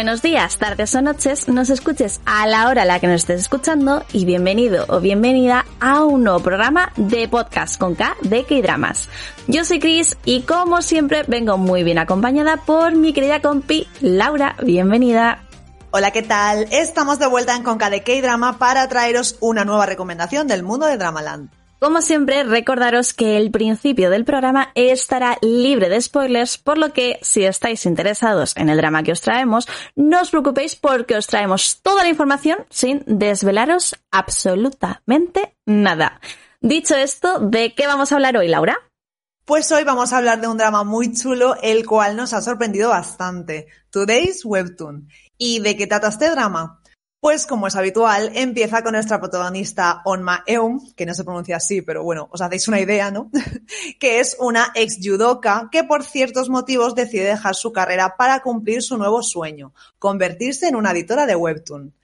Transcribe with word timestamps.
Buenos 0.00 0.22
días, 0.22 0.56
tardes 0.56 0.94
o 0.94 1.02
noches, 1.02 1.46
nos 1.46 1.68
escuches 1.68 2.22
a 2.24 2.46
la 2.46 2.68
hora 2.68 2.84
a 2.84 2.84
la 2.86 3.00
que 3.00 3.06
nos 3.06 3.16
estés 3.16 3.40
escuchando 3.40 4.02
y 4.14 4.24
bienvenido 4.24 4.86
o 4.88 4.98
bienvenida 4.98 5.66
a 5.78 6.04
un 6.04 6.24
nuevo 6.24 6.40
programa 6.40 6.90
de 6.96 7.28
podcast 7.28 7.78
con 7.78 7.94
K 7.94 8.16
de 8.22 8.44
K-Dramas. 8.44 9.10
Yo 9.46 9.62
soy 9.62 9.78
Chris 9.78 10.16
y 10.24 10.40
como 10.44 10.80
siempre 10.80 11.24
vengo 11.28 11.58
muy 11.58 11.84
bien 11.84 11.98
acompañada 11.98 12.56
por 12.56 12.94
mi 12.94 13.12
querida 13.12 13.42
compi 13.42 13.88
Laura, 14.00 14.56
bienvenida. 14.62 15.44
Hola, 15.90 16.12
¿qué 16.12 16.22
tal? 16.22 16.66
Estamos 16.70 17.18
de 17.18 17.26
vuelta 17.26 17.54
en 17.54 17.62
Conca 17.62 17.90
de 17.90 18.02
K-Drama 18.02 18.56
para 18.56 18.88
traeros 18.88 19.36
una 19.40 19.66
nueva 19.66 19.84
recomendación 19.84 20.46
del 20.46 20.62
mundo 20.62 20.86
de 20.86 20.96
Dramaland. 20.96 21.59
Como 21.80 22.02
siempre, 22.02 22.44
recordaros 22.44 23.14
que 23.14 23.38
el 23.38 23.50
principio 23.50 24.10
del 24.10 24.26
programa 24.26 24.70
estará 24.74 25.38
libre 25.40 25.88
de 25.88 25.98
spoilers, 25.98 26.58
por 26.58 26.76
lo 26.76 26.92
que 26.92 27.18
si 27.22 27.44
estáis 27.44 27.86
interesados 27.86 28.54
en 28.58 28.68
el 28.68 28.76
drama 28.76 29.02
que 29.02 29.12
os 29.12 29.22
traemos, 29.22 29.66
no 29.96 30.20
os 30.20 30.28
preocupéis 30.28 30.76
porque 30.76 31.16
os 31.16 31.26
traemos 31.26 31.80
toda 31.80 32.02
la 32.02 32.10
información 32.10 32.58
sin 32.68 33.02
desvelaros 33.06 33.96
absolutamente 34.10 35.56
nada. 35.64 36.20
Dicho 36.60 36.94
esto, 36.96 37.38
¿de 37.40 37.74
qué 37.74 37.86
vamos 37.86 38.12
a 38.12 38.16
hablar 38.16 38.36
hoy, 38.36 38.48
Laura? 38.48 38.76
Pues 39.46 39.72
hoy 39.72 39.82
vamos 39.82 40.12
a 40.12 40.18
hablar 40.18 40.38
de 40.42 40.48
un 40.48 40.58
drama 40.58 40.84
muy 40.84 41.14
chulo, 41.14 41.56
el 41.62 41.86
cual 41.86 42.14
nos 42.14 42.34
ha 42.34 42.42
sorprendido 42.42 42.90
bastante. 42.90 43.68
Today's 43.88 44.44
Webtoon. 44.44 45.08
¿Y 45.38 45.60
de 45.60 45.78
qué 45.78 45.86
trata 45.86 46.08
este 46.08 46.28
drama? 46.28 46.79
Pues 47.20 47.44
como 47.44 47.66
es 47.66 47.76
habitual, 47.76 48.32
empieza 48.34 48.82
con 48.82 48.92
nuestra 48.92 49.20
protagonista 49.20 50.00
Onma 50.06 50.42
Eum, 50.46 50.80
que 50.96 51.04
no 51.04 51.12
se 51.12 51.22
pronuncia 51.22 51.56
así, 51.56 51.82
pero 51.82 52.02
bueno, 52.02 52.30
os 52.32 52.40
hacéis 52.40 52.66
una 52.66 52.80
idea, 52.80 53.10
¿no? 53.10 53.30
que 54.00 54.20
es 54.20 54.38
una 54.40 54.72
ex 54.74 54.96
judoka 55.02 55.68
que 55.70 55.84
por 55.84 56.02
ciertos 56.02 56.48
motivos 56.48 56.94
decide 56.94 57.24
dejar 57.24 57.54
su 57.54 57.72
carrera 57.72 58.16
para 58.16 58.40
cumplir 58.40 58.82
su 58.82 58.96
nuevo 58.96 59.22
sueño, 59.22 59.74
convertirse 59.98 60.68
en 60.68 60.76
una 60.76 60.92
editora 60.92 61.26
de 61.26 61.36
webtoon. 61.36 61.94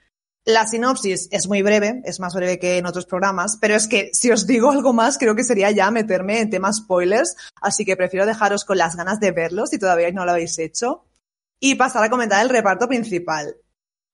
La 0.44 0.66
sinopsis 0.66 1.28
es 1.32 1.48
muy 1.48 1.62
breve, 1.62 2.02
es 2.04 2.20
más 2.20 2.34
breve 2.34 2.58
que 2.58 2.76
en 2.76 2.84
otros 2.84 3.06
programas, 3.06 3.56
pero 3.58 3.74
es 3.74 3.88
que 3.88 4.10
si 4.12 4.30
os 4.30 4.46
digo 4.46 4.70
algo 4.70 4.92
más 4.92 5.16
creo 5.16 5.34
que 5.34 5.44
sería 5.44 5.70
ya 5.70 5.90
meterme 5.90 6.40
en 6.40 6.50
temas 6.50 6.76
spoilers, 6.76 7.36
así 7.62 7.86
que 7.86 7.96
prefiero 7.96 8.26
dejaros 8.26 8.66
con 8.66 8.76
las 8.76 8.96
ganas 8.96 9.18
de 9.18 9.32
verlo 9.32 9.66
si 9.66 9.78
todavía 9.78 10.12
no 10.12 10.26
lo 10.26 10.32
habéis 10.32 10.58
hecho 10.58 11.06
y 11.58 11.76
pasar 11.76 12.04
a 12.04 12.10
comentar 12.10 12.42
el 12.42 12.50
reparto 12.50 12.86
principal. 12.86 13.56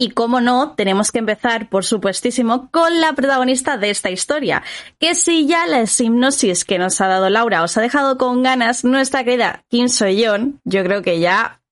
Y 0.02 0.10
como 0.10 0.40
no, 0.40 0.74
tenemos 0.74 1.12
que 1.12 1.20
empezar, 1.20 1.68
por 1.68 1.84
supuestísimo, 1.84 2.72
con 2.72 3.00
la 3.00 3.12
protagonista 3.12 3.76
de 3.76 3.90
esta 3.90 4.10
historia. 4.10 4.64
Que 4.98 5.14
si 5.14 5.46
ya 5.46 5.64
la 5.68 5.84
hipnosis 5.84 6.64
que 6.64 6.76
nos 6.76 7.00
ha 7.00 7.06
dado 7.06 7.30
Laura 7.30 7.62
os 7.62 7.76
ha 7.76 7.80
dejado 7.80 8.18
con 8.18 8.42
ganas, 8.42 8.82
nuestra 8.82 9.22
querida 9.22 9.64
Kim 9.68 9.88
Soyeon, 9.88 10.60
yo 10.64 10.82
creo 10.82 11.02
que 11.02 11.20
ya, 11.20 11.62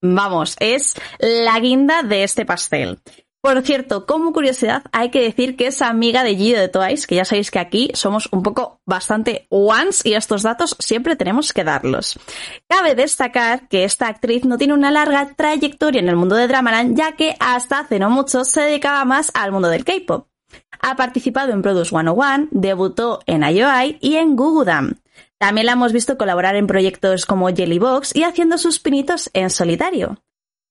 vamos, 0.00 0.56
es 0.58 0.94
la 1.18 1.60
guinda 1.60 2.02
de 2.02 2.24
este 2.24 2.46
pastel. 2.46 2.98
Por 3.46 3.62
cierto, 3.62 4.06
como 4.06 4.32
curiosidad, 4.32 4.82
hay 4.90 5.10
que 5.10 5.22
decir 5.22 5.54
que 5.54 5.68
es 5.68 5.80
amiga 5.80 6.24
de 6.24 6.34
Gio 6.34 6.58
de 6.58 6.66
Twice, 6.66 7.06
que 7.06 7.14
ya 7.14 7.24
sabéis 7.24 7.52
que 7.52 7.60
aquí 7.60 7.92
somos 7.94 8.28
un 8.32 8.42
poco 8.42 8.80
bastante 8.84 9.46
ones 9.50 10.04
y 10.04 10.14
estos 10.14 10.42
datos 10.42 10.74
siempre 10.80 11.14
tenemos 11.14 11.52
que 11.52 11.62
darlos. 11.62 12.18
Cabe 12.68 12.96
destacar 12.96 13.68
que 13.68 13.84
esta 13.84 14.08
actriz 14.08 14.44
no 14.44 14.58
tiene 14.58 14.74
una 14.74 14.90
larga 14.90 15.32
trayectoria 15.36 16.00
en 16.00 16.08
el 16.08 16.16
mundo 16.16 16.34
de 16.34 16.48
Dramaland, 16.48 16.98
ya 16.98 17.12
que 17.12 17.36
hasta 17.38 17.78
hace 17.78 18.00
no 18.00 18.10
mucho 18.10 18.44
se 18.44 18.62
dedicaba 18.62 19.04
más 19.04 19.30
al 19.32 19.52
mundo 19.52 19.68
del 19.68 19.84
K-pop. 19.84 20.26
Ha 20.80 20.96
participado 20.96 21.52
en 21.52 21.62
Produce 21.62 21.90
101, 21.90 22.48
debutó 22.50 23.20
en 23.26 23.44
IOI 23.44 23.98
y 24.00 24.16
en 24.16 24.34
Gugudam. 24.34 24.94
También 25.38 25.66
la 25.66 25.74
hemos 25.74 25.92
visto 25.92 26.18
colaborar 26.18 26.56
en 26.56 26.66
proyectos 26.66 27.26
como 27.26 27.46
Jellybox 27.54 28.16
y 28.16 28.24
haciendo 28.24 28.58
sus 28.58 28.80
pinitos 28.80 29.30
en 29.34 29.50
solitario. 29.50 30.18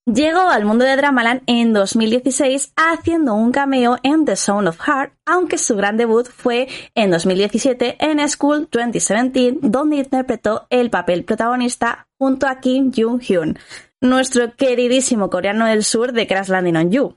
Llegó 0.08 0.48
al 0.48 0.64
mundo 0.64 0.84
de 0.84 0.94
Dramaland 0.94 1.42
en 1.46 1.72
2016 1.72 2.74
haciendo 2.76 3.34
un 3.34 3.50
cameo 3.50 3.98
en 4.04 4.24
The 4.24 4.36
Sound 4.36 4.68
of 4.68 4.78
Heart, 4.78 5.14
aunque 5.26 5.58
su 5.58 5.74
gran 5.74 5.96
debut 5.96 6.28
fue 6.28 6.68
en 6.94 7.10
2017 7.10 7.96
en 7.98 8.28
School 8.28 8.68
2017, 8.70 9.58
donde 9.62 9.96
interpretó 9.96 10.68
el 10.70 10.90
papel 10.90 11.24
protagonista 11.24 12.06
junto 12.20 12.46
a 12.46 12.60
Kim 12.60 12.92
Jung-hyun, 12.92 13.58
nuestro 14.00 14.54
queridísimo 14.54 15.28
coreano 15.28 15.66
del 15.66 15.82
sur 15.82 16.12
de 16.12 16.28
Crash 16.28 16.50
Landing 16.50 16.76
on 16.76 16.90
You. 16.92 17.16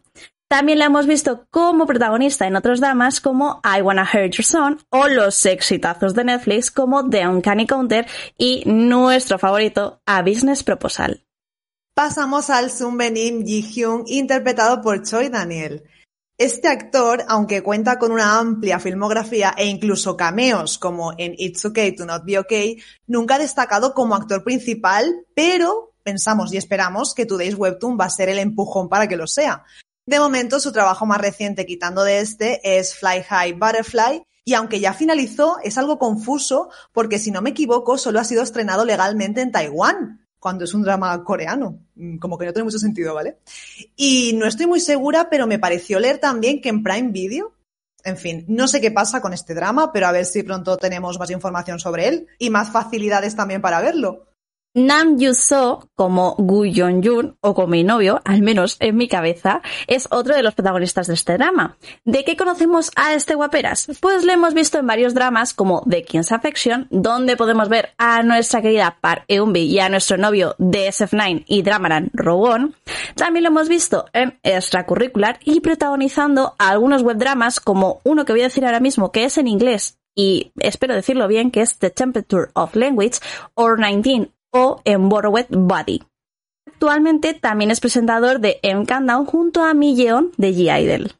También 0.49 0.79
la 0.79 0.85
hemos 0.85 1.05
visto 1.05 1.45
como 1.51 1.85
protagonista 1.85 2.47
en 2.47 2.55
otros 2.55 2.79
dramas 2.79 3.21
como 3.21 3.61
I 3.63 3.83
Wanna 3.83 4.09
Hear 4.11 4.31
Your 4.31 4.43
Song 4.43 4.79
o 4.89 5.07
los 5.07 5.45
exitazos 5.45 6.15
de 6.15 6.23
Netflix 6.23 6.71
como 6.71 7.07
The 7.07 7.27
Uncanny 7.27 7.67
Counter 7.67 8.07
y 8.35 8.63
nuestro 8.65 9.37
favorito 9.37 10.01
A 10.07 10.23
Business 10.23 10.63
Proposal 10.63 11.23
pasamos 11.99 12.49
al 12.49 12.71
Sunbenim 12.71 13.43
Ji-hyun, 13.45 14.05
interpretado 14.07 14.81
por 14.81 15.03
Choi 15.03 15.27
Daniel. 15.27 15.83
Este 16.37 16.69
actor, 16.69 17.25
aunque 17.27 17.61
cuenta 17.61 17.99
con 17.99 18.13
una 18.13 18.39
amplia 18.39 18.79
filmografía 18.79 19.53
e 19.57 19.65
incluso 19.65 20.15
cameos 20.15 20.77
como 20.77 21.11
en 21.17 21.35
It's 21.37 21.65
Okay 21.65 21.93
to 21.93 22.05
Not 22.05 22.23
Be 22.23 22.39
Okay, 22.39 22.81
nunca 23.05 23.35
ha 23.35 23.39
destacado 23.39 23.93
como 23.93 24.15
actor 24.15 24.45
principal, 24.45 25.13
pero 25.35 25.91
pensamos 26.01 26.53
y 26.53 26.57
esperamos 26.57 27.13
que 27.13 27.25
Today's 27.25 27.55
Webtoon 27.55 27.97
va 27.99 28.05
a 28.05 28.09
ser 28.09 28.29
el 28.29 28.39
empujón 28.39 28.87
para 28.87 29.09
que 29.09 29.17
lo 29.17 29.27
sea. 29.27 29.65
De 30.05 30.21
momento, 30.21 30.61
su 30.61 30.71
trabajo 30.71 31.05
más 31.05 31.19
reciente 31.19 31.65
quitando 31.65 32.05
de 32.05 32.21
este 32.21 32.61
es 32.63 32.95
Fly 32.95 33.23
High 33.27 33.53
Butterfly, 33.59 34.23
y 34.45 34.53
aunque 34.53 34.79
ya 34.79 34.93
finalizó, 34.93 35.57
es 35.65 35.77
algo 35.77 35.99
confuso 35.99 36.69
porque 36.93 37.19
si 37.19 37.29
no 37.29 37.41
me 37.41 37.49
equivoco, 37.49 37.97
solo 37.97 38.21
ha 38.21 38.23
sido 38.23 38.41
estrenado 38.41 38.85
legalmente 38.85 39.41
en 39.41 39.51
Taiwán 39.51 40.28
cuando 40.39 40.63
es 40.63 40.73
un 40.73 40.83
drama 40.83 41.23
coreano. 41.23 41.79
Mm, 41.95 42.17
como 42.17 42.37
que 42.37 42.45
no 42.45 42.53
tiene 42.53 42.65
mucho 42.65 42.79
sentido, 42.79 43.13
¿vale? 43.13 43.37
Y 43.95 44.33
no 44.33 44.45
estoy 44.45 44.67
muy 44.67 44.79
segura, 44.79 45.29
pero 45.29 45.47
me 45.47 45.59
pareció 45.59 45.99
leer 45.99 46.19
también 46.19 46.61
que 46.61 46.69
en 46.69 46.83
Prime 46.83 47.11
Video, 47.11 47.53
en 48.03 48.17
fin, 48.17 48.45
no 48.47 48.67
sé 48.67 48.79
qué 48.79 48.91
pasa 48.91 49.21
con 49.21 49.33
este 49.33 49.53
drama, 49.53 49.91
pero 49.91 50.07
a 50.07 50.11
ver 50.11 50.25
si 50.25 50.43
pronto 50.43 50.77
tenemos 50.77 51.19
más 51.19 51.29
información 51.31 51.79
sobre 51.79 52.07
él 52.07 52.27
y 52.37 52.49
más 52.49 52.71
facilidades 52.71 53.35
también 53.35 53.61
para 53.61 53.81
verlo. 53.81 54.28
Nam 54.75 55.17
Yuso, 55.17 55.89
como 55.95 56.35
Gu 56.37 56.65
Yong-jun, 56.65 57.37
o 57.41 57.55
como 57.55 57.69
mi 57.69 57.83
novio, 57.83 58.21
al 58.23 58.43
menos 58.43 58.77
en 58.79 58.97
mi 58.97 59.07
cabeza, 59.07 59.63
es 59.87 60.07
otro 60.11 60.35
de 60.35 60.43
los 60.43 60.53
protagonistas 60.53 61.07
de 61.07 61.15
este 61.15 61.33
drama. 61.33 61.75
¿De 62.05 62.23
qué 62.23 62.37
conocemos 62.37 62.91
a 62.95 63.15
este 63.15 63.33
guaperas? 63.33 63.87
Pues 63.99 64.23
lo 64.25 64.31
hemos 64.31 64.53
visto 64.53 64.77
en 64.77 64.85
varios 64.85 65.15
dramas 65.15 65.55
como 65.55 65.81
The 65.89 66.03
King's 66.03 66.31
Affection, 66.31 66.87
donde 66.91 67.35
podemos 67.35 67.67
ver 67.67 67.89
a 67.97 68.21
nuestra 68.21 68.61
querida 68.61 68.97
Park 69.01 69.25
Eunbi 69.27 69.61
y 69.61 69.79
a 69.79 69.89
nuestro 69.89 70.17
novio 70.17 70.53
de 70.59 70.87
SF9 70.87 71.45
y 71.47 71.63
Dramaran 71.63 72.11
Rogon. 72.13 72.75
También 73.15 73.45
lo 73.45 73.49
hemos 73.49 73.69
visto 73.69 74.05
en 74.13 74.39
Extracurricular 74.43 75.39
y 75.43 75.61
protagonizando 75.61 76.53
algunos 76.59 77.01
webdramas 77.01 77.59
como 77.59 78.01
uno 78.03 78.23
que 78.23 78.33
voy 78.33 78.41
a 78.41 78.45
decir 78.45 78.65
ahora 78.65 78.79
mismo 78.79 79.11
que 79.11 79.25
es 79.25 79.39
en 79.39 79.47
inglés 79.47 79.99
y 80.15 80.51
espero 80.59 80.95
decirlo 80.95 81.27
bien, 81.27 81.49
que 81.49 81.61
es 81.61 81.77
The 81.77 81.91
Temperature 81.91 82.51
of 82.53 82.75
Language, 82.75 83.19
or 83.55 83.77
19 83.77 84.31
o 84.51 84.81
en 84.85 85.09
Borrowed 85.09 85.47
Body. 85.49 86.03
Actualmente 86.67 87.33
también 87.33 87.71
es 87.71 87.79
presentador 87.79 88.39
de 88.39 88.59
M 88.63 88.85
Countdown 88.85 89.25
junto 89.25 89.63
a 89.63 89.73
de 89.73 90.53
G-Idol. 90.53 91.11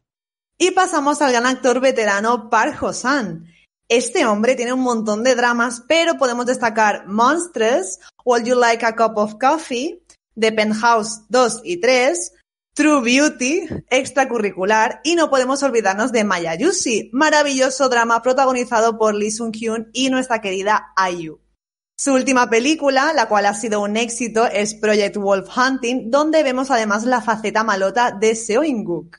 Y 0.57 0.71
pasamos 0.71 1.21
al 1.21 1.31
gran 1.31 1.45
actor 1.45 1.79
veterano 1.79 2.49
Park 2.49 2.81
Ho-san. 2.81 3.45
Este 3.87 4.25
hombre 4.25 4.55
tiene 4.55 4.73
un 4.73 4.81
montón 4.81 5.23
de 5.23 5.35
dramas, 5.35 5.83
pero 5.87 6.17
podemos 6.17 6.45
destacar 6.45 7.07
Monsters, 7.07 7.99
Would 8.23 8.43
You 8.43 8.55
Like 8.55 8.85
a 8.85 8.95
Cup 8.95 9.17
of 9.17 9.35
Coffee, 9.39 10.03
The 10.39 10.51
Penthouse 10.51 11.23
2 11.29 11.61
y 11.63 11.81
3, 11.81 12.33
True 12.75 13.01
Beauty, 13.01 13.67
extracurricular, 13.89 15.01
y 15.03 15.15
no 15.15 15.29
podemos 15.29 15.63
olvidarnos 15.63 16.11
de 16.11 16.23
Mayayushi, 16.23 17.09
maravilloso 17.13 17.89
drama 17.89 18.21
protagonizado 18.21 18.97
por 18.97 19.15
Lee 19.15 19.31
Sung-hyun 19.31 19.89
y 19.91 20.09
nuestra 20.09 20.39
querida 20.39 20.93
Ayu. 20.95 21.41
Su 22.01 22.13
última 22.13 22.49
película, 22.49 23.11
la 23.11 23.27
cual 23.27 23.45
ha 23.45 23.53
sido 23.53 23.81
un 23.81 23.97
éxito, 23.97 24.45
es 24.45 24.73
Project 24.73 25.17
Wolf 25.17 25.49
Hunting, 25.57 26.09
donde 26.09 26.43
vemos 26.43 26.71
además 26.71 27.03
la 27.03 27.19
faceta 27.19 27.65
malota 27.65 28.11
de 28.11 28.35
Seo 28.35 28.63
In-guk. 28.63 29.17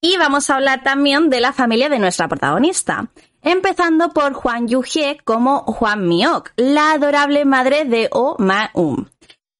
Y 0.00 0.16
vamos 0.16 0.48
a 0.48 0.54
hablar 0.54 0.82
también 0.82 1.28
de 1.28 1.42
la 1.42 1.52
familia 1.52 1.90
de 1.90 1.98
nuestra 1.98 2.26
protagonista, 2.26 3.10
empezando 3.42 4.08
por 4.08 4.32
Juan 4.32 4.68
Yu-hye 4.68 5.18
como 5.22 5.64
Juan 5.64 6.08
Miok, 6.08 6.52
la 6.56 6.92
adorable 6.92 7.44
madre 7.44 7.84
de 7.84 8.08
Oh 8.10 8.36
Ma-um. 8.38 9.04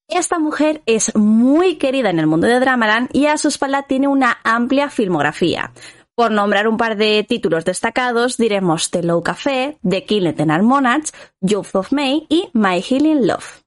Esta 0.07 0.39
mujer 0.39 0.81
es 0.87 1.15
muy 1.15 1.75
querida 1.75 2.09
en 2.09 2.17
el 2.17 2.25
mundo 2.25 2.47
de 2.47 2.59
Dramaland 2.59 3.09
y 3.13 3.27
a 3.27 3.37
su 3.37 3.49
espalda 3.49 3.83
tiene 3.83 4.07
una 4.07 4.39
amplia 4.43 4.89
filmografía. 4.89 5.71
Por 6.19 6.31
nombrar 6.31 6.67
un 6.67 6.75
par 6.75 6.97
de 6.97 7.23
títulos 7.23 7.63
destacados, 7.63 8.35
diremos 8.35 8.91
The 8.91 9.03
Low 9.03 9.23
Café, 9.23 9.79
The 9.89 10.03
Killing 10.03 10.51
and 10.51 10.63
Monarchs, 10.63 11.13
Youth 11.39 11.73
of 11.75 11.93
May 11.93 12.27
y 12.27 12.49
My 12.51 12.81
Healing 12.81 13.25
Love. 13.25 13.61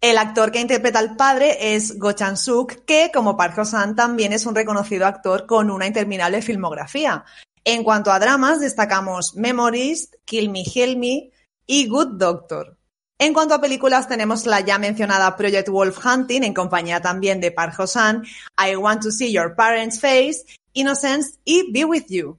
El 0.00 0.16
actor 0.16 0.50
que 0.50 0.62
interpreta 0.62 1.00
al 1.00 1.16
padre 1.16 1.74
es 1.74 1.98
Go 1.98 2.12
Chan-suk, 2.12 2.86
que, 2.86 3.10
como 3.12 3.36
Park 3.36 3.58
Ho-san, 3.58 3.94
también 3.94 4.32
es 4.32 4.46
un 4.46 4.54
reconocido 4.54 5.04
actor 5.04 5.44
con 5.44 5.70
una 5.70 5.86
interminable 5.86 6.40
filmografía. 6.40 7.26
En 7.62 7.84
cuanto 7.84 8.10
a 8.10 8.18
dramas, 8.18 8.58
destacamos 8.58 9.34
Memories, 9.34 10.12
Kill 10.24 10.48
Me, 10.48 10.64
Heal 10.64 10.96
Me 10.96 11.30
y 11.66 11.88
Good 11.88 12.14
Doctor. 12.14 12.78
En 13.18 13.34
cuanto 13.34 13.54
a 13.54 13.60
películas, 13.60 14.08
tenemos 14.08 14.46
la 14.46 14.60
ya 14.60 14.78
mencionada 14.78 15.36
Project 15.36 15.68
Wolf 15.68 15.98
Hunting, 16.06 16.42
en 16.42 16.54
compañía 16.54 17.02
también 17.02 17.38
de 17.38 17.52
Park 17.52 17.78
Ho-san, 17.78 18.24
I 18.56 18.76
Want 18.76 19.02
to 19.02 19.10
See 19.10 19.30
Your 19.30 19.54
Parents' 19.54 20.00
Face, 20.00 20.46
Innocence 20.72 21.38
y 21.44 21.70
Be 21.72 21.84
With 21.84 22.06
You. 22.08 22.38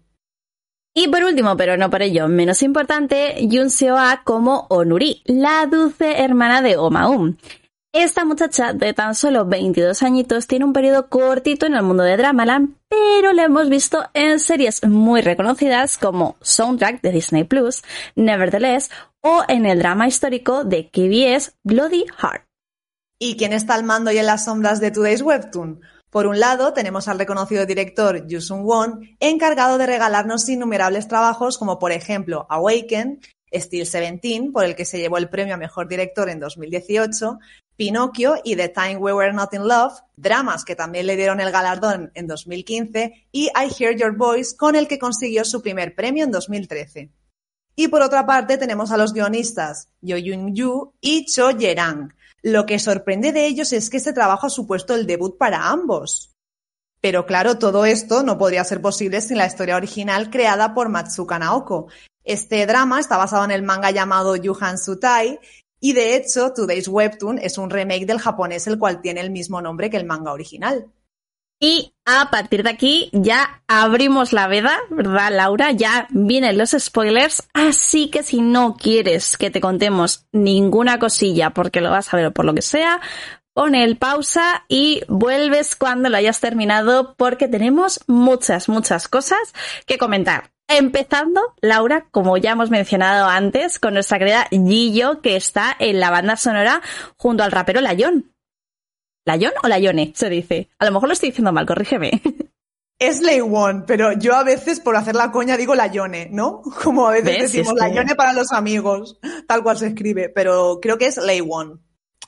Y 0.95 1.07
por 1.07 1.23
último, 1.23 1.57
pero 1.57 1.75
no 1.75 1.89
por 1.89 2.03
ello 2.03 2.27
menos 2.27 2.61
importante, 2.61 3.47
Yun 3.47 3.71
Seo-a 3.71 4.21
como 4.23 4.67
Onuri, 4.69 5.23
la 5.25 5.65
dulce 5.65 6.23
hermana 6.23 6.61
de 6.61 6.77
Omaum. 6.77 7.37
Esta 7.95 8.25
muchacha 8.25 8.73
de 8.73 8.93
tan 8.93 9.13
solo 9.13 9.45
22 9.45 10.01
añitos 10.01 10.47
tiene 10.47 10.65
un 10.65 10.73
periodo 10.73 11.09
cortito 11.09 11.67
en 11.67 11.75
el 11.75 11.83
mundo 11.83 12.01
de 12.01 12.17
Dramaland, 12.17 12.75
pero 12.89 13.33
la 13.33 13.43
hemos 13.43 13.69
visto 13.69 14.03
en 14.15 14.39
series 14.39 14.83
muy 14.83 15.21
reconocidas 15.21 15.99
como 15.99 16.35
Soundtrack 16.41 17.01
de 17.01 17.11
Disney 17.11 17.43
Plus, 17.43 17.83
Nevertheless 18.15 18.89
o 19.21 19.43
en 19.47 19.67
el 19.67 19.77
drama 19.77 20.07
histórico 20.07 20.63
de 20.63 20.89
KBS 20.89 21.53
Bloody 21.63 22.05
Heart. 22.17 22.45
¿Y 23.19 23.37
quién 23.37 23.53
está 23.53 23.75
al 23.75 23.83
mando 23.83 24.11
y 24.11 24.17
en 24.17 24.25
las 24.25 24.45
sombras 24.45 24.79
de 24.79 24.89
Today's 24.89 25.21
Webtoon? 25.21 25.81
Por 26.13 26.27
un 26.27 26.39
lado, 26.39 26.73
tenemos 26.73 27.07
al 27.07 27.17
reconocido 27.17 27.65
director 27.65 28.27
Yu 28.27 28.39
Sung-won, 28.39 29.17
encargado 29.19 29.79
de 29.79 29.87
regalarnos 29.87 30.47
innumerables 30.47 31.07
trabajos 31.07 31.57
como 31.57 31.79
por 31.79 31.91
ejemplo 31.91 32.45
Awaken, 32.51 33.19
Steel 33.51 33.89
17, 33.89 34.51
por 34.51 34.63
el 34.63 34.75
que 34.75 34.85
se 34.85 34.99
llevó 34.99 35.17
el 35.17 35.27
premio 35.27 35.55
a 35.55 35.57
Mejor 35.57 35.87
Director 35.87 36.29
en 36.29 36.39
2018, 36.39 37.39
Pinocchio 37.75 38.35
y 38.43 38.55
The 38.55 38.69
Time 38.69 38.97
We 38.97 39.11
Were 39.11 39.33
Not 39.33 39.55
in 39.55 39.67
Love, 39.67 39.93
dramas 40.15 40.63
que 40.63 40.75
también 40.75 41.07
le 41.07 41.15
dieron 41.15 41.39
el 41.39 41.51
galardón 41.51 42.11
en 42.13 42.27
2015, 42.27 43.29
y 43.31 43.45
I 43.45 43.73
Hear 43.75 43.95
Your 43.95 44.15
Voice, 44.15 44.55
con 44.55 44.75
el 44.75 44.87
que 44.87 44.99
consiguió 44.99 45.43
su 45.43 45.63
primer 45.63 45.95
premio 45.95 46.25
en 46.25 46.31
2013. 46.31 47.09
Y 47.75 47.87
por 47.87 48.03
otra 48.03 48.27
parte 48.27 48.59
tenemos 48.59 48.91
a 48.91 48.97
los 48.97 49.13
guionistas 49.13 49.87
Yo 49.99 50.17
Yun 50.17 50.53
Yu 50.53 50.93
y 51.01 51.25
Cho 51.25 51.49
Yerang. 51.49 52.13
Lo 52.43 52.65
que 52.65 52.77
sorprende 52.77 53.31
de 53.31 53.47
ellos 53.47 53.71
es 53.73 53.89
que 53.89 53.97
este 53.97 54.13
trabajo 54.13 54.47
ha 54.47 54.49
supuesto 54.49 54.93
el 54.93 55.07
debut 55.07 55.37
para 55.37 55.69
ambos. 55.69 56.33
Pero 57.01 57.25
claro, 57.25 57.57
todo 57.57 57.85
esto 57.85 58.21
no 58.21 58.37
podría 58.37 58.63
ser 58.65 58.81
posible 58.81 59.21
sin 59.21 59.37
la 59.37 59.47
historia 59.47 59.77
original 59.77 60.29
creada 60.29 60.73
por 60.73 60.89
Matsuka 60.89 61.39
Naoko. 61.39 61.87
Este 62.23 62.65
drama 62.65 62.99
está 62.99 63.17
basado 63.17 63.43
en 63.45 63.51
el 63.51 63.63
manga 63.63 63.91
llamado 63.91 64.35
Yuhan 64.35 64.77
Sutai 64.77 65.39
y 65.79 65.91
de 65.91 66.15
hecho, 66.15 66.53
Today's 66.53 66.87
Webtoon 66.87 67.39
es 67.39 67.57
un 67.57 67.69
remake 67.69 68.05
del 68.05 68.19
japonés, 68.19 68.67
el 68.67 68.79
cual 68.79 69.01
tiene 69.01 69.19
el 69.19 69.31
mismo 69.31 69.61
nombre 69.61 69.89
que 69.89 69.97
el 69.97 70.05
manga 70.05 70.31
original. 70.31 70.87
Y 71.63 71.95
a 72.03 72.29
partir 72.29 72.63
de 72.63 72.71
aquí 72.71 73.09
ya 73.13 73.63
abrimos 73.69 74.33
la 74.33 74.47
veda, 74.47 74.77
¿verdad, 74.89 75.31
Laura? 75.31 75.71
Ya 75.71 76.07
vienen 76.09 76.57
los 76.57 76.75
spoilers, 76.77 77.47
así 77.53 78.09
que 78.09 78.21
si 78.21 78.41
no 78.41 78.75
quieres 78.75 79.37
que 79.37 79.49
te 79.49 79.61
contemos 79.61 80.25
ninguna 80.33 80.99
cosilla 80.99 81.51
porque 81.51 81.79
lo 81.79 81.89
vas 81.89 82.13
a 82.13 82.17
ver 82.17 82.33
por 82.33 82.43
lo 82.43 82.53
que 82.53 82.61
sea, 82.61 82.99
pon 83.53 83.75
el 83.75 83.95
pausa 83.95 84.65
y 84.67 85.03
vuelves 85.07 85.77
cuando 85.77 86.09
lo 86.09 86.17
hayas 86.17 86.41
terminado 86.41 87.15
porque 87.15 87.47
tenemos 87.47 88.01
muchas, 88.07 88.67
muchas 88.67 89.07
cosas 89.07 89.53
que 89.85 89.97
comentar. 89.97 90.51
Empezando, 90.67 91.55
Laura, 91.61 92.07
como 92.11 92.35
ya 92.35 92.51
hemos 92.51 92.71
mencionado 92.71 93.29
antes, 93.29 93.79
con 93.79 93.93
nuestra 93.93 94.19
querida 94.19 94.49
Gillo, 94.51 95.21
que 95.21 95.37
está 95.37 95.73
en 95.79 96.01
la 96.01 96.09
banda 96.09 96.35
sonora 96.35 96.81
junto 97.15 97.41
al 97.41 97.53
rapero 97.53 97.79
Layón. 97.79 98.32
¿Layón 99.25 99.53
o 99.63 99.67
Layone? 99.67 100.13
Se 100.15 100.29
dice. 100.29 100.69
A 100.79 100.85
lo 100.85 100.91
mejor 100.91 101.07
lo 101.09 101.13
estoy 101.13 101.29
diciendo 101.29 101.51
mal, 101.51 101.65
corrígeme. 101.65 102.21
Es 102.99 103.21
One, 103.41 103.83
pero 103.85 104.13
yo 104.13 104.33
a 104.33 104.43
veces 104.43 104.79
por 104.79 104.95
hacer 104.95 105.15
la 105.15 105.29
coña 105.31 105.57
digo 105.57 105.75
Layone, 105.75 106.29
¿no? 106.31 106.61
Como 106.83 107.07
a 107.07 107.11
veces 107.11 107.51
decimos 107.51 107.73
Layone 107.73 108.15
para 108.15 108.31
los 108.31 108.53
amigos, 108.53 109.19
tal 109.45 109.61
cual 109.61 109.77
se 109.77 109.87
escribe, 109.87 110.29
pero 110.29 110.79
creo 110.81 110.97
que 110.97 111.07
es 111.07 111.17
One. 111.17 111.79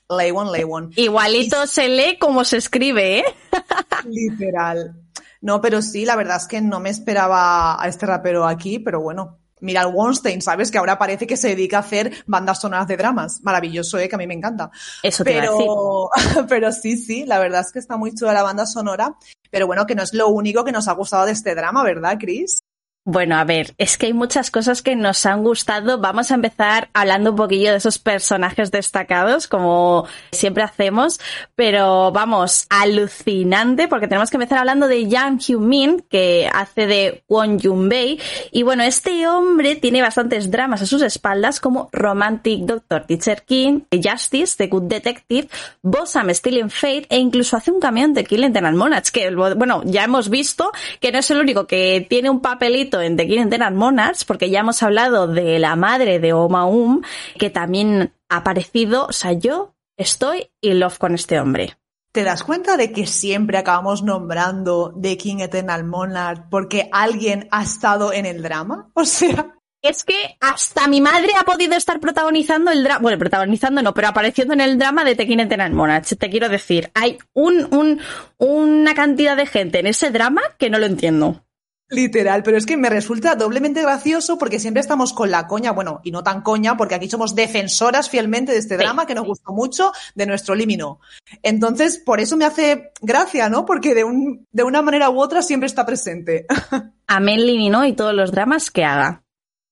Layone, 0.10 0.52
Layone. 0.52 0.90
Igualito 0.98 1.66
se 1.66 1.88
lee 1.88 2.18
como 2.20 2.44
se 2.44 2.58
escribe, 2.58 3.20
¿eh? 3.20 3.24
Literal. 4.10 5.02
No, 5.40 5.62
pero 5.62 5.82
sí, 5.82 6.06
la 6.06 6.16
verdad 6.16 6.38
es 6.38 6.48
que 6.48 6.60
no 6.60 6.80
me 6.80 6.90
esperaba 6.90 7.82
a 7.82 7.88
este 7.88 8.06
rapero 8.06 8.46
aquí, 8.46 8.80
pero 8.80 9.00
bueno. 9.00 9.40
Mira 9.62 9.82
al 9.82 9.94
Wonstein, 9.94 10.42
¿sabes? 10.42 10.70
Que 10.70 10.78
ahora 10.78 10.98
parece 10.98 11.26
que 11.26 11.38
se 11.38 11.50
dedica 11.50 11.78
a 11.78 11.82
hacer 11.82 12.12
bandas 12.28 12.60
sonoras 12.60 12.88
de 12.88 12.98
dramas. 12.98 13.40
Maravilloso, 13.42 13.98
¿eh? 13.98 14.10
Que 14.10 14.16
a 14.16 14.18
mí 14.18 14.28
me 14.28 14.34
encanta. 14.34 14.70
Eso 15.02 15.24
te 15.24 15.34
pero, 15.34 16.10
pero 16.50 16.72
sí, 16.72 16.98
sí, 16.98 17.26
la 17.26 17.40
verdad 17.40 17.62
es 17.62 17.72
que 17.72 17.80
está 17.80 17.98
muy 17.98 18.14
chula 18.14 18.34
la 18.34 18.44
banda 18.44 18.66
sonora. 18.66 19.16
Pero 19.50 19.68
bueno, 19.68 19.86
que 19.86 19.96
no 19.96 20.04
es 20.04 20.14
lo 20.14 20.28
único 20.28 20.66
que 20.66 20.74
nos 20.74 20.88
ha 20.88 20.94
gustado 20.94 21.26
de 21.26 21.32
este 21.32 21.56
drama, 21.56 21.84
¿verdad, 21.84 22.18
Chris? 22.20 22.60
Bueno, 23.08 23.38
a 23.38 23.44
ver, 23.44 23.76
es 23.78 24.00
que 24.00 24.08
hay 24.08 24.14
muchas 24.14 24.50
cosas 24.50 24.82
que 24.82 24.96
nos 24.96 25.28
han 25.28 25.44
gustado. 25.44 26.00
Vamos 26.00 26.32
a 26.32 26.34
empezar 26.34 26.90
hablando 26.92 27.30
un 27.30 27.36
poquillo 27.36 27.70
de 27.70 27.78
esos 27.78 28.00
personajes 28.00 28.72
destacados, 28.72 29.48
como 29.48 30.08
siempre 30.32 30.64
hacemos, 30.64 31.20
pero 31.54 32.12
vamos, 32.12 32.66
alucinante, 32.68 33.88
porque 33.88 34.08
tenemos 34.08 34.32
que 34.32 34.38
empezar 34.38 34.58
hablando 34.58 34.88
de 34.88 35.08
Yang 35.08 35.38
Hyun-min, 35.38 36.04
que 36.10 36.50
hace 36.52 36.88
de 36.88 37.24
Kwon 37.28 37.60
Jun-bei. 37.60 38.20
Y 38.52 38.64
bueno, 38.64 38.82
este 38.82 39.28
hombre 39.28 39.76
tiene 39.76 40.02
bastantes 40.02 40.50
dramas 40.50 40.82
a 40.82 40.88
sus 40.88 41.04
espaldas, 41.04 41.60
como 41.60 41.90
Romantic 41.92 42.62
Doctor 42.62 43.06
Teacher 43.06 43.44
King, 43.44 43.82
Justice, 43.92 44.56
The 44.58 44.66
Good 44.66 44.86
Detective, 44.86 45.48
Bossam 45.84 46.34
Stealing 46.34 46.72
Fate, 46.72 47.06
e 47.10 47.20
incluso 47.20 47.56
hace 47.56 47.70
un 47.70 47.80
camión 47.80 48.16
de 48.16 48.24
Killing 48.24 48.52
Tenal 48.52 48.74
Monarch, 48.74 49.10
que 49.12 49.30
bueno, 49.30 49.84
ya 49.86 50.06
hemos 50.06 50.32
visto 50.32 50.72
que 51.00 51.12
no 51.12 51.20
es 51.20 51.30
el 51.30 51.38
único 51.38 51.68
que 51.68 52.04
tiene 52.10 52.32
un 52.32 52.40
papelito 52.40 52.95
en 53.02 53.18
The 53.18 53.28
King 53.28 53.50
Monarchs, 53.74 54.26
porque 54.26 54.50
ya 54.50 54.60
hemos 54.60 54.82
hablado 54.84 55.28
de 55.28 55.60
la 55.60 55.76
madre 55.76 56.20
de 56.20 56.34
Omaum, 56.34 57.02
que 57.38 57.50
también 57.50 58.14
ha 58.30 58.38
aparecido, 58.38 59.06
o 59.08 59.12
sea, 59.12 59.34
yo 59.34 59.76
estoy 59.98 60.50
in 60.62 60.80
love 60.80 60.98
con 60.98 61.14
este 61.14 61.40
hombre. 61.40 61.78
¿Te 62.12 62.24
das 62.24 62.44
cuenta 62.44 62.78
de 62.78 62.94
que 62.94 63.08
siempre 63.08 63.58
acabamos 63.58 64.02
nombrando 64.02 64.94
The 65.02 65.18
King 65.18 65.40
Eternal 65.40 65.84
Monarch 65.84 66.46
porque 66.50 66.88
alguien 66.94 67.48
ha 67.52 67.64
estado 67.64 68.14
en 68.14 68.26
el 68.26 68.42
drama? 68.42 68.90
O 68.94 69.04
sea. 69.04 69.52
Es 69.82 70.04
que 70.04 70.36
hasta 70.40 70.88
mi 70.88 71.00
madre 71.00 71.30
ha 71.38 71.44
podido 71.44 71.76
estar 71.76 72.00
protagonizando 72.00 72.72
el 72.72 72.84
drama. 72.84 73.02
Bueno, 73.02 73.20
protagonizando 73.20 73.84
no, 73.84 73.94
pero 73.94 74.08
apareciendo 74.08 74.56
en 74.56 74.62
el 74.62 74.80
drama 74.80 75.04
de 75.04 75.16
The 75.16 75.28
King 75.28 75.40
Eternal 75.40 75.74
Monarch. 75.74 76.08
Te 76.18 76.30
quiero 76.30 76.50
decir, 76.50 76.90
hay 76.96 77.20
un, 77.34 77.68
un, 77.72 78.00
una 78.38 78.96
cantidad 78.96 79.38
de 79.38 79.46
gente 79.46 79.80
en 79.80 79.86
ese 79.86 80.10
drama 80.10 80.42
que 80.58 80.72
no 80.72 80.80
lo 80.80 80.88
entiendo. 80.88 81.45
Literal, 81.90 82.42
pero 82.42 82.58
es 82.58 82.66
que 82.66 82.78
me 82.78 82.90
resulta 82.90 83.36
doblemente 83.36 83.84
gracioso 83.84 84.40
porque 84.40 84.60
siempre 84.60 84.82
estamos 84.82 85.14
con 85.14 85.30
la 85.30 85.46
coña, 85.46 85.72
bueno, 85.72 86.02
y 86.04 86.10
no 86.10 86.24
tan 86.24 86.42
coña, 86.42 86.76
porque 86.78 86.96
aquí 86.96 87.08
somos 87.08 87.36
defensoras 87.36 88.10
fielmente 88.10 88.52
de 88.52 88.58
este 88.58 88.76
drama 88.76 89.06
que 89.06 89.14
nos 89.14 89.28
gustó 89.28 89.54
mucho, 89.54 89.92
de 90.16 90.26
nuestro 90.26 90.56
límino. 90.56 91.00
Entonces, 91.44 92.00
por 92.00 92.20
eso 92.20 92.38
me 92.38 92.46
hace 92.46 92.92
gracia, 93.02 93.50
¿no? 93.50 93.66
Porque 93.66 93.94
de, 93.94 94.04
un, 94.04 94.48
de 94.52 94.64
una 94.64 94.82
manera 94.82 95.12
u 95.12 95.20
otra 95.20 95.44
siempre 95.44 95.68
está 95.68 95.86
presente. 95.86 96.48
Amén 97.08 97.46
Limino 97.46 97.86
y 97.86 97.94
todos 97.94 98.16
los 98.16 98.32
dramas 98.32 98.72
que 98.72 98.84
haga. 98.84 99.24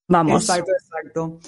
Vamos. 0.08 0.44
Exacto, 0.44 0.72
exacto. 0.72 1.40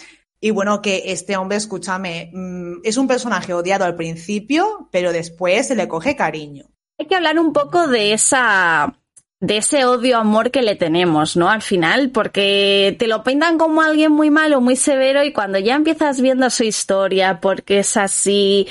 Y 0.42 0.50
bueno, 0.50 0.82
que 0.82 1.04
este 1.06 1.38
hombre, 1.38 1.58
escúchame, 1.58 2.32
mm, 2.34 2.78
es 2.84 2.98
un 2.98 3.08
personaje 3.08 3.54
odiado 3.54 3.86
al 3.86 3.96
principio, 3.96 4.90
pero 4.92 5.14
después 5.14 5.68
se 5.68 5.76
le 5.76 5.88
coge 5.88 6.16
cariño. 6.16 6.66
Hay 6.98 7.06
que 7.06 7.16
hablar 7.16 7.38
un 7.38 7.54
poco 7.54 7.88
de 7.88 8.14
esa 8.14 8.98
de 9.46 9.58
ese 9.58 9.86
odio-amor 9.86 10.50
que 10.50 10.64
le 10.64 10.76
tenemos, 10.76 11.38
¿no? 11.38 11.50
Al 11.50 11.62
final, 11.62 12.10
porque 12.10 12.96
te 12.98 13.08
lo 13.08 13.24
pintan 13.24 13.60
como 13.60 13.82
alguien 13.82 14.12
muy 14.12 14.32
malo, 14.32 14.60
muy 14.60 14.76
severo, 14.76 15.24
y 15.24 15.34
cuando 15.34 15.60
ya 15.60 15.76
empiezas 15.76 16.20
viendo 16.20 16.50
su 16.50 16.64
historia, 16.64 17.40
porque 17.42 17.80
es 17.80 17.96
así, 17.96 18.68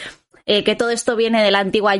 eh, 0.46 0.64
que 0.64 0.74
todo 0.74 0.90
esto 0.90 1.14
viene 1.14 1.44
de 1.44 1.52
la 1.52 1.60
antigua 1.60 1.94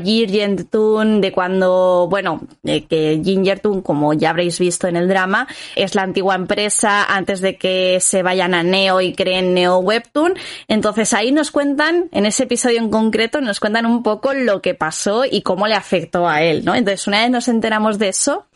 Toon, 0.71 1.21
de 1.21 1.31
cuando, 1.33 2.09
bueno, 2.11 2.40
eh, 2.64 2.85
que 2.85 3.23
Toon, 3.62 3.81
como 3.81 4.12
ya 4.12 4.31
habréis 4.31 4.59
visto 4.59 4.88
en 4.88 4.97
el 4.97 5.09
drama, 5.09 5.47
es 5.76 5.95
la 5.95 6.02
antigua 6.02 6.35
empresa 6.35 7.04
antes 7.04 7.40
de 7.40 7.57
que 7.57 8.00
se 8.00 8.25
vayan 8.25 8.54
a 8.54 8.64
Neo 8.64 9.00
y 9.00 9.14
creen 9.14 9.54
Neo 9.54 9.78
Webtoon. 9.78 10.35
Entonces 10.66 11.14
ahí 11.14 11.31
nos 11.31 11.52
cuentan, 11.52 12.09
en 12.11 12.26
ese 12.26 12.43
episodio 12.43 12.81
en 12.81 12.90
concreto, 12.90 13.40
nos 13.40 13.61
cuentan 13.61 13.87
un 13.87 14.02
poco 14.02 14.35
lo 14.35 14.61
que 14.61 14.75
pasó 14.75 15.25
y 15.25 15.43
cómo 15.43 15.69
le 15.69 15.75
afectó 15.75 16.28
a 16.28 16.43
él, 16.43 16.64
¿no? 16.64 16.75
Entonces 16.75 17.07
una 17.07 17.23
vez 17.23 17.31
nos 17.31 17.47
enteramos 17.47 17.99
de 17.99 18.09
eso, 18.09 18.47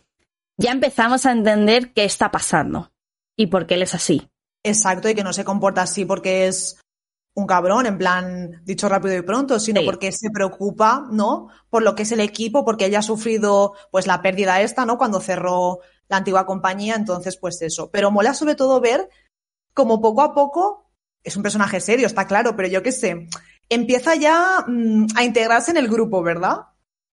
ya 0.58 0.72
empezamos 0.72 1.24
a 1.24 1.32
entender 1.32 1.92
qué 1.94 2.04
está 2.04 2.30
pasando 2.30 2.90
y 3.36 3.46
por 3.46 3.66
qué 3.66 3.74
él 3.74 3.82
es 3.82 3.94
así. 3.94 4.28
Exacto, 4.64 5.08
y 5.08 5.14
que 5.14 5.24
no 5.24 5.32
se 5.32 5.44
comporta 5.44 5.82
así 5.82 6.04
porque 6.04 6.48
es 6.48 6.78
un 7.34 7.46
cabrón, 7.46 7.86
en 7.86 7.96
plan, 7.96 8.60
dicho 8.64 8.88
rápido 8.88 9.16
y 9.16 9.22
pronto, 9.22 9.60
sino 9.60 9.82
porque 9.84 10.10
se 10.10 10.28
preocupa, 10.30 11.06
¿no? 11.12 11.48
Por 11.70 11.84
lo 11.84 11.94
que 11.94 12.02
es 12.02 12.10
el 12.10 12.18
equipo, 12.18 12.64
porque 12.64 12.86
ella 12.86 12.98
ha 12.98 13.02
sufrido, 13.02 13.74
pues, 13.92 14.08
la 14.08 14.20
pérdida 14.22 14.60
esta, 14.60 14.84
¿no? 14.84 14.98
Cuando 14.98 15.20
cerró 15.20 15.78
la 16.08 16.16
antigua 16.16 16.46
compañía, 16.46 16.96
entonces, 16.96 17.36
pues 17.36 17.62
eso. 17.62 17.90
Pero 17.92 18.10
mola 18.10 18.34
sobre 18.34 18.56
todo 18.56 18.80
ver 18.80 19.08
como 19.72 20.00
poco 20.00 20.22
a 20.22 20.34
poco, 20.34 20.90
es 21.22 21.36
un 21.36 21.44
personaje 21.44 21.80
serio, 21.80 22.08
está 22.08 22.26
claro, 22.26 22.56
pero 22.56 22.66
yo 22.66 22.82
qué 22.82 22.90
sé, 22.90 23.28
empieza 23.68 24.16
ya 24.16 24.64
mm, 24.66 25.06
a 25.14 25.22
integrarse 25.22 25.70
en 25.70 25.76
el 25.76 25.86
grupo, 25.86 26.22
¿verdad? 26.22 26.62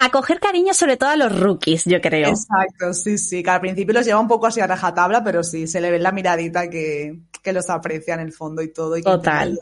A 0.06 0.10
coger 0.10 0.40
cariño 0.40 0.74
sobre 0.74 0.98
todo 0.98 1.10
a 1.10 1.16
los 1.16 1.38
rookies, 1.38 1.86
yo 1.86 2.02
creo. 2.02 2.30
Exacto, 2.30 2.94
sí, 2.94 3.18
sí, 3.18 3.44
que 3.44 3.50
al 3.50 3.62
principio 3.62 3.94
los 3.94 4.06
lleva 4.06 4.20
un 4.20 4.28
poco 4.28 4.48
así 4.48 4.62
a 4.62 4.68
rajatabla, 4.68 5.24
pero 5.24 5.44
sí, 5.44 5.68
se 5.68 5.82
le 5.82 5.92
ve 5.92 6.00
la 6.00 6.12
miradita 6.12 6.70
que, 6.70 7.20
que 7.42 7.54
los 7.54 7.70
aprecia 7.70 8.14
en 8.14 8.22
el 8.22 8.32
fondo 8.32 8.62
y 8.62 8.72
todo. 8.72 8.98
Y 8.98 9.02
Total. 9.02 9.58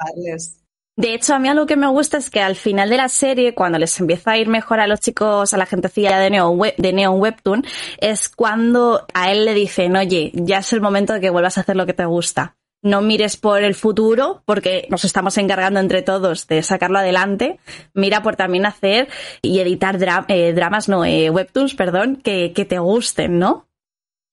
De 0.96 1.16
hecho, 1.16 1.34
a 1.34 1.40
mí 1.40 1.50
algo 1.50 1.66
que 1.66 1.76
me 1.76 1.88
gusta 1.88 2.18
es 2.18 2.30
que 2.30 2.40
al 2.40 2.56
final 2.56 2.88
de 2.90 2.98
la 2.98 3.10
serie, 3.10 3.56
cuando 3.56 3.80
les 3.80 4.00
empieza 4.00 4.32
a 4.32 4.38
ir 4.38 4.48
mejor 4.48 4.80
a 4.80 4.86
los 4.86 5.00
chicos, 5.00 5.52
a 5.52 5.58
la 5.58 5.66
gentecilla 5.66 6.20
de 6.20 6.30
Neon, 6.30 6.60
de 6.78 6.94
Neon 6.94 7.20
Webtoon, 7.20 7.66
es 7.98 8.30
cuando 8.30 9.04
a 9.14 9.32
él 9.32 9.46
le 9.46 9.56
dicen, 9.56 9.96
oye, 9.96 10.32
ya 10.36 10.60
es 10.60 10.72
el 10.72 10.82
momento 10.82 11.14
de 11.14 11.22
que 11.22 11.32
vuelvas 11.32 11.58
a 11.58 11.62
hacer 11.62 11.76
lo 11.76 11.88
que 11.88 11.94
te 11.94 12.06
gusta. 12.06 12.58
No 12.84 13.02
mires 13.02 13.38
por 13.38 13.64
el 13.64 13.76
futuro, 13.76 14.44
porque 14.46 14.88
nos 14.90 15.06
estamos 15.06 15.38
encargando 15.38 15.80
entre 15.80 16.02
todos 16.02 16.48
de 16.48 16.62
sacarlo 16.64 17.00
adelante. 17.00 17.58
Mira 17.94 18.22
por 18.22 18.36
también 18.36 18.66
hacer 18.66 19.08
y 19.42 19.62
editar 19.62 19.98
eh, 20.28 20.52
dramas, 20.52 20.90
no, 20.90 21.06
eh, 21.06 21.30
webtoons, 21.30 21.76
perdón, 21.76 22.18
que, 22.18 22.50
te 22.50 22.80
gusten, 22.80 23.40
¿no? 23.40 23.70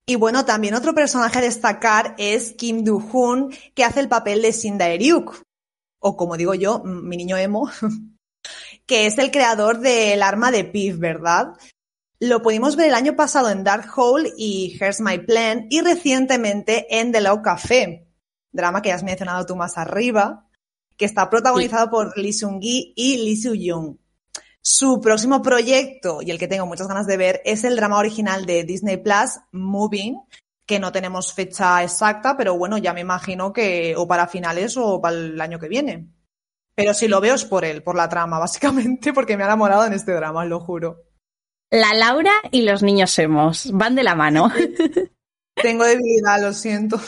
Y 0.04 0.16
bueno, 0.16 0.44
también 0.44 0.74
otro 0.74 0.96
personaje 0.96 1.38
a 1.38 1.42
destacar 1.42 2.16
es 2.18 2.52
Kim 2.54 2.82
Do-hoon, 2.82 3.54
que 3.76 3.84
hace 3.84 4.00
el 4.00 4.08
papel 4.08 4.42
de 4.42 4.50
Shin 4.50 4.78
Dae-ryuk, 4.78 5.42
o 6.00 6.16
como 6.16 6.36
digo 6.36 6.54
yo, 6.54 6.82
mi 6.82 7.16
niño 7.16 7.36
emo, 7.36 7.70
que 8.86 9.06
es 9.06 9.16
el 9.18 9.30
creador 9.30 9.78
del 9.78 10.24
arma 10.24 10.50
de 10.50 10.64
Piv, 10.64 10.98
¿verdad? 10.98 11.52
Lo 12.18 12.42
pudimos 12.42 12.74
ver 12.74 12.88
el 12.88 12.94
año 12.94 13.14
pasado 13.14 13.48
en 13.48 13.62
Dark 13.62 13.86
Hole 13.96 14.32
y 14.36 14.76
Here's 14.80 15.00
My 15.00 15.18
Plan 15.18 15.68
y 15.70 15.82
recientemente 15.82 16.98
en 16.98 17.12
The 17.12 17.20
Low 17.20 17.42
Café, 17.42 18.09
drama 18.52 18.82
que 18.82 18.92
has 18.92 19.02
mencionado 19.02 19.46
tú 19.46 19.56
más 19.56 19.78
arriba, 19.78 20.48
que 20.96 21.04
está 21.04 21.30
protagonizado 21.30 21.90
por 21.90 22.16
Lee 22.18 22.32
Seung-gi 22.32 22.92
y 22.94 23.16
Lee 23.24 23.36
Soo-young. 23.36 23.96
Su 24.62 25.00
próximo 25.00 25.40
proyecto, 25.40 26.20
y 26.20 26.30
el 26.30 26.38
que 26.38 26.48
tengo 26.48 26.66
muchas 26.66 26.88
ganas 26.88 27.06
de 27.06 27.16
ver, 27.16 27.40
es 27.44 27.64
el 27.64 27.76
drama 27.76 27.98
original 27.98 28.44
de 28.44 28.64
Disney 28.64 28.98
Plus, 28.98 29.40
Moving, 29.52 30.20
que 30.66 30.78
no 30.78 30.92
tenemos 30.92 31.32
fecha 31.32 31.82
exacta, 31.82 32.36
pero 32.36 32.56
bueno, 32.56 32.76
ya 32.76 32.92
me 32.92 33.00
imagino 33.00 33.52
que 33.52 33.94
o 33.96 34.06
para 34.06 34.26
finales 34.26 34.76
o 34.76 35.00
para 35.00 35.16
el 35.16 35.40
año 35.40 35.58
que 35.58 35.68
viene. 35.68 36.08
Pero 36.74 36.94
si 36.94 37.08
lo 37.08 37.20
veo 37.20 37.34
es 37.34 37.44
por 37.44 37.64
él, 37.64 37.82
por 37.82 37.96
la 37.96 38.08
trama, 38.08 38.38
básicamente, 38.40 39.12
porque 39.12 39.36
me 39.36 39.44
ha 39.44 39.46
enamorado 39.46 39.86
en 39.86 39.94
este 39.94 40.12
drama, 40.12 40.44
lo 40.44 40.60
juro. 40.60 41.04
La 41.70 41.94
Laura 41.94 42.32
y 42.50 42.62
los 42.62 42.82
niños 42.82 43.18
hemos, 43.18 43.70
van 43.72 43.94
de 43.94 44.02
la 44.02 44.14
mano. 44.14 44.52
Tengo 45.54 45.84
debilidad, 45.84 46.40
lo 46.40 46.52
siento. 46.52 47.00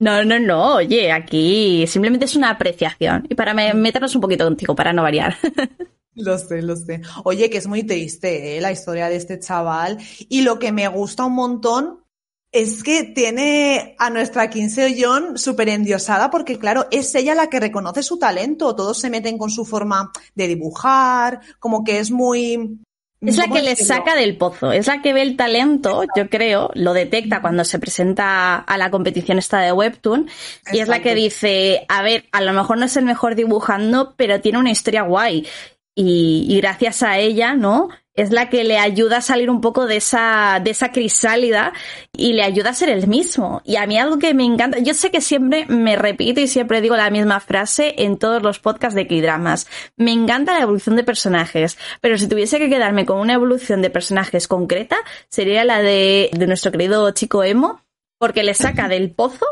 No, 0.00 0.24
no, 0.24 0.40
no, 0.40 0.76
oye, 0.76 1.12
aquí 1.12 1.86
simplemente 1.86 2.24
es 2.24 2.34
una 2.34 2.48
apreciación. 2.48 3.26
Y 3.28 3.34
para 3.34 3.52
meternos 3.52 4.14
un 4.14 4.22
poquito 4.22 4.44
contigo, 4.44 4.74
para 4.74 4.94
no 4.94 5.02
variar. 5.02 5.36
Lo 6.14 6.36
sé, 6.38 6.60
lo 6.60 6.76
sé. 6.76 7.00
Oye, 7.24 7.48
que 7.48 7.58
es 7.58 7.66
muy 7.66 7.84
triste 7.84 8.56
¿eh? 8.56 8.60
la 8.60 8.72
historia 8.72 9.08
de 9.08 9.16
este 9.16 9.38
chaval. 9.38 9.96
Y 10.28 10.42
lo 10.42 10.58
que 10.58 10.72
me 10.72 10.86
gusta 10.88 11.24
un 11.24 11.34
montón 11.34 12.04
es 12.52 12.82
que 12.82 13.04
tiene 13.04 13.94
a 13.98 14.10
nuestra 14.10 14.50
Kim 14.50 14.68
Seo-yeon 14.68 15.38
súper 15.38 15.68
endiosada 15.68 16.28
porque, 16.30 16.58
claro, 16.58 16.88
es 16.90 17.14
ella 17.14 17.34
la 17.34 17.48
que 17.48 17.60
reconoce 17.60 18.02
su 18.02 18.18
talento. 18.18 18.74
Todos 18.74 18.98
se 18.98 19.08
meten 19.08 19.38
con 19.38 19.50
su 19.50 19.64
forma 19.64 20.10
de 20.34 20.48
dibujar, 20.48 21.40
como 21.58 21.84
que 21.84 22.00
es 22.00 22.10
muy... 22.10 22.80
Es 23.20 23.36
la 23.36 23.48
que 23.48 23.60
le 23.60 23.76
saca 23.76 24.14
del 24.14 24.38
pozo, 24.38 24.72
es 24.72 24.86
la 24.86 25.02
que 25.02 25.12
ve 25.12 25.20
el 25.20 25.36
talento, 25.36 26.04
yo 26.16 26.30
creo, 26.30 26.70
lo 26.74 26.94
detecta 26.94 27.42
cuando 27.42 27.64
se 27.64 27.78
presenta 27.78 28.56
a 28.56 28.78
la 28.78 28.90
competición 28.90 29.38
esta 29.38 29.60
de 29.60 29.72
Webtoon 29.72 30.30
y 30.72 30.78
es 30.78 30.88
la 30.88 31.02
que 31.02 31.14
dice, 31.14 31.84
a 31.88 32.00
ver, 32.00 32.24
a 32.32 32.40
lo 32.40 32.54
mejor 32.54 32.78
no 32.78 32.86
es 32.86 32.96
el 32.96 33.04
mejor 33.04 33.34
dibujando, 33.34 34.14
pero 34.16 34.40
tiene 34.40 34.58
una 34.58 34.70
historia 34.70 35.02
guay 35.02 35.46
y, 35.94 36.56
gracias 36.62 37.02
a 37.02 37.18
ella, 37.18 37.54
¿no? 37.54 37.90
Es 38.20 38.32
la 38.32 38.50
que 38.50 38.64
le 38.64 38.76
ayuda 38.76 39.16
a 39.16 39.22
salir 39.22 39.48
un 39.48 39.62
poco 39.62 39.86
de 39.86 39.96
esa, 39.96 40.60
de 40.62 40.72
esa 40.72 40.92
crisálida 40.92 41.72
y 42.12 42.34
le 42.34 42.42
ayuda 42.42 42.68
a 42.68 42.74
ser 42.74 42.90
el 42.90 43.06
mismo. 43.06 43.62
Y 43.64 43.76
a 43.76 43.86
mí 43.86 43.96
algo 43.96 44.18
que 44.18 44.34
me 44.34 44.44
encanta, 44.44 44.78
yo 44.78 44.92
sé 44.92 45.10
que 45.10 45.22
siempre 45.22 45.64
me 45.64 45.96
repito 45.96 46.38
y 46.38 46.46
siempre 46.46 46.82
digo 46.82 46.98
la 46.98 47.08
misma 47.08 47.40
frase 47.40 47.94
en 47.96 48.18
todos 48.18 48.42
los 48.42 48.58
podcasts 48.58 48.94
de 48.94 49.06
K-Dramas. 49.06 49.66
Me 49.96 50.12
encanta 50.12 50.52
la 50.52 50.64
evolución 50.64 50.96
de 50.96 51.02
personajes, 51.02 51.78
pero 52.02 52.18
si 52.18 52.28
tuviese 52.28 52.58
que 52.58 52.68
quedarme 52.68 53.06
con 53.06 53.20
una 53.20 53.32
evolución 53.32 53.80
de 53.80 53.88
personajes 53.88 54.48
concreta, 54.48 54.98
sería 55.30 55.64
la 55.64 55.80
de, 55.80 56.28
de 56.30 56.46
nuestro 56.46 56.72
querido 56.72 57.10
chico 57.12 57.42
Emo, 57.42 57.80
porque 58.18 58.44
le 58.44 58.52
saca 58.52 58.88
del 58.88 59.12
pozo, 59.12 59.46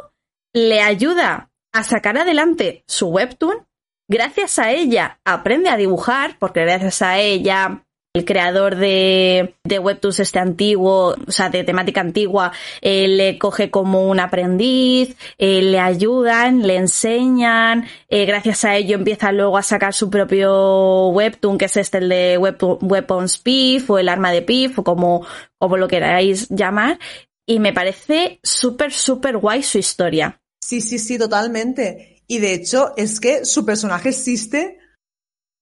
le 0.53 0.83
ayuda 0.83 1.49
a 1.73 1.85
sacar 1.85 2.19
adelante 2.19 2.85
su 2.87 3.07
webtoon 3.07 3.67
Gracias 4.11 4.59
a 4.59 4.73
ella 4.73 5.21
aprende 5.23 5.69
a 5.69 5.77
dibujar, 5.77 6.39
porque 6.39 6.63
gracias 6.63 7.03
a 7.03 7.19
ella 7.19 7.85
el 8.19 8.25
creador 8.25 8.77
de, 8.77 9.55
de 9.65 9.79
Webtoons 9.79 10.21
este 10.21 10.39
antiguo, 10.39 11.15
o 11.27 11.31
sea, 11.31 11.49
de 11.49 11.65
temática 11.65 12.01
antigua, 12.01 12.53
le 12.83 13.39
coge 13.39 13.71
como 13.71 14.09
un 14.09 14.21
aprendiz, 14.21 15.17
le 15.39 15.79
ayudan, 15.79 16.67
le 16.67 16.77
enseñan, 16.77 17.87
eh, 18.09 18.27
gracias 18.27 18.65
a 18.65 18.77
ello 18.77 18.97
empieza 18.97 19.33
luego 19.33 19.57
a 19.57 19.63
sacar 19.63 19.95
su 19.95 20.11
propio 20.11 21.09
Webtoon, 21.09 21.59
que 21.59 21.67
es 21.67 21.77
este, 21.77 21.99
el 21.99 22.09
de 22.09 22.39
Weapons 22.39 23.39
Pif, 23.39 23.91
o 23.91 23.99
el 23.99 24.09
arma 24.09 24.33
de 24.33 24.43
Pif, 24.43 24.79
o 24.79 24.85
como, 24.85 25.27
como 25.59 25.77
lo 25.77 25.89
queráis 25.89 26.49
llamar, 26.49 26.99
y 27.47 27.61
me 27.61 27.73
parece 27.73 28.41
súper, 28.43 28.93
súper 28.93 29.39
guay 29.39 29.63
su 29.63 29.79
historia. 29.79 30.41
Sí, 30.61 30.81
sí, 30.81 30.99
sí, 30.99 31.19
totalmente. 31.19 32.23
Y 32.27 32.39
de 32.39 32.53
hecho 32.53 32.93
es 32.97 33.21
que 33.21 33.45
su 33.45 33.65
personaje 33.65 34.11
existe 34.11 34.79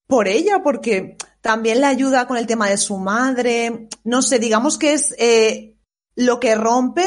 por 0.09 0.27
ella, 0.27 0.63
porque 0.65 1.17
también 1.47 1.81
le 1.81 1.87
ayuda 1.87 2.27
con 2.27 2.39
el 2.39 2.47
tema 2.49 2.69
de 2.69 2.77
su 2.77 2.99
madre. 2.99 3.87
No 4.03 4.21
sé, 4.21 4.41
digamos 4.41 4.79
que 4.79 4.95
es 4.95 5.15
eh, 5.17 5.77
lo 6.17 6.41
que 6.41 6.57
rompe 6.57 7.07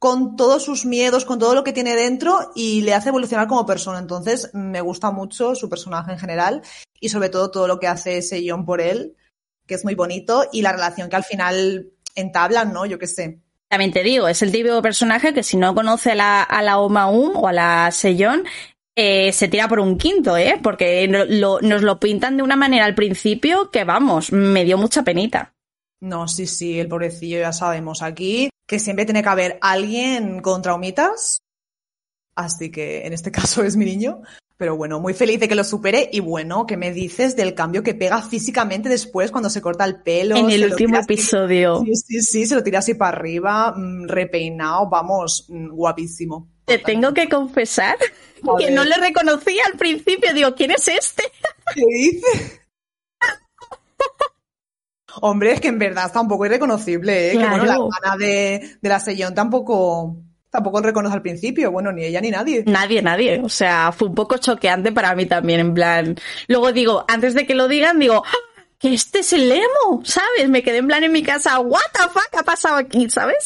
con 0.00 0.34
todos 0.34 0.64
sus 0.64 0.84
miedos, 0.84 1.24
con 1.24 1.38
todo 1.38 1.54
lo 1.54 1.62
que 1.62 1.72
tiene 1.72 1.94
dentro 1.94 2.50
y 2.56 2.80
le 2.80 2.94
hace 2.94 3.10
evolucionar 3.10 3.46
como 3.46 3.64
persona. 3.64 4.00
Entonces, 4.00 4.50
me 4.54 4.80
gusta 4.80 5.12
mucho 5.12 5.54
su 5.54 5.68
personaje 5.68 6.10
en 6.10 6.18
general 6.18 6.62
y 6.98 7.10
sobre 7.10 7.28
todo 7.28 7.52
todo 7.52 7.68
lo 7.68 7.78
que 7.78 7.86
hace 7.86 8.18
ese 8.18 8.44
John 8.44 8.64
por 8.64 8.80
él, 8.80 9.14
que 9.68 9.76
es 9.76 9.84
muy 9.84 9.94
bonito 9.94 10.48
y 10.52 10.62
la 10.62 10.72
relación 10.72 11.08
que 11.08 11.16
al 11.16 11.24
final 11.24 11.92
entablan, 12.16 12.72
¿no? 12.72 12.86
Yo 12.86 12.98
qué 12.98 13.06
sé. 13.06 13.38
También 13.68 13.92
te 13.92 14.02
digo, 14.02 14.26
es 14.26 14.42
el 14.42 14.50
típico 14.50 14.82
personaje 14.82 15.32
que 15.32 15.44
si 15.44 15.56
no 15.56 15.76
conoce 15.76 16.10
a 16.10 16.14
la, 16.16 16.42
a 16.42 16.78
o 16.78 17.46
a 17.46 17.52
la 17.52 17.90
Sejong, 17.92 18.42
eh, 18.96 19.30
se 19.32 19.48
tira 19.48 19.68
por 19.68 19.78
un 19.78 19.98
quinto, 19.98 20.36
¿eh? 20.36 20.58
Porque 20.62 21.06
nos 21.06 21.82
lo 21.82 22.00
pintan 22.00 22.38
de 22.38 22.42
una 22.42 22.56
manera 22.56 22.86
al 22.86 22.94
principio 22.94 23.70
que, 23.70 23.84
vamos, 23.84 24.32
me 24.32 24.64
dio 24.64 24.78
mucha 24.78 25.04
penita. 25.04 25.54
No, 26.00 26.28
sí, 26.28 26.46
sí, 26.46 26.78
el 26.78 26.88
pobrecillo 26.88 27.38
ya 27.38 27.52
sabemos 27.52 28.02
aquí 28.02 28.50
que 28.66 28.78
siempre 28.78 29.04
tiene 29.04 29.22
que 29.22 29.28
haber 29.28 29.58
alguien 29.60 30.40
con 30.40 30.62
traumitas. 30.62 31.38
Así 32.34 32.70
que 32.70 33.06
en 33.06 33.12
este 33.12 33.30
caso 33.32 33.62
es 33.62 33.76
mi 33.76 33.84
niño. 33.84 34.22
Pero 34.58 34.74
bueno, 34.74 35.00
muy 35.00 35.12
feliz 35.12 35.38
de 35.38 35.48
que 35.48 35.54
lo 35.54 35.64
supere. 35.64 36.08
Y 36.10 36.20
bueno, 36.20 36.66
¿qué 36.66 36.78
me 36.78 36.90
dices 36.90 37.36
del 37.36 37.54
cambio 37.54 37.82
que 37.82 37.94
pega 37.94 38.22
físicamente 38.22 38.88
después 38.88 39.30
cuando 39.30 39.50
se 39.50 39.60
corta 39.60 39.84
el 39.84 40.02
pelo? 40.02 40.36
En 40.36 40.48
el 40.48 40.64
último 40.64 40.96
episodio. 40.96 41.82
Sí, 41.84 41.94
sí, 41.94 42.22
sí, 42.22 42.46
se 42.46 42.54
lo 42.54 42.62
tira 42.62 42.78
así 42.78 42.94
para 42.94 43.14
arriba, 43.14 43.74
mm, 43.76 44.08
repeinado, 44.08 44.88
vamos, 44.88 45.44
mm, 45.50 45.68
guapísimo. 45.74 46.55
Te 46.66 46.78
tengo 46.78 47.14
que 47.14 47.28
confesar 47.28 47.96
que 48.58 48.70
no 48.70 48.84
le 48.84 48.96
reconocí 48.96 49.58
al 49.60 49.78
principio. 49.78 50.34
Digo, 50.34 50.54
¿quién 50.54 50.72
es 50.72 50.88
este? 50.88 51.22
¿Qué 51.74 51.84
dice? 51.86 52.60
Hombre, 55.22 55.52
es 55.52 55.60
que 55.60 55.68
en 55.68 55.78
verdad 55.78 56.06
está 56.06 56.20
un 56.20 56.28
poco 56.28 56.44
irreconocible, 56.44 57.28
¿eh? 57.28 57.32
Que 57.32 57.38
bueno, 57.38 57.64
la 57.64 57.74
hermana 57.74 58.16
de, 58.18 58.76
de 58.80 58.88
la 58.88 59.00
Sellón 59.00 59.34
tampoco, 59.34 60.16
tampoco 60.50 60.82
reconoce 60.82 61.14
al 61.14 61.22
principio. 61.22 61.70
Bueno, 61.70 61.90
ni 61.92 62.04
ella 62.04 62.20
ni 62.20 62.30
nadie. 62.30 62.64
Nadie, 62.66 63.00
nadie. 63.00 63.40
O 63.42 63.48
sea, 63.48 63.92
fue 63.92 64.08
un 64.08 64.14
poco 64.14 64.36
choqueante 64.36 64.92
para 64.92 65.14
mí 65.14 65.24
también, 65.24 65.60
en 65.60 65.74
plan. 65.74 66.16
Luego 66.48 66.72
digo, 66.72 67.04
antes 67.08 67.34
de 67.34 67.46
que 67.46 67.54
lo 67.54 67.66
digan, 67.66 67.98
digo, 67.98 68.22
¡Ah! 68.26 68.32
que 68.78 68.92
este 68.92 69.20
es 69.20 69.32
el 69.32 69.48
Lemo, 69.48 70.02
¿sabes? 70.04 70.48
Me 70.48 70.62
quedé 70.62 70.78
en 70.78 70.86
plan 70.86 71.02
en 71.02 71.12
mi 71.12 71.22
casa, 71.22 71.60
¿what 71.60 71.80
the 71.94 72.02
fuck 72.12 72.28
ha 72.38 72.42
pasado 72.42 72.76
aquí, 72.76 73.08
¿sabes? 73.08 73.44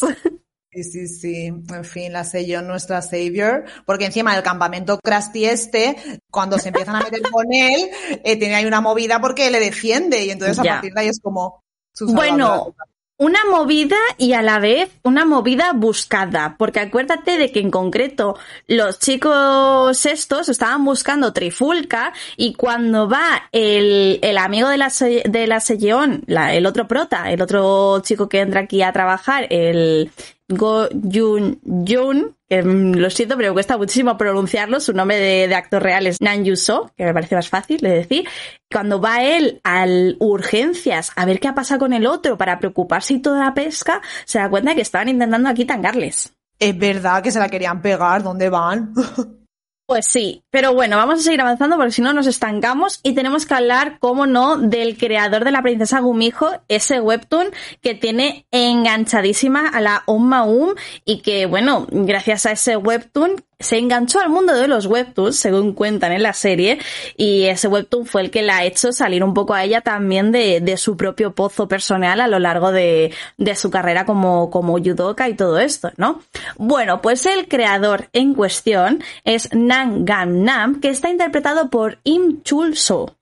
Sí, 0.73 0.83
sí, 0.83 1.07
sí. 1.07 1.45
En 1.47 1.85
fin, 1.85 2.13
la 2.13 2.23
sé 2.23 2.45
yo 2.45 2.61
nuestra 2.61 3.01
savior. 3.01 3.65
Porque 3.85 4.05
encima 4.05 4.33
del 4.33 4.43
campamento 4.43 4.99
Krusty 5.03 5.45
este, 5.45 5.97
cuando 6.29 6.57
se 6.57 6.69
empiezan 6.69 6.95
a 6.95 7.03
meter 7.03 7.21
con 7.29 7.45
él, 7.51 7.89
eh, 8.23 8.37
tiene 8.37 8.55
ahí 8.55 8.65
una 8.65 8.81
movida 8.81 9.19
porque 9.19 9.51
le 9.51 9.59
defiende. 9.59 10.23
Y 10.25 10.31
entonces 10.31 10.59
a 10.59 10.63
partir 10.63 10.93
de 10.93 11.01
ahí 11.01 11.07
es 11.09 11.19
como... 11.19 11.61
Bueno, 11.99 12.73
una 13.21 13.45
movida 13.45 13.97
y 14.17 14.33
a 14.33 14.41
la 14.41 14.57
vez 14.57 14.89
una 15.03 15.25
movida 15.25 15.73
buscada, 15.73 16.55
porque 16.57 16.79
acuérdate 16.79 17.37
de 17.37 17.51
que 17.51 17.59
en 17.59 17.69
concreto 17.69 18.35
los 18.65 18.97
chicos 18.97 20.05
estos 20.07 20.49
estaban 20.49 20.83
buscando 20.83 21.31
Trifulca 21.31 22.13
y 22.35 22.55
cuando 22.55 23.07
va 23.07 23.43
el, 23.51 24.17
el 24.23 24.37
amigo 24.39 24.69
de 24.69 24.79
la, 24.79 24.89
de 24.89 25.45
la 25.45 25.59
Selleón, 25.59 26.23
el 26.27 26.65
otro 26.65 26.87
prota, 26.87 27.29
el 27.29 27.43
otro 27.43 27.99
chico 27.99 28.27
que 28.27 28.39
entra 28.39 28.61
aquí 28.61 28.81
a 28.81 28.91
trabajar, 28.91 29.45
el, 29.51 30.09
Go 30.51 30.87
Jun 30.89 31.59
Jun, 31.63 32.35
que 32.47 32.61
mm, 32.61 32.95
lo 32.95 33.09
siento, 33.09 33.35
pero 33.37 33.49
me 33.49 33.53
cuesta 33.53 33.77
muchísimo 33.77 34.17
pronunciarlo. 34.17 34.79
Su 34.79 34.93
nombre 34.93 35.17
de, 35.19 35.55
actor 35.55 35.81
real 35.81 36.07
es 36.07 36.21
Nan 36.21 36.45
Yuso, 36.45 36.91
que 36.95 37.05
me 37.05 37.13
parece 37.13 37.35
más 37.35 37.49
fácil 37.49 37.79
de 37.79 37.89
decir. 37.89 38.27
Cuando 38.71 39.01
va 39.01 39.23
él 39.23 39.61
a 39.63 39.85
urgencias 40.19 41.11
a 41.15 41.25
ver 41.25 41.39
qué 41.39 41.47
ha 41.47 41.55
pasado 41.55 41.79
con 41.79 41.93
el 41.93 42.05
otro 42.05 42.37
para 42.37 42.59
preocuparse 42.59 43.15
y 43.15 43.19
toda 43.21 43.45
la 43.45 43.53
pesca, 43.53 44.01
se 44.25 44.39
da 44.39 44.49
cuenta 44.49 44.75
que 44.75 44.81
estaban 44.81 45.09
intentando 45.09 45.49
aquí 45.49 45.65
tangarles. 45.65 46.33
Es 46.59 46.77
verdad 46.77 47.23
que 47.23 47.31
se 47.31 47.39
la 47.39 47.49
querían 47.49 47.81
pegar. 47.81 48.23
¿Dónde 48.23 48.49
van? 48.49 48.93
Pues 49.91 50.05
sí, 50.05 50.41
pero 50.51 50.73
bueno, 50.73 50.95
vamos 50.95 51.19
a 51.19 51.21
seguir 51.21 51.41
avanzando 51.41 51.75
porque 51.75 51.91
si 51.91 52.01
no 52.01 52.13
nos 52.13 52.25
estancamos 52.25 53.01
y 53.03 53.13
tenemos 53.13 53.45
que 53.45 53.55
hablar, 53.55 53.97
cómo 53.99 54.25
no, 54.25 54.55
del 54.55 54.97
creador 54.97 55.43
de 55.43 55.51
la 55.51 55.61
princesa 55.61 55.99
Gumijo, 55.99 56.49
ese 56.69 57.01
webtoon 57.01 57.47
que 57.81 57.93
tiene 57.93 58.45
enganchadísima 58.51 59.67
a 59.67 59.81
la 59.81 60.03
Umma 60.05 60.45
Um 60.45 60.75
y 61.03 61.19
que, 61.19 61.45
bueno, 61.45 61.87
gracias 61.91 62.45
a 62.45 62.53
ese 62.53 62.77
webtoon 62.77 63.43
se 63.61 63.77
enganchó 63.77 64.19
al 64.19 64.29
mundo 64.29 64.53
de 64.53 64.67
los 64.67 64.85
webtoons, 64.85 65.35
según 65.35 65.73
cuentan 65.73 66.11
en 66.11 66.23
la 66.23 66.33
serie, 66.33 66.79
y 67.17 67.45
ese 67.45 67.67
webtoon 67.67 68.05
fue 68.05 68.21
el 68.21 68.31
que 68.31 68.41
la 68.41 68.57
ha 68.57 68.63
hecho 68.65 68.91
salir 68.91 69.23
un 69.23 69.33
poco 69.33 69.53
a 69.53 69.63
ella 69.63 69.81
también 69.81 70.31
de, 70.31 70.61
su 70.77 70.97
propio 70.97 71.33
pozo 71.33 71.67
personal 71.67 72.21
a 72.21 72.27
lo 72.27 72.39
largo 72.39 72.71
de, 72.71 73.13
su 73.55 73.69
carrera 73.69 74.05
como, 74.05 74.49
como 74.49 74.77
y 74.77 75.35
todo 75.35 75.59
esto, 75.59 75.91
¿no? 75.97 76.21
Bueno, 76.57 77.01
pues 77.01 77.25
el 77.25 77.47
creador 77.47 78.09
en 78.13 78.33
cuestión 78.33 79.03
es 79.23 79.49
Nam 79.53 80.05
Gan 80.05 80.43
Nam, 80.43 80.79
que 80.79 80.89
está 80.89 81.09
interpretado 81.09 81.69
por 81.69 81.99
Im 82.03 82.41
Chul 82.43 82.75
So. 82.75 83.15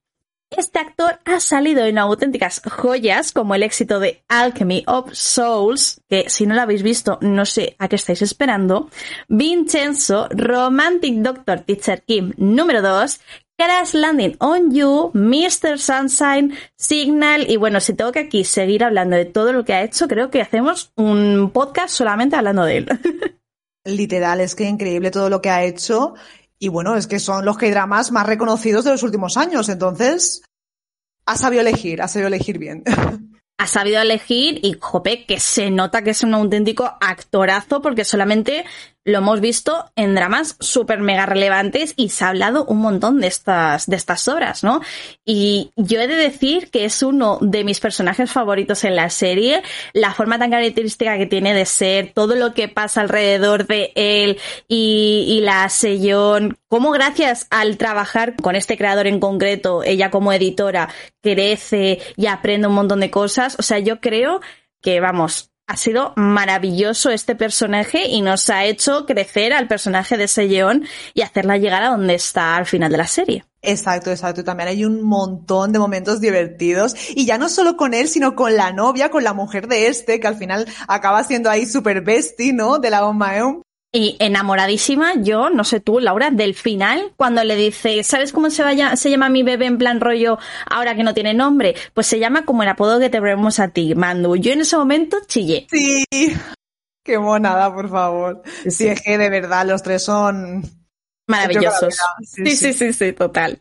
Este 0.58 0.80
actor 0.80 1.20
ha 1.26 1.40
salido 1.40 1.86
en 1.86 2.00
auténticas 2.00 2.62
joyas 2.66 3.32
como 3.32 3.54
el 3.54 3.62
éxito 3.62 4.00
de 4.00 4.24
Alchemy 4.28 4.84
of 4.88 5.14
Souls, 5.14 6.02
que 6.10 6.28
si 6.28 6.48
no 6.48 6.56
lo 6.56 6.62
habéis 6.62 6.82
visto 6.82 7.20
no 7.22 7.46
sé 7.46 7.76
a 7.78 7.88
qué 7.88 7.96
estáis 7.96 8.24
esperando, 8.24 8.90
Vincenzo, 9.28 10.28
Romantic 10.32 11.18
Doctor 11.18 11.60
Teacher 11.60 12.02
Kim 12.02 12.34
número 12.38 12.82
2, 12.82 13.20
Crash 13.60 13.94
Landing 13.94 14.38
on 14.40 14.74
You, 14.74 15.12
Mr. 15.14 15.78
Sunshine, 15.78 16.58
Signal 16.76 17.48
y 17.48 17.58
bueno, 17.58 17.80
si 17.80 17.94
tengo 17.94 18.12
que 18.12 18.20
aquí 18.20 18.44
seguir 18.44 18.84
hablando 18.84 19.18
de 19.18 19.26
todo 19.26 19.54
lo 19.54 19.64
que 19.64 19.74
ha 19.74 19.84
hecho, 19.84 20.08
creo 20.08 20.32
que 20.32 20.42
hacemos 20.42 20.92
un 20.96 21.52
podcast 21.54 21.94
solamente 21.94 22.36
hablando 22.36 22.64
de 22.64 22.78
él. 22.78 22.88
Literal, 23.86 24.42
es 24.42 24.56
que 24.56 24.66
increíble 24.66 25.12
todo 25.12 25.30
lo 25.30 25.42
que 25.42 25.50
ha 25.50 25.64
hecho 25.64 26.16
y 26.60 26.68
bueno, 26.68 26.96
es 26.96 27.08
que 27.08 27.20
son 27.20 27.46
los 27.46 27.58
K-dramas 27.58 28.12
más 28.12 28.26
reconocidos 28.26 28.84
de 28.84 28.92
los 28.92 29.04
últimos 29.04 29.38
años, 29.38 29.70
entonces 29.70 30.44
ha 31.26 31.38
sabido 31.38 31.62
elegir, 31.62 32.02
ha 32.02 32.08
sabido 32.08 32.28
elegir 32.28 32.58
bien. 32.58 32.84
Ha 33.62 33.68
sabido 33.68 34.02
elegir 34.02 34.62
y, 34.64 34.78
jope, 34.80 35.26
que 35.26 35.38
se 35.38 35.70
nota 35.70 36.02
que 36.02 36.12
es 36.12 36.24
un 36.24 36.34
auténtico 36.34 36.94
actorazo 37.02 37.82
porque 37.82 38.06
solamente 38.06 38.64
lo 39.10 39.20
hemos 39.20 39.42
visto 39.42 39.92
en 39.96 40.16
dramas 40.16 40.56
súper 40.60 41.00
mega 41.00 41.26
relevantes 41.26 41.94
y 41.96 42.10
se 42.10 42.24
ha 42.24 42.30
hablado 42.30 42.66
un 42.66 42.78
montón 42.80 43.20
de 43.20 43.28
estas, 43.28 43.88
de 43.88 43.96
estas 43.96 44.28
obras, 44.28 44.64
¿no? 44.64 44.82
Y 45.26 45.72
yo 45.76 46.00
he 46.00 46.08
de 46.08 46.16
decir 46.16 46.70
que 46.70 46.86
es 46.86 47.04
uno 47.04 47.38
de 47.42 47.64
mis 47.64 47.80
personajes 47.80 48.32
favoritos 48.32 48.84
en 48.84 48.96
la 48.96 49.10
serie, 49.10 49.64
la 49.94 50.14
forma 50.14 50.40
tan 50.40 50.52
característica 50.52 51.18
que 51.18 51.26
tiene 51.26 51.54
de 51.54 51.66
ser, 51.66 52.12
todo 52.14 52.36
lo 52.36 52.54
que 52.54 52.68
pasa 52.68 53.02
alrededor 53.02 53.68
de 53.68 53.92
él 53.96 54.40
y, 54.68 55.40
la 55.44 55.68
sellón, 55.70 56.58
cómo 56.68 56.92
gracias 56.92 57.48
al 57.50 57.78
trabajar 57.78 58.36
con 58.36 58.56
este 58.56 58.78
creador 58.78 59.08
en 59.08 59.20
concreto, 59.20 59.84
ella 59.84 60.12
como 60.12 60.34
editora 60.34 60.90
crece 61.22 62.00
y 62.16 62.28
aprende 62.28 62.68
un 62.68 62.76
montón 62.76 63.00
de 63.00 63.10
cosas, 63.10 63.56
o 63.58 63.62
sea, 63.62 63.80
yo 63.80 64.00
creo 64.00 64.42
que, 64.82 65.00
vamos, 65.00 65.49
ha 65.70 65.78
sido 65.78 66.14
maravilloso 66.16 67.12
este 67.12 67.36
personaje 67.36 68.08
y 68.08 68.22
nos 68.22 68.50
ha 68.50 68.66
hecho 68.66 69.06
crecer 69.06 69.54
al 69.54 69.68
personaje 69.68 70.18
de 70.18 70.28
Selleón 70.28 70.84
y 71.14 71.22
hacerla 71.22 71.58
llegar 71.58 71.84
a 71.84 71.90
donde 71.90 72.16
está 72.16 72.56
al 72.56 72.66
final 72.66 72.92
de 72.92 72.98
la 72.98 73.06
serie. 73.06 73.46
Exacto, 73.62 74.10
exacto. 74.10 74.44
También 74.44 74.70
hay 74.70 74.84
un 74.84 75.04
montón 75.04 75.72
de 75.72 75.78
momentos 75.78 76.22
divertidos. 76.22 76.96
Y 77.16 77.28
ya 77.28 77.38
no 77.38 77.50
solo 77.50 77.78
con 77.78 77.94
él, 77.94 78.08
sino 78.08 78.36
con 78.36 78.56
la 78.56 78.72
novia, 78.72 79.12
con 79.12 79.24
la 79.24 79.34
mujer 79.34 79.68
de 79.68 79.88
este, 79.88 80.20
que 80.20 80.28
al 80.28 80.38
final 80.38 80.66
acaba 80.88 81.24
siendo 81.24 81.52
ahí 81.52 81.68
super 81.68 82.02
bestie, 82.02 82.52
¿no? 82.52 82.80
De 82.80 82.90
la 82.90 83.02
Eum. 83.02 83.62
Y 83.92 84.18
enamoradísima, 84.20 85.16
yo, 85.16 85.50
no 85.50 85.64
sé 85.64 85.80
tú, 85.80 86.00
Laura, 86.00 86.30
del 86.30 86.54
final, 86.54 87.12
cuando 87.18 87.44
le 87.44 87.56
dice, 87.56 88.04
¿sabes 88.04 88.32
cómo 88.32 88.52
se, 88.52 88.62
vaya, 88.62 88.96
se 88.96 89.10
llama 89.10 89.30
mi 89.30 89.42
bebé 89.42 89.66
en 89.66 89.80
plan 89.80 90.00
rollo 90.00 90.38
ahora 90.70 90.96
que 90.96 91.04
no 91.04 91.16
tiene 91.16 91.34
nombre? 91.34 91.74
Pues 91.96 92.06
se 92.06 92.20
llama 92.20 92.46
como 92.46 92.62
el 92.62 92.70
apodo 92.70 93.00
que 93.00 93.10
te 93.10 93.20
ponemos 93.20 93.60
a 93.60 93.70
ti, 93.70 93.96
Mandu. 93.96 94.36
Yo 94.36 94.54
en 94.54 94.62
ese 94.62 94.78
momento 94.78 95.18
chillé. 95.26 95.66
Sí, 95.72 96.06
qué 97.04 97.18
monada, 97.18 97.74
por 97.74 97.90
favor. 97.90 98.44
Sí, 98.68 98.88
es 98.88 99.02
que 99.02 99.18
de 99.18 99.30
verdad 99.32 99.66
los 99.66 99.82
tres 99.82 100.04
son 100.04 100.64
maravillosos. 101.28 101.98
Sí 102.22 102.46
sí, 102.46 102.56
sí, 102.56 102.74
sí, 102.74 102.94
sí, 102.94 103.14
total. 103.14 103.60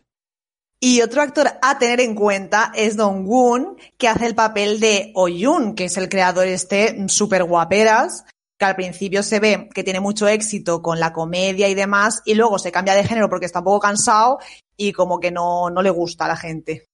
Y 0.79 1.01
otro 1.01 1.23
actor 1.23 1.47
a 1.61 1.79
tener 1.79 2.01
en 2.01 2.13
cuenta 2.13 2.71
es 2.75 2.95
Don 2.95 3.25
Woon, 3.25 3.77
que 3.97 4.07
hace 4.07 4.27
el 4.27 4.35
papel 4.35 4.79
de 4.79 5.11
Oyun, 5.15 5.73
que 5.73 5.85
es 5.85 5.97
el 5.97 6.07
creador 6.07 6.47
este 6.47 7.09
super 7.09 7.43
guaperas, 7.43 8.25
que 8.59 8.65
al 8.65 8.75
principio 8.75 9.23
se 9.23 9.39
ve 9.39 9.69
que 9.73 9.85
tiene 9.85 10.01
mucho 10.01 10.27
éxito 10.27 10.81
con 10.81 10.99
la 10.99 11.13
comedia 11.13 11.69
y 11.69 11.75
demás, 11.75 12.21
y 12.25 12.35
luego 12.35 12.59
se 12.59 12.71
cambia 12.71 12.93
de 12.93 13.05
género 13.05 13.29
porque 13.29 13.45
está 13.45 13.59
un 13.59 13.65
poco 13.65 13.79
cansado 13.79 14.39
y 14.75 14.91
como 14.91 15.19
que 15.19 15.31
no, 15.31 15.69
no 15.69 15.81
le 15.81 15.89
gusta 15.89 16.25
a 16.25 16.27
la 16.27 16.35
gente. 16.35 16.85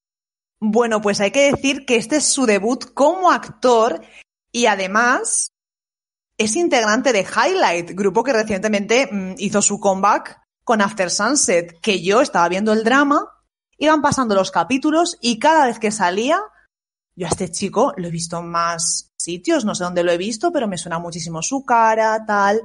Bueno, 0.62 1.01
pues 1.01 1.19
hay 1.19 1.32
que 1.32 1.51
decir 1.51 1.86
que 1.86 1.95
este 1.95 2.17
es 2.17 2.25
su 2.25 2.45
debut 2.45 2.93
como 2.93 3.32
actor 3.32 4.01
y 4.51 4.67
además 4.67 5.51
es 6.38 6.56
integrante 6.56 7.12
de 7.13 7.25
Highlight, 7.25 7.91
grupo 7.91 8.23
que 8.23 8.34
recientemente 8.34 9.10
mm, 9.12 9.36
hizo 9.39 9.62
su 9.62 9.80
comeback 9.80 10.39
con 10.63 10.82
After 10.82 11.10
Sunset, 11.10 11.80
que 11.82 12.04
yo 12.04 12.21
estaba 12.21 12.47
viendo 12.47 12.73
el 12.73 12.84
drama, 12.84 13.28
iban 13.78 14.01
pasando 14.01 14.36
los 14.36 14.51
capítulos 14.51 15.17
y 15.19 15.39
cada 15.39 15.65
vez 15.65 15.80
que 15.80 15.91
salía, 15.91 16.39
yo 17.15 17.28
a 17.28 17.30
este 17.30 17.49
chico 17.49 17.93
lo 17.97 18.08
he 18.08 18.12
visto 18.12 18.41
más 18.41 19.12
sitios, 19.17 19.65
no 19.65 19.73
sé 19.73 19.84
dónde 19.84 20.04
lo 20.04 20.12
he 20.12 20.17
visto, 20.17 20.51
pero 20.51 20.67
me 20.67 20.78
suena 20.78 20.99
muchísimo 20.99 21.41
su 21.41 21.63
cara, 21.63 22.25
tal. 22.25 22.62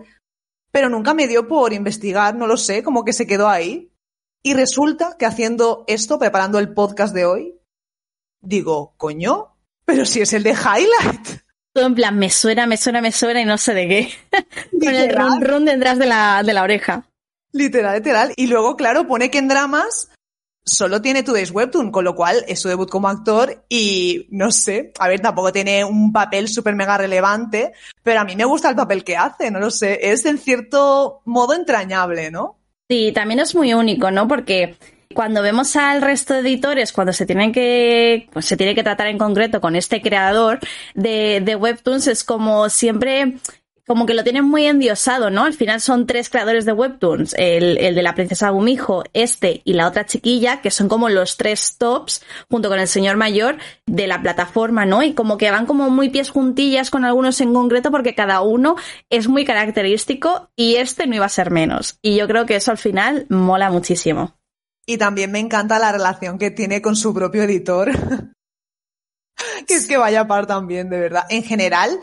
Pero 0.73 0.89
nunca 0.89 1.15
me 1.15 1.29
dio 1.29 1.49
por 1.49 1.73
investigar, 1.73 2.35
no 2.35 2.47
lo 2.47 2.57
sé, 2.57 2.83
como 2.83 3.05
que 3.05 3.13
se 3.13 3.27
quedó 3.27 3.49
ahí. 3.49 3.93
Y 4.43 4.55
resulta 4.55 5.17
que 5.19 5.27
haciendo 5.27 5.85
esto, 5.87 6.19
preparando 6.19 6.59
el 6.59 6.73
podcast 6.73 7.15
de 7.15 7.27
hoy, 7.27 7.61
digo, 8.41 8.95
coño, 8.97 9.57
pero 9.85 10.05
si 10.05 10.21
es 10.21 10.33
el 10.33 10.43
de 10.43 10.53
Highlight. 10.53 11.43
Todo 11.73 11.87
en 11.87 11.95
plan, 11.95 12.19
me 12.19 12.31
suena, 12.31 12.67
me 12.67 12.77
suena, 12.77 13.01
me 13.01 13.13
suena 13.13 13.41
y 13.41 13.45
no 13.45 13.59
sé 13.59 13.75
de 13.75 13.89
qué. 13.89 14.11
Con 14.81 14.95
el 14.95 15.15
run 15.15 15.41
run 15.41 15.65
detrás 15.65 15.99
de 15.99 16.07
la, 16.07 16.43
de 16.43 16.55
la 16.55 16.63
oreja. 16.63 17.09
Literal, 17.53 17.97
literal. 17.97 18.33
Y 18.37 18.47
luego, 18.47 18.77
claro, 18.77 19.07
pone 19.07 19.31
que 19.31 19.39
en 19.39 19.49
dramas 19.49 20.11
solo 20.65 21.01
tiene 21.03 21.23
Today's 21.23 21.51
Webtoon, 21.51 21.91
con 21.91 22.05
lo 22.05 22.15
cual 22.15 22.45
es 22.47 22.61
su 22.61 22.69
debut 22.69 22.89
como 22.89 23.09
actor 23.09 23.65
y 23.69 24.27
no 24.31 24.53
sé, 24.53 24.93
a 24.99 25.09
ver, 25.09 25.21
tampoco 25.21 25.53
tiene 25.53 25.85
un 25.85 26.13
papel 26.13 26.49
súper 26.49 26.75
mega 26.75 26.99
relevante, 26.99 27.73
pero 28.03 28.21
a 28.21 28.25
mí 28.25 28.37
me 28.37 28.45
gusta 28.45 28.71
el 28.71 28.77
papel 28.77 29.05
que 29.05 29.17
hace, 29.17 29.51
no 29.51 29.59
lo 29.59 29.71
sé, 29.71 30.11
es 30.11 30.25
en 30.27 30.39
cierto 30.39 31.23
modo 31.25 31.55
entrañable, 31.55 32.31
¿no? 32.31 32.59
Sí, 32.89 33.13
también 33.13 33.41
es 33.41 33.55
muy 33.55 33.73
único, 33.73 34.11
¿no? 34.11 34.27
Porque 34.27 34.77
cuando 35.15 35.43
vemos 35.43 35.75
al 35.77 36.03
resto 36.03 36.35
de 36.35 36.41
editores, 36.41 36.93
cuando 36.93 37.13
se 37.13 37.27
tienen 37.27 37.53
que, 37.53 38.29
pues 38.33 38.47
se 38.47 38.57
tiene 38.57 38.75
que 38.75 38.83
tratar 38.83 39.09
en 39.09 39.19
concreto 39.19 39.61
con 39.61 39.75
este 39.75 40.01
creador 40.01 40.61
de, 40.95 41.41
de 41.45 41.57
webtoons, 41.57 42.07
es 42.07 42.25
como 42.25 42.69
siempre 42.69 43.39
como 43.91 44.07
que 44.07 44.15
lo 44.15 44.23
tienen 44.23 44.45
muy 44.45 44.67
endiosado, 44.67 45.31
¿no? 45.31 45.47
Al 45.47 45.53
final 45.53 45.81
son 45.81 46.07
tres 46.07 46.31
creadores 46.31 46.65
de 46.65 46.73
webtoons, 46.73 47.35
el, 47.37 47.77
el, 47.77 47.97
de 47.97 48.03
la 48.03 48.15
princesa 48.15 48.51
Gumijo, 48.51 49.03
este 49.15 49.63
y 49.65 49.73
la 49.73 49.89
otra 49.89 50.07
chiquilla, 50.07 50.61
que 50.61 50.71
son 50.71 50.89
como 50.89 51.09
los 51.09 51.37
tres 51.37 51.77
tops, 51.77 52.23
junto 52.49 52.69
con 52.69 52.79
el 52.79 52.87
señor 52.87 53.17
mayor, 53.17 53.59
de 53.87 54.07
la 54.07 54.23
plataforma, 54.23 54.87
¿no? 54.87 55.03
Y 55.03 55.15
como 55.15 55.37
que 55.39 55.51
van 55.51 55.67
como 55.67 55.91
muy 55.91 56.09
pies 56.09 56.31
juntillas 56.31 56.89
con 56.89 57.05
algunos 57.05 57.41
en 57.41 57.53
concreto, 57.53 57.91
porque 57.91 58.15
cada 58.15 58.43
uno 58.43 58.77
es 59.09 59.27
muy 59.27 59.45
característico 59.45 60.53
y 60.55 60.77
este 60.77 61.09
no 61.09 61.17
iba 61.17 61.27
a 61.27 61.29
ser 61.29 61.51
menos. 61.51 61.99
Y 62.01 62.15
yo 62.15 62.29
creo 62.29 62.47
que 62.47 62.55
eso 62.55 62.71
al 62.71 62.79
final 62.79 63.27
mola 63.29 63.73
muchísimo. 63.73 64.37
Y 64.87 64.99
también 64.99 65.33
me 65.33 65.41
encanta 65.41 65.81
la 65.81 65.91
relación 65.91 66.39
que 66.39 66.53
tiene 66.53 66.81
con 66.81 66.95
su 66.95 67.13
propio 67.13 67.43
editor. 67.43 67.91
que 69.67 69.75
es 69.75 69.89
que 69.89 69.97
vaya 69.97 70.29
par 70.29 70.47
también, 70.47 70.89
de 70.91 71.01
verdad. 71.01 71.25
En 71.29 71.43
general, 71.43 71.99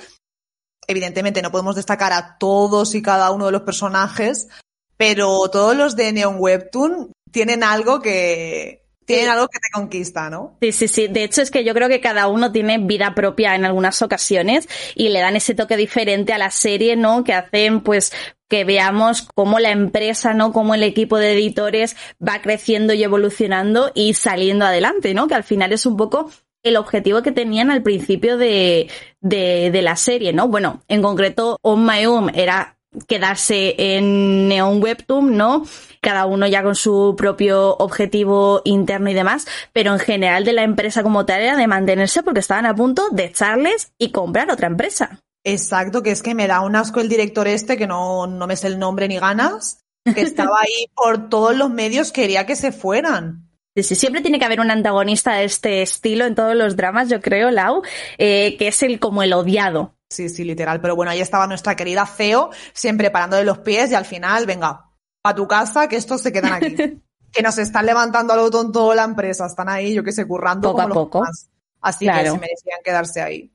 evidentemente 0.87 1.41
no 1.41 1.51
podemos 1.51 1.75
destacar 1.75 2.13
a 2.13 2.37
todos 2.37 2.95
y 2.95 3.01
cada 3.01 3.31
uno 3.31 3.45
de 3.45 3.51
los 3.51 3.61
personajes, 3.61 4.47
pero 4.95 5.49
todos 5.49 5.75
los 5.75 5.95
de 5.95 6.13
Neon 6.13 6.37
Webtoon 6.39 7.11
tienen 7.31 7.63
algo 7.63 8.01
que, 8.01 8.87
tienen 9.07 9.29
algo 9.29 9.47
que 9.47 9.59
te 9.59 9.69
conquista, 9.73 10.29
¿no? 10.29 10.57
Sí, 10.61 10.73
sí, 10.73 10.87
sí. 10.89 11.07
De 11.07 11.23
hecho, 11.23 11.41
es 11.41 11.49
que 11.49 11.63
yo 11.63 11.73
creo 11.73 11.87
que 11.87 12.01
cada 12.01 12.27
uno 12.27 12.51
tiene 12.51 12.77
vida 12.77 13.15
propia 13.15 13.55
en 13.55 13.63
algunas 13.63 14.01
ocasiones 14.01 14.67
y 14.95 15.09
le 15.09 15.21
dan 15.21 15.37
ese 15.37 15.55
toque 15.55 15.77
diferente 15.77 16.33
a 16.33 16.37
la 16.37 16.51
serie, 16.51 16.97
¿no? 16.97 17.23
Que 17.23 17.33
hacen, 17.33 17.79
pues, 17.81 18.11
que 18.49 18.65
veamos 18.65 19.25
cómo 19.33 19.59
la 19.59 19.71
empresa, 19.71 20.33
¿no? 20.33 20.51
Cómo 20.51 20.75
el 20.75 20.83
equipo 20.83 21.17
de 21.17 21.31
editores 21.31 21.95
va 22.25 22.41
creciendo 22.41 22.93
y 22.93 23.03
evolucionando 23.03 23.93
y 23.95 24.13
saliendo 24.13 24.65
adelante, 24.65 25.13
¿no? 25.13 25.27
Que 25.27 25.35
al 25.35 25.45
final 25.45 25.71
es 25.71 25.85
un 25.85 25.95
poco 25.95 26.29
el 26.67 26.77
objetivo 26.77 27.21
que 27.21 27.31
tenían 27.31 27.71
al 27.71 27.83
principio 27.83 28.37
de, 28.37 28.89
de, 29.21 29.81
la 29.81 29.95
serie, 29.95 30.33
¿no? 30.33 30.47
Bueno, 30.47 30.81
en 30.87 31.01
concreto, 31.01 31.57
On 31.61 31.85
My 31.85 32.05
Own 32.05 32.31
era 32.35 32.77
quedarse 33.07 33.75
en 33.77 34.47
Neon 34.47 34.81
Webtoon, 34.81 35.37
¿no? 35.37 35.65
Cada 36.01 36.25
uno 36.25 36.47
ya 36.47 36.63
con 36.63 36.75
su 36.75 37.15
propio 37.17 37.75
objetivo 37.77 38.61
interno 38.63 39.09
y 39.09 39.13
demás, 39.13 39.45
pero 39.73 39.93
en 39.93 39.99
general 39.99 40.45
de 40.45 40.53
la 40.53 40.63
empresa 40.63 41.03
como 41.03 41.25
tal 41.25 41.41
era 41.41 41.57
de 41.57 41.67
mantenerse 41.67 42.23
porque 42.23 42.39
estaban 42.39 42.65
a 42.65 42.75
punto 42.75 43.09
de 43.11 43.25
echarles 43.25 43.91
y 43.97 44.11
comprar 44.11 44.49
otra 44.51 44.67
empresa. 44.67 45.19
Exacto, 45.43 46.03
que 46.03 46.11
es 46.11 46.21
que 46.21 46.35
me 46.35 46.47
da 46.47 46.61
un 46.61 46.75
asco 46.75 46.99
el 46.99 47.09
director 47.09 47.47
este, 47.47 47.77
que 47.77 47.87
no, 47.87 48.27
no 48.27 48.47
me 48.47 48.55
sé 48.55 48.67
el 48.67 48.79
nombre 48.79 49.07
ni 49.07 49.17
ganas, 49.17 49.85
que 50.03 50.21
estaba 50.21 50.59
ahí 50.59 50.87
por 50.93 51.29
todos 51.29 51.55
los 51.55 51.69
medios, 51.69 52.11
quería 52.11 52.45
que 52.45 52.55
se 52.55 52.71
fueran. 52.71 53.46
Sí, 53.83 53.95
siempre 53.95 54.21
tiene 54.21 54.39
que 54.39 54.45
haber 54.45 54.59
un 54.59 54.71
antagonista 54.71 55.33
de 55.33 55.45
este 55.45 55.81
estilo 55.81 56.25
en 56.25 56.35
todos 56.35 56.55
los 56.55 56.75
dramas, 56.75 57.09
yo 57.09 57.21
creo, 57.21 57.51
Lau, 57.51 57.83
eh, 58.17 58.57
que 58.57 58.69
es 58.69 58.81
el 58.83 58.99
como 58.99 59.23
el 59.23 59.33
odiado. 59.33 59.95
Sí, 60.09 60.29
sí, 60.29 60.43
literal. 60.43 60.81
Pero 60.81 60.95
bueno, 60.95 61.11
ahí 61.11 61.19
estaba 61.19 61.47
nuestra 61.47 61.75
querida 61.75 62.05
Feo, 62.05 62.49
siempre 62.73 63.11
parándole 63.11 63.43
los 63.43 63.59
pies 63.59 63.91
y 63.91 63.95
al 63.95 64.05
final, 64.05 64.45
venga, 64.45 64.89
a 65.23 65.35
tu 65.35 65.47
casa, 65.47 65.87
que 65.87 65.97
estos 65.97 66.21
se 66.21 66.31
quedan 66.31 66.53
aquí. 66.53 66.75
que 67.31 67.43
nos 67.43 67.57
están 67.57 67.85
levantando 67.85 68.33
a 68.33 68.37
lo 68.37 68.49
tonto 68.49 68.93
la 68.93 69.03
empresa, 69.03 69.45
están 69.45 69.69
ahí, 69.69 69.93
yo 69.93 70.03
que 70.03 70.11
sé, 70.11 70.25
currando 70.25 70.71
poco 70.71 70.81
como 70.81 70.93
a 70.93 70.93
poco. 70.93 71.23
Así 71.81 72.05
que 72.05 72.29
se 72.29 72.39
merecían 72.39 72.79
quedarse 72.83 73.21
ahí. 73.21 73.51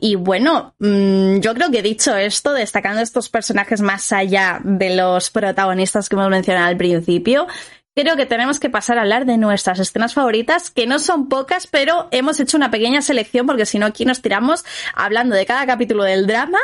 Y 0.00 0.14
bueno, 0.14 0.74
mm, 0.78 1.38
yo 1.38 1.54
creo 1.54 1.70
que 1.70 1.82
dicho 1.82 2.14
esto, 2.14 2.52
destacando 2.52 3.00
estos 3.00 3.28
personajes 3.28 3.80
más 3.80 4.12
allá 4.12 4.60
de 4.62 4.94
los 4.94 5.30
protagonistas 5.30 6.08
que 6.08 6.14
hemos 6.14 6.30
mencionado 6.30 6.68
al 6.68 6.76
principio, 6.76 7.48
creo 7.98 8.16
que 8.16 8.26
tenemos 8.26 8.60
que 8.60 8.70
pasar 8.70 8.96
a 8.96 9.00
hablar 9.00 9.26
de 9.26 9.36
nuestras 9.38 9.80
escenas 9.80 10.14
favoritas, 10.14 10.70
que 10.70 10.86
no 10.86 11.00
son 11.00 11.28
pocas, 11.28 11.66
pero 11.66 12.06
hemos 12.12 12.38
hecho 12.38 12.56
una 12.56 12.70
pequeña 12.70 13.02
selección 13.02 13.44
porque 13.44 13.66
si 13.66 13.80
no 13.80 13.86
aquí 13.86 14.04
nos 14.04 14.22
tiramos 14.22 14.64
hablando 14.94 15.34
de 15.34 15.44
cada 15.44 15.66
capítulo 15.66 16.04
del 16.04 16.28
drama 16.28 16.60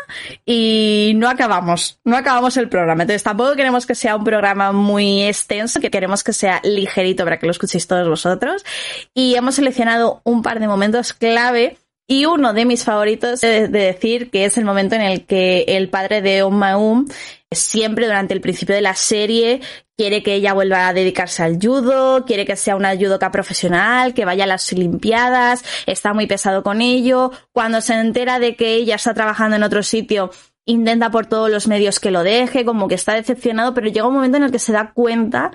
y 0.47 1.13
no 1.17 1.29
acabamos, 1.29 1.99
no 2.05 2.17
acabamos 2.17 2.57
el 2.57 2.69
programa. 2.69 3.03
Entonces 3.03 3.25
tampoco 3.25 3.57
queremos 3.57 3.85
que 3.85 3.97
sea 3.97 4.15
un 4.15 4.23
programa 4.23 4.71
muy 4.71 5.25
extenso, 5.25 5.81
que 5.81 5.91
queremos 5.91 6.23
que 6.23 6.33
sea 6.33 6.61
ligerito 6.63 7.25
para 7.25 7.41
que 7.41 7.47
lo 7.47 7.51
escuchéis 7.51 7.89
todos 7.89 8.09
vosotros. 8.09 8.65
Y 9.13 9.35
hemos 9.35 9.57
seleccionado 9.57 10.21
un 10.23 10.41
par 10.41 10.61
de 10.61 10.69
momentos 10.69 11.15
clave 11.15 11.79
y 12.07 12.27
uno 12.27 12.53
de 12.53 12.65
mis 12.65 12.85
favoritos 12.85 13.43
es 13.43 13.73
de 13.73 13.79
decir 13.79 14.31
que 14.31 14.45
es 14.45 14.59
el 14.59 14.65
momento 14.65 14.95
en 14.95 15.03
el 15.03 15.25
que 15.25 15.65
el 15.69 15.89
padre 15.89 16.21
de 16.21 16.43
Om 16.43 16.55
Maum 16.55 17.07
siempre 17.51 18.07
durante 18.07 18.35
el 18.35 18.41
principio 18.41 18.75
de 18.75 18.83
la 18.83 18.95
serie 18.95 19.61
quiere 19.97 20.23
que 20.23 20.35
ella 20.35 20.53
vuelva 20.53 20.89
a 20.89 20.93
dedicarse 20.93 21.43
al 21.43 21.59
judo, 21.61 22.25
quiere 22.27 22.45
que 22.45 22.57
sea 22.57 22.77
una 22.77 22.97
judoka 22.97 23.31
profesional, 23.31 24.13
que 24.13 24.25
vaya 24.25 24.45
a 24.45 24.49
las 24.49 24.73
olimpiadas, 24.73 25.65
está 25.87 26.13
muy 26.13 26.27
pesado 26.27 26.63
con 26.63 26.81
ello. 26.83 27.31
Cuando 27.53 27.81
se 27.81 27.95
entera 27.95 28.39
de 28.39 28.57
que 28.57 28.75
ella 28.75 28.97
está 28.97 29.15
trabajando 29.15 29.57
en 29.57 29.63
otro 29.63 29.83
sitio, 29.83 30.31
intenta 30.67 31.11
por 31.11 31.27
todos 31.27 31.51
los 31.51 31.69
medios 31.69 32.01
que 32.01 32.11
lo 32.11 32.23
deje, 32.23 32.65
como 32.65 32.89
que 32.89 32.97
está 32.97 33.15
decepcionado, 33.15 33.73
pero 33.73 33.89
llega 33.89 34.09
un 34.09 34.15
momento 34.15 34.37
en 34.37 34.45
el 34.45 34.53
que 34.53 34.59
se 34.59 34.73
da 34.73 34.93
cuenta 34.93 35.53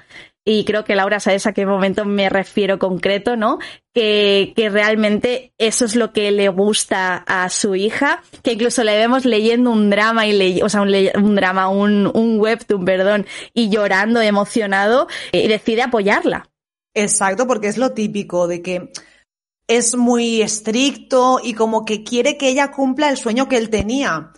y 0.51 0.65
creo 0.65 0.83
que 0.83 0.95
Laura 0.95 1.19
sabes 1.19 1.45
a 1.45 1.53
qué 1.53 1.63
momento 1.63 2.05
me 2.05 2.27
refiero 2.27 2.79
concreto, 2.79 3.35
¿no? 3.35 3.59
Que, 3.93 4.53
que 4.55 4.69
realmente 4.69 5.53
eso 5.59 5.85
es 5.85 5.95
lo 5.95 6.11
que 6.11 6.31
le 6.31 6.49
gusta 6.49 7.17
a 7.27 7.47
su 7.49 7.75
hija, 7.75 8.23
que 8.41 8.53
incluso 8.53 8.83
le 8.83 8.97
vemos 8.97 9.25
leyendo 9.25 9.69
un 9.69 9.91
drama 9.91 10.25
y 10.25 10.33
le, 10.33 10.63
o 10.63 10.69
sea, 10.69 10.81
un, 10.81 10.91
un 11.23 11.35
drama, 11.35 11.69
un, 11.69 12.09
un 12.11 12.39
webtoon, 12.39 12.83
perdón, 12.83 13.27
y 13.53 13.69
llorando, 13.69 14.21
emocionado, 14.21 15.07
y 15.31 15.47
decide 15.47 15.83
apoyarla. 15.83 16.49
Exacto, 16.95 17.45
porque 17.45 17.67
es 17.67 17.77
lo 17.77 17.91
típico 17.91 18.47
de 18.47 18.63
que 18.63 18.91
es 19.67 19.95
muy 19.95 20.41
estricto 20.41 21.39
y 21.43 21.53
como 21.53 21.85
que 21.85 22.03
quiere 22.03 22.39
que 22.39 22.49
ella 22.49 22.71
cumpla 22.71 23.11
el 23.11 23.17
sueño 23.17 23.47
que 23.47 23.57
él 23.57 23.69
tenía. 23.69 24.31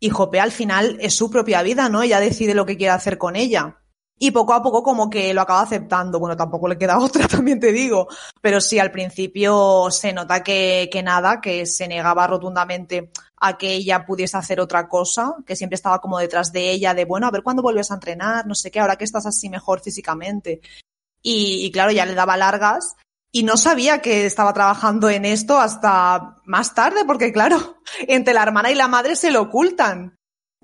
Y 0.00 0.08
Jope 0.08 0.40
al 0.40 0.50
final 0.50 0.96
es 1.02 1.14
su 1.14 1.30
propia 1.30 1.62
vida, 1.62 1.90
¿no? 1.90 2.02
Ella 2.02 2.20
decide 2.20 2.54
lo 2.54 2.64
que 2.64 2.78
quiere 2.78 2.92
hacer 2.92 3.18
con 3.18 3.36
ella 3.36 3.81
y 4.22 4.30
poco 4.30 4.54
a 4.54 4.62
poco 4.62 4.84
como 4.84 5.10
que 5.10 5.34
lo 5.34 5.40
acaba 5.40 5.62
aceptando. 5.62 6.20
Bueno, 6.20 6.36
tampoco 6.36 6.68
le 6.68 6.78
queda 6.78 6.96
otra, 7.00 7.26
también 7.26 7.58
te 7.58 7.72
digo, 7.72 8.06
pero 8.40 8.60
sí, 8.60 8.78
al 8.78 8.92
principio 8.92 9.88
se 9.90 10.12
nota 10.12 10.44
que, 10.44 10.88
que 10.92 11.02
nada, 11.02 11.40
que 11.40 11.66
se 11.66 11.88
negaba 11.88 12.28
rotundamente 12.28 13.10
a 13.40 13.58
que 13.58 13.72
ella 13.72 14.06
pudiese 14.06 14.36
hacer 14.36 14.60
otra 14.60 14.88
cosa, 14.88 15.34
que 15.44 15.56
siempre 15.56 15.74
estaba 15.74 16.00
como 16.00 16.20
detrás 16.20 16.52
de 16.52 16.70
ella, 16.70 16.94
de 16.94 17.04
bueno, 17.04 17.26
a 17.26 17.32
ver 17.32 17.42
cuándo 17.42 17.62
vuelves 17.62 17.90
a 17.90 17.94
entrenar, 17.94 18.46
no 18.46 18.54
sé 18.54 18.70
qué, 18.70 18.78
ahora 18.78 18.94
que 18.94 19.02
estás 19.02 19.26
así 19.26 19.48
mejor 19.48 19.80
físicamente. 19.80 20.60
Y, 21.20 21.66
y 21.66 21.72
claro, 21.72 21.90
ya 21.90 22.06
le 22.06 22.14
daba 22.14 22.36
largas 22.36 22.94
y 23.32 23.42
no 23.42 23.56
sabía 23.56 24.00
que 24.02 24.24
estaba 24.24 24.52
trabajando 24.52 25.10
en 25.10 25.24
esto 25.24 25.58
hasta 25.58 26.36
más 26.44 26.76
tarde, 26.76 27.04
porque 27.04 27.32
claro, 27.32 27.78
entre 28.06 28.34
la 28.34 28.44
hermana 28.44 28.70
y 28.70 28.76
la 28.76 28.86
madre 28.86 29.16
se 29.16 29.32
lo 29.32 29.42
ocultan. 29.42 30.16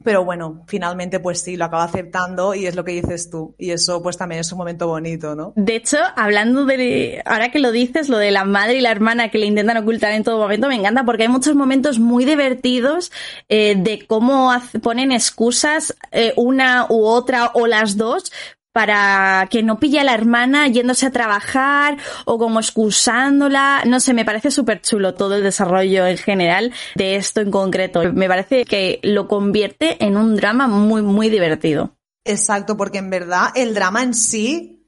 Pero 0.05 0.25
bueno, 0.25 0.65
finalmente 0.67 1.21
pues 1.21 1.41
sí, 1.41 1.57
lo 1.57 1.65
acaba 1.65 1.85
aceptando 1.85 2.55
y 2.55 2.67
es 2.67 2.75
lo 2.75 2.85
que 2.85 2.93
dices 2.93 3.31
tú. 3.31 3.55
Y 3.59 3.71
eso 3.71 4.03
pues 4.03 4.17
también 4.17 4.41
es 4.41 4.53
un 4.53 4.59
momento 4.59 4.87
bonito, 4.87 5.35
¿no? 5.35 5.53
De 5.57 5.77
hecho, 5.77 5.99
hablando 6.17 6.65
de, 6.65 7.23
ahora 7.25 7.51
que 7.51 7.59
lo 7.59 7.73
dices, 7.73 8.09
lo 8.09 8.19
de 8.19 8.31
la 8.31 8.45
madre 8.45 8.77
y 8.77 8.81
la 8.81 8.91
hermana 8.91 9.31
que 9.31 9.39
le 9.39 9.47
intentan 9.47 9.77
ocultar 9.77 10.13
en 10.13 10.25
todo 10.25 10.39
momento, 10.39 10.69
me 10.69 10.77
encanta 10.77 11.05
porque 11.05 11.25
hay 11.25 11.29
muchos 11.29 11.55
momentos 11.55 11.99
muy 11.99 12.25
divertidos 12.25 13.13
eh, 13.49 13.75
de 13.77 14.07
cómo 14.07 14.53
ponen 14.83 15.13
excusas 15.13 15.97
eh, 16.13 16.33
una 16.37 16.87
u 16.89 17.05
otra 17.05 17.51
o 17.55 17.67
las 17.67 17.97
dos 17.97 18.33
para 18.73 19.49
que 19.51 19.63
no 19.63 19.79
pille 19.79 20.01
a 20.01 20.05
la 20.05 20.15
hermana 20.15 20.69
yéndose 20.69 21.07
a 21.07 21.11
trabajar 21.11 21.97
o 22.25 22.39
como 22.39 22.61
excusándola. 22.61 23.83
No 23.87 24.01
sé, 24.01 24.15
me 24.15 24.25
parece 24.25 24.51
súper 24.51 24.81
chulo 24.81 25.15
todo 25.15 25.37
el 25.37 25.43
desarrollo 25.43 26.07
en 26.07 26.19
general 26.19 26.73
de 26.95 27.17
esto 27.17 27.41
en 27.41 27.51
concreto. 27.51 28.13
Me 28.13 28.29
parece 28.29 28.65
que 28.65 29.01
lo 29.03 29.29
convierte 29.29 30.05
en 30.05 30.17
un 30.17 30.37
drama 30.37 30.69
muy, 30.69 31.03
muy 31.03 31.29
divertido. 31.29 31.97
Exacto, 32.25 32.77
porque 32.77 32.99
en 32.99 33.11
verdad 33.11 33.49
el 33.55 33.75
drama 33.75 34.03
en 34.03 34.15
sí 34.15 34.87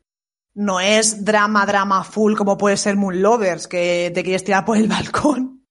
no 0.54 0.80
es 0.80 1.24
drama, 1.24 1.64
drama 1.64 2.04
full 2.04 2.34
como 2.34 2.58
puede 2.58 2.76
ser 2.76 2.96
Moon 2.96 3.22
Lovers, 3.22 3.66
que 3.66 4.12
te 4.14 4.22
quieres 4.22 4.44
tirar 4.44 4.64
por 4.64 4.76
el 4.76 4.88
balcón. 4.88 5.66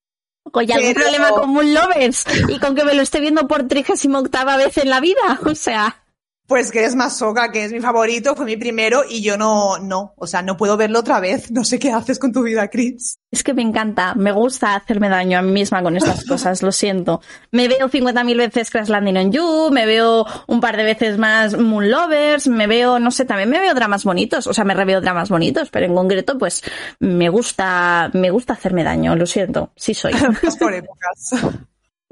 Oye, 0.52 0.72
¿algún 0.74 0.94
Pero... 0.94 1.04
problema 1.04 1.30
con 1.30 1.50
Moon 1.50 1.72
Lovers? 1.72 2.24
Y 2.48 2.58
con 2.58 2.74
que 2.74 2.84
me 2.84 2.94
lo 2.94 3.02
esté 3.02 3.20
viendo 3.20 3.46
por 3.46 3.68
trigésima 3.68 4.18
octava 4.18 4.56
vez 4.56 4.76
en 4.78 4.90
la 4.90 5.00
vida. 5.00 5.38
O 5.44 5.54
sea 5.54 5.99
pues 6.50 6.72
que 6.72 6.84
es 6.84 6.96
Masoka, 6.96 7.52
que 7.52 7.62
es 7.62 7.72
mi 7.72 7.78
favorito, 7.78 8.34
fue 8.34 8.44
mi 8.44 8.56
primero 8.56 9.02
y 9.08 9.22
yo 9.22 9.38
no, 9.38 9.78
no, 9.78 10.14
o 10.16 10.26
sea, 10.26 10.42
no 10.42 10.56
puedo 10.56 10.76
verlo 10.76 10.98
otra 10.98 11.20
vez. 11.20 11.52
No 11.52 11.62
sé 11.62 11.78
qué 11.78 11.92
haces 11.92 12.18
con 12.18 12.32
tu 12.32 12.42
vida, 12.42 12.66
Chris. 12.66 13.20
Es 13.30 13.44
que 13.44 13.54
me 13.54 13.62
encanta, 13.62 14.16
me 14.16 14.32
gusta 14.32 14.74
hacerme 14.74 15.08
daño 15.08 15.38
a 15.38 15.42
mí 15.42 15.52
misma 15.52 15.80
con 15.80 15.96
estas 15.96 16.24
cosas, 16.24 16.64
lo 16.64 16.72
siento. 16.72 17.20
Me 17.52 17.68
veo 17.68 17.88
50.000 17.88 18.36
veces 18.36 18.68
Crash 18.68 18.88
Landing 18.88 19.16
on 19.18 19.30
You, 19.30 19.70
me 19.70 19.86
veo 19.86 20.26
un 20.48 20.60
par 20.60 20.76
de 20.76 20.82
veces 20.82 21.18
más 21.18 21.56
Moon 21.56 21.88
Lovers, 21.88 22.48
me 22.48 22.66
veo, 22.66 22.98
no 22.98 23.12
sé, 23.12 23.24
también 23.24 23.48
me 23.48 23.60
veo 23.60 23.72
dramas 23.72 24.02
bonitos, 24.02 24.48
o 24.48 24.52
sea, 24.52 24.64
me 24.64 24.74
reveo 24.74 25.00
dramas 25.00 25.28
bonitos, 25.28 25.70
pero 25.70 25.86
en 25.86 25.94
concreto, 25.94 26.36
pues, 26.36 26.64
me 26.98 27.28
gusta, 27.28 28.10
me 28.12 28.30
gusta 28.30 28.54
hacerme 28.54 28.82
daño, 28.82 29.14
lo 29.14 29.26
siento, 29.26 29.70
sí 29.76 29.94
soy. 29.94 30.14
Por 30.58 30.74
épocas. 30.74 31.30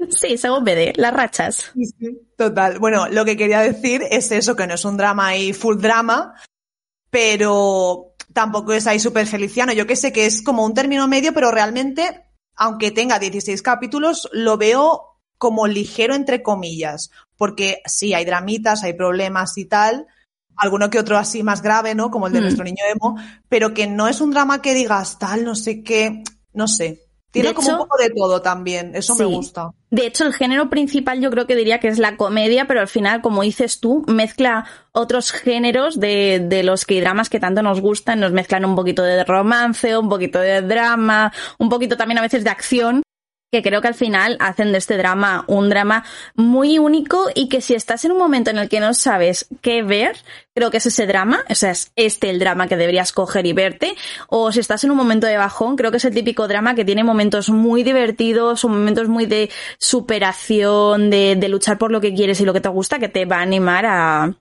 Sí, 0.07 0.37
según 0.37 0.63
BD, 0.63 0.93
las 0.95 1.13
rachas. 1.13 1.71
Sí, 1.73 1.85
sí, 1.85 2.21
total. 2.37 2.79
Bueno, 2.79 3.07
lo 3.09 3.25
que 3.25 3.35
quería 3.35 3.59
decir 3.59 4.03
es 4.09 4.31
eso, 4.31 4.55
que 4.55 4.65
no 4.65 4.75
es 4.75 4.85
un 4.85 4.95
drama 4.95 5.35
y 5.35 5.51
full 5.51 5.77
drama, 5.77 6.35
pero 7.09 8.15
tampoco 8.33 8.71
es 8.71 8.87
ahí 8.87 8.99
súper 8.99 9.27
feliciano. 9.27 9.73
Yo 9.73 9.85
que 9.85 9.97
sé 9.97 10.13
que 10.13 10.25
es 10.25 10.41
como 10.41 10.65
un 10.65 10.73
término 10.73 11.07
medio, 11.07 11.33
pero 11.33 11.51
realmente, 11.51 12.23
aunque 12.55 12.91
tenga 12.91 13.19
16 13.19 13.61
capítulos, 13.61 14.29
lo 14.31 14.57
veo 14.57 15.19
como 15.37 15.67
ligero 15.67 16.15
entre 16.15 16.41
comillas. 16.41 17.11
Porque 17.35 17.81
sí, 17.85 18.13
hay 18.13 18.23
dramitas, 18.23 18.83
hay 18.83 18.93
problemas 18.93 19.57
y 19.57 19.65
tal. 19.65 20.07
Alguno 20.55 20.89
que 20.89 20.99
otro 20.99 21.17
así 21.17 21.43
más 21.43 21.61
grave, 21.61 21.93
¿no? 21.93 22.09
Como 22.09 22.27
el 22.27 22.33
de 22.33 22.39
mm. 22.39 22.43
nuestro 22.43 22.63
niño 22.63 22.83
emo, 22.89 23.17
pero 23.49 23.73
que 23.73 23.87
no 23.87 24.07
es 24.07 24.21
un 24.21 24.31
drama 24.31 24.61
que 24.61 24.73
digas 24.73 25.19
tal, 25.19 25.43
no 25.43 25.55
sé 25.55 25.83
qué, 25.83 26.23
no 26.53 26.67
sé. 26.69 27.08
Tiene 27.31 27.53
como 27.53 27.69
un 27.69 27.77
poco 27.77 27.97
de 28.01 28.09
todo 28.09 28.41
también, 28.41 28.95
eso 28.95 29.13
sí. 29.13 29.21
me 29.21 29.25
gusta. 29.25 29.71
De 29.91 30.07
hecho, 30.07 30.25
el 30.25 30.33
género 30.33 30.69
principal 30.69 31.21
yo 31.21 31.29
creo 31.29 31.45
que 31.45 31.55
diría 31.55 31.79
que 31.79 31.87
es 31.87 31.99
la 31.99 32.17
comedia, 32.17 32.65
pero 32.65 32.79
al 32.79 32.87
final, 32.87 33.21
como 33.21 33.43
dices 33.43 33.79
tú, 33.79 34.03
mezcla 34.07 34.65
otros 34.91 35.31
géneros 35.31 35.99
de, 35.99 36.43
de 36.43 36.63
los 36.63 36.85
que 36.85 36.99
dramas 36.99 37.29
que 37.29 37.39
tanto 37.39 37.61
nos 37.61 37.81
gustan, 37.81 38.19
nos 38.19 38.31
mezclan 38.31 38.65
un 38.65 38.75
poquito 38.75 39.03
de 39.03 39.23
romance, 39.23 39.95
un 39.97 40.09
poquito 40.09 40.39
de 40.39 40.61
drama, 40.63 41.31
un 41.59 41.69
poquito 41.69 41.97
también 41.97 42.17
a 42.17 42.23
veces 42.23 42.43
de 42.43 42.49
acción, 42.49 43.03
que 43.51 43.63
creo 43.63 43.81
que 43.81 43.87
al 43.87 43.95
final 43.95 44.37
hacen 44.39 44.71
de 44.71 44.77
este 44.77 44.97
drama 44.97 45.43
un 45.47 45.69
drama 45.69 46.03
muy 46.35 46.77
único 46.77 47.27
y 47.33 47.49
que 47.49 47.61
si 47.61 47.73
estás 47.73 48.05
en 48.05 48.11
un 48.11 48.17
momento 48.17 48.51
en 48.51 48.57
el 48.57 48.69
que 48.69 48.79
no 48.79 48.93
sabes 48.93 49.47
qué 49.61 49.81
ver, 49.81 50.17
creo 50.53 50.69
que 50.71 50.77
es 50.77 50.85
ese 50.85 51.07
drama, 51.07 51.43
o 51.49 51.55
sea, 51.55 51.71
es 51.71 51.91
este 51.95 52.29
el 52.29 52.39
drama 52.39 52.67
que 52.67 52.77
deberías 52.77 53.11
coger 53.11 53.45
y 53.45 53.53
verte, 53.53 53.95
o 54.27 54.51
si 54.51 54.59
estás 54.59 54.83
en 54.83 54.91
un 54.91 54.97
momento 54.97 55.25
de 55.25 55.37
bajón, 55.37 55.75
creo 55.75 55.91
que 55.91 55.97
es 55.97 56.05
el 56.05 56.13
típico 56.13 56.47
drama 56.47 56.75
que 56.75 56.85
tiene 56.85 57.03
momentos 57.03 57.49
muy 57.49 57.83
divertidos, 57.83 58.63
o 58.63 58.69
momentos 58.69 59.07
muy 59.07 59.25
de 59.25 59.49
superación, 59.79 61.09
de, 61.09 61.35
de 61.35 61.49
luchar 61.49 61.77
por 61.77 61.91
lo 61.91 62.01
que 62.01 62.13
quieres 62.13 62.39
y 62.41 62.45
lo 62.45 62.53
que 62.53 62.61
te 62.61 62.69
gusta, 62.69 62.99
que 62.99 63.09
te 63.09 63.25
va 63.25 63.37
a 63.37 63.41
animar 63.41 63.85
a, 63.85 64.33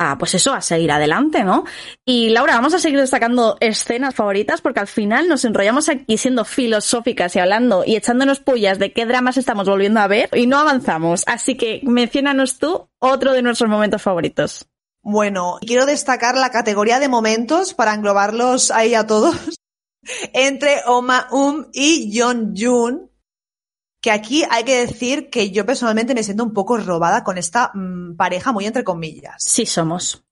a, 0.00 0.16
pues 0.16 0.34
eso, 0.34 0.54
a 0.54 0.62
seguir 0.62 0.90
adelante, 0.90 1.44
¿no? 1.44 1.64
Y 2.06 2.30
Laura, 2.30 2.54
vamos 2.54 2.72
a 2.72 2.78
seguir 2.78 2.98
destacando 2.98 3.58
escenas 3.60 4.14
favoritas 4.14 4.62
porque 4.62 4.80
al 4.80 4.86
final 4.86 5.28
nos 5.28 5.44
enrollamos 5.44 5.90
aquí 5.90 6.16
siendo 6.16 6.46
filosóficas 6.46 7.36
y 7.36 7.38
hablando 7.38 7.84
y 7.84 7.96
echándonos 7.96 8.40
pullas 8.40 8.78
de 8.78 8.94
qué 8.94 9.04
dramas 9.04 9.36
estamos 9.36 9.68
volviendo 9.68 10.00
a 10.00 10.06
ver 10.06 10.30
y 10.32 10.46
no 10.46 10.58
avanzamos. 10.58 11.22
Así 11.26 11.54
que 11.54 11.82
menciónanos 11.84 12.58
tú 12.58 12.88
otro 12.98 13.34
de 13.34 13.42
nuestros 13.42 13.68
momentos 13.68 14.00
favoritos. 14.00 14.66
Bueno, 15.02 15.58
quiero 15.60 15.84
destacar 15.84 16.34
la 16.34 16.50
categoría 16.50 16.98
de 16.98 17.08
momentos 17.08 17.74
para 17.74 17.92
englobarlos 17.92 18.70
ahí 18.70 18.94
a 18.94 19.06
todos 19.06 19.36
entre 20.32 20.80
Oma 20.86 21.28
Um 21.30 21.66
y 21.74 22.18
John 22.18 22.54
Jun, 22.56 23.09
que 24.00 24.10
aquí 24.10 24.44
hay 24.50 24.64
que 24.64 24.86
decir 24.86 25.30
que 25.30 25.50
yo 25.50 25.66
personalmente 25.66 26.14
me 26.14 26.22
siento 26.22 26.44
un 26.44 26.54
poco 26.54 26.78
robada 26.78 27.22
con 27.22 27.38
esta 27.38 27.70
mmm, 27.74 28.16
pareja 28.16 28.52
muy 28.52 28.66
entre 28.66 28.84
comillas. 28.84 29.36
Sí 29.38 29.66
somos. 29.66 30.24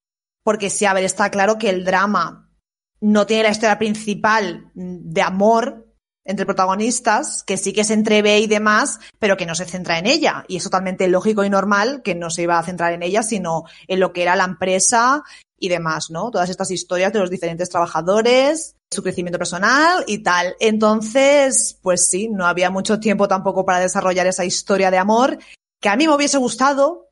Porque 0.43 0.71
sí, 0.71 0.87
a 0.87 0.95
ver, 0.95 1.05
está 1.05 1.31
claro 1.31 1.59
que 1.59 1.69
el 1.69 1.85
drama 1.85 2.51
no 3.01 3.27
tiene 3.27 3.45
la 3.45 3.51
historia 3.51 3.79
principal 3.79 4.71
de 4.75 5.23
amor 5.23 5.85
entre 6.25 6.45
protagonistas, 6.45 7.43
que 7.43 7.57
sí 7.57 7.73
que 7.73 7.85
se 7.85 7.95
entrevé 7.95 8.39
y 8.41 8.47
demás, 8.47 9.01
pero 9.19 9.37
que 9.37 9.47
no 9.47 9.55
se 9.55 9.65
centra 9.65 9.99
en 9.99 10.07
ella. 10.07 10.45
Y 10.47 10.57
es 10.57 10.65
totalmente 10.65 11.09
lógico 11.09 11.43
y 11.43 11.51
normal 11.51 12.03
que 12.03 12.15
no 12.15 12.29
se 12.29 12.43
iba 12.43 12.59
a 12.59 12.63
centrar 12.63 12.93
en 12.93 13.03
ella, 13.03 13.23
sino 13.23 13.65
en 13.87 14.01
lo 14.01 14.13
que 14.13 14.23
era 14.23 14.37
la 14.37 14.45
empresa 14.45 15.23
y 15.59 15.69
demás, 15.69 16.11
¿no? 16.11 16.31
Todas 16.31 16.51
estas 16.51 16.71
historias 16.71 17.13
de 17.13 17.19
los 17.21 17.31
diferentes 17.31 17.69
trabajadores, 17.69 18.77
su 18.91 19.03
crecimiento 19.03 19.39
personal 19.39 20.05
y 20.07 20.23
tal. 20.23 20.55
Entonces, 20.61 21.79
pues 21.83 22.09
sí, 22.09 22.29
no 22.29 22.47
había 22.47 22.71
mucho 22.71 23.01
tiempo 23.01 23.29
tampoco 23.29 23.65
para 23.65 23.81
desarrollar 23.81 24.27
esa 24.27 24.45
historia 24.45 24.91
de 24.91 24.99
amor 24.99 25.39
que 25.81 25.89
a 25.89 25.97
mí 25.97 26.07
me 26.07 26.15
hubiese 26.15 26.39
gustado, 26.39 27.11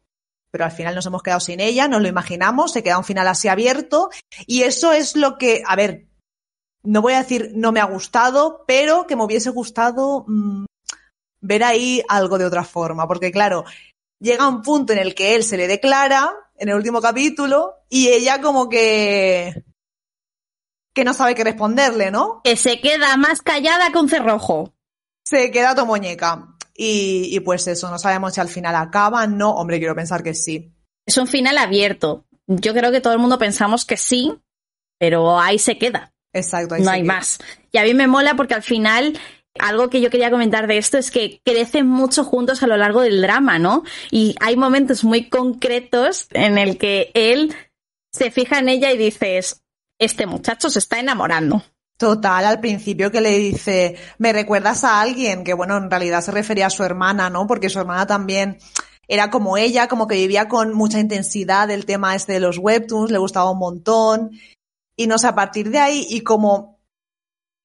pero 0.51 0.65
al 0.65 0.73
final 0.73 0.95
nos 0.95 1.07
hemos 1.07 1.23
quedado 1.23 1.41
sin 1.41 1.61
ella, 1.61 1.89
nos 1.89 2.03
lo 2.03 2.09
imaginamos, 2.09 2.73
se 2.73 2.83
queda 2.83 2.99
un 2.99 3.05
final 3.05 3.29
así 3.29 3.49
abierto 3.49 4.11
y 4.47 4.63
eso 4.63 4.93
es 4.93 5.17
lo 5.17 5.39
que, 5.39 5.63
a 5.67 5.77
ver, 5.77 6.07
no 6.83 7.03
voy 7.03 7.15
a 7.15 7.19
decir 7.19 7.53
no 7.55 7.73
me 7.73 7.81
ha 7.81 7.85
gustado, 7.85 8.65
pero 8.67 9.07
que 9.07 9.17
me 9.17 9.25
hubiese 9.25 9.51
gustado 9.51 10.25
mmm, 10.27 10.65
ver 11.41 11.65
ahí 11.65 12.03
algo 12.09 12.39
de 12.39 12.45
otra 12.45 12.65
forma, 12.65 13.07
porque 13.07 13.31
claro, 13.31 13.65
llega 14.21 14.49
un 14.49 14.63
punto 14.63 14.93
en 14.93 14.99
el 14.99 15.15
que 15.15 15.35
él 15.35 15.45
se 15.45 15.57
le 15.57 15.69
declara 15.69 16.33
en 16.57 16.69
el 16.69 16.77
último 16.77 17.01
capítulo 17.01 17.75
y 17.89 18.09
ella 18.09 18.41
como 18.41 18.69
que 18.69 19.65
que 20.95 21.05
no 21.05 21.13
sabe 21.13 21.35
qué 21.35 21.45
responderle, 21.45 22.11
¿no? 22.11 22.41
Que 22.43 22.57
se 22.57 22.81
queda 22.81 23.19
más 23.19 23.43
callada 23.43 23.93
que 23.93 23.99
un 23.99 24.09
cerrojo. 24.09 24.73
Se 25.27 25.51
queda 25.51 25.75
tu 25.75 25.85
muñeca. 25.85 26.57
Y, 26.75 27.29
y, 27.37 27.41
pues 27.41 27.67
eso, 27.69 27.91
no 27.91 27.99
sabemos 27.99 28.33
si 28.33 28.41
al 28.41 28.49
final 28.49 28.75
acaba, 28.75 29.27
no. 29.27 29.51
Hombre, 29.51 29.79
quiero 29.79 29.95
pensar 29.95 30.23
que 30.23 30.33
sí. 30.33 30.75
Es 31.05 31.19
un 31.19 31.27
final 31.27 31.59
abierto. 31.59 32.25
Yo 32.47 32.73
creo 32.73 32.91
que 32.93 33.03
todo 33.03 33.13
el 33.13 33.19
mundo 33.19 33.39
pensamos 33.39 33.85
que 33.85 33.99
sí, 33.99 34.33
pero 34.99 35.39
ahí 35.39 35.59
se 35.59 35.77
queda. 35.77 36.15
Exacto. 36.33 36.75
Ahí 36.75 36.83
no 36.83 36.91
hay 36.91 37.03
queda. 37.03 37.15
más. 37.15 37.39
Y 37.73 37.79
a 37.79 37.83
mí 37.83 37.93
me 37.93 38.07
mola 38.07 38.35
porque 38.35 38.55
al 38.55 38.63
final 38.63 39.19
algo 39.59 39.89
que 39.89 40.01
yo 40.01 40.11
quería 40.11 40.31
comentar 40.31 40.67
de 40.67 40.79
esto 40.79 40.99
es 40.99 41.11
que 41.11 41.41
crecen 41.45 41.87
mucho 41.87 42.25
juntos 42.25 42.63
a 42.63 42.67
lo 42.67 42.77
largo 42.77 43.03
del 43.03 43.23
drama, 43.23 43.59
¿no? 43.59 43.83
Y 44.11 44.35
hay 44.41 44.57
momentos 44.57 45.05
muy 45.05 45.29
concretos 45.29 46.29
en 46.33 46.59
el 46.59 46.79
que 46.79 47.11
él 47.15 47.55
se 48.13 48.31
fija 48.31 48.59
en 48.59 48.69
ella 48.69 48.93
y 48.93 48.97
dices, 48.97 49.63
este 49.99 50.27
muchacho 50.27 50.71
se 50.71 50.79
está 50.79 50.99
enamorando. 50.99 51.63
Total, 51.99 52.45
al 52.45 52.61
principio 52.61 53.11
que 53.11 53.23
le 53.23 53.39
dice, 53.39 53.97
me 54.19 54.33
recuerdas 54.33 54.85
a 54.85 55.01
alguien, 55.01 55.45
que 55.45 55.55
bueno, 55.55 55.79
en 55.79 55.91
realidad 55.91 56.21
se 56.21 56.31
refería 56.31 56.67
a 56.67 56.71
su 56.71 56.85
hermana, 56.85 57.31
¿no? 57.31 57.47
Porque 57.47 57.71
su 57.71 57.79
hermana 57.79 58.07
también 58.07 58.59
era 59.09 59.31
como 59.31 59.57
ella, 59.57 59.89
como 59.89 60.07
que 60.07 60.17
vivía 60.17 60.49
con 60.49 60.75
mucha 60.75 61.01
intensidad 61.01 61.71
el 61.71 61.87
tema 61.87 62.15
este 62.15 62.35
de 62.35 62.41
los 62.41 62.59
webtoons, 62.59 63.11
le 63.11 63.19
gustaba 63.19 63.51
un 63.51 63.59
montón. 63.59 64.31
Y 64.95 65.07
no 65.07 65.19
sé, 65.19 65.27
a 65.27 65.35
partir 65.35 65.71
de 65.71 65.79
ahí, 65.79 66.07
y 66.09 66.21
como 66.21 66.76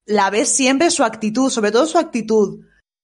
la 0.05 0.29
ves 0.29 0.49
siempre 0.49 0.91
su 0.91 1.03
actitud, 1.03 1.49
sobre 1.49 1.71
todo 1.71 1.85
su 1.85 1.97
actitud, 1.97 2.61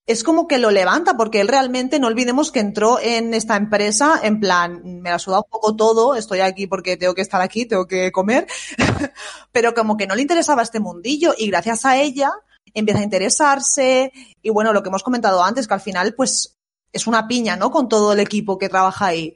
es 0.08 0.24
como 0.24 0.48
que 0.48 0.58
lo 0.58 0.72
levanta, 0.72 1.18
porque 1.18 1.42
él 1.42 1.50
realmente, 1.50 2.00
no 2.00 2.08
olvidemos 2.08 2.52
que 2.52 2.62
entró 2.62 2.98
en 3.00 3.34
esta 3.34 3.58
empresa 3.58 4.20
en 4.24 4.40
plan, 4.40 4.82
me 5.02 5.10
la 5.10 5.20
suda 5.20 5.40
un 5.40 5.50
poco 5.50 5.76
todo, 5.76 6.16
estoy 6.16 6.40
aquí 6.40 6.66
porque 6.66 6.96
tengo 6.96 7.14
que 7.14 7.22
estar 7.22 7.42
aquí, 7.42 7.66
tengo 7.66 7.88
que 7.88 8.12
comer, 8.14 8.48
pero 9.52 9.74
como 9.74 9.98
que 9.98 10.08
no 10.08 10.16
le 10.16 10.22
interesaba 10.22 10.62
este 10.62 10.80
mundillo 10.80 11.34
y 11.38 11.48
gracias 11.48 11.86
a 11.86 11.98
ella 11.98 12.32
empieza 12.74 13.02
a 13.02 13.04
interesarse 13.04 14.14
y 14.42 14.50
bueno, 14.50 14.72
lo 14.72 14.82
que 14.82 14.90
hemos 14.90 15.04
comentado 15.04 15.44
antes, 15.44 15.68
que 15.68 15.74
al 15.74 15.82
final 15.82 16.14
pues 16.16 16.56
es 16.94 17.06
una 17.06 17.28
piña, 17.28 17.58
¿no? 17.58 17.70
Con 17.70 17.90
todo 17.90 18.14
el 18.14 18.20
equipo 18.20 18.58
que 18.58 18.70
trabaja 18.70 19.08
ahí, 19.08 19.36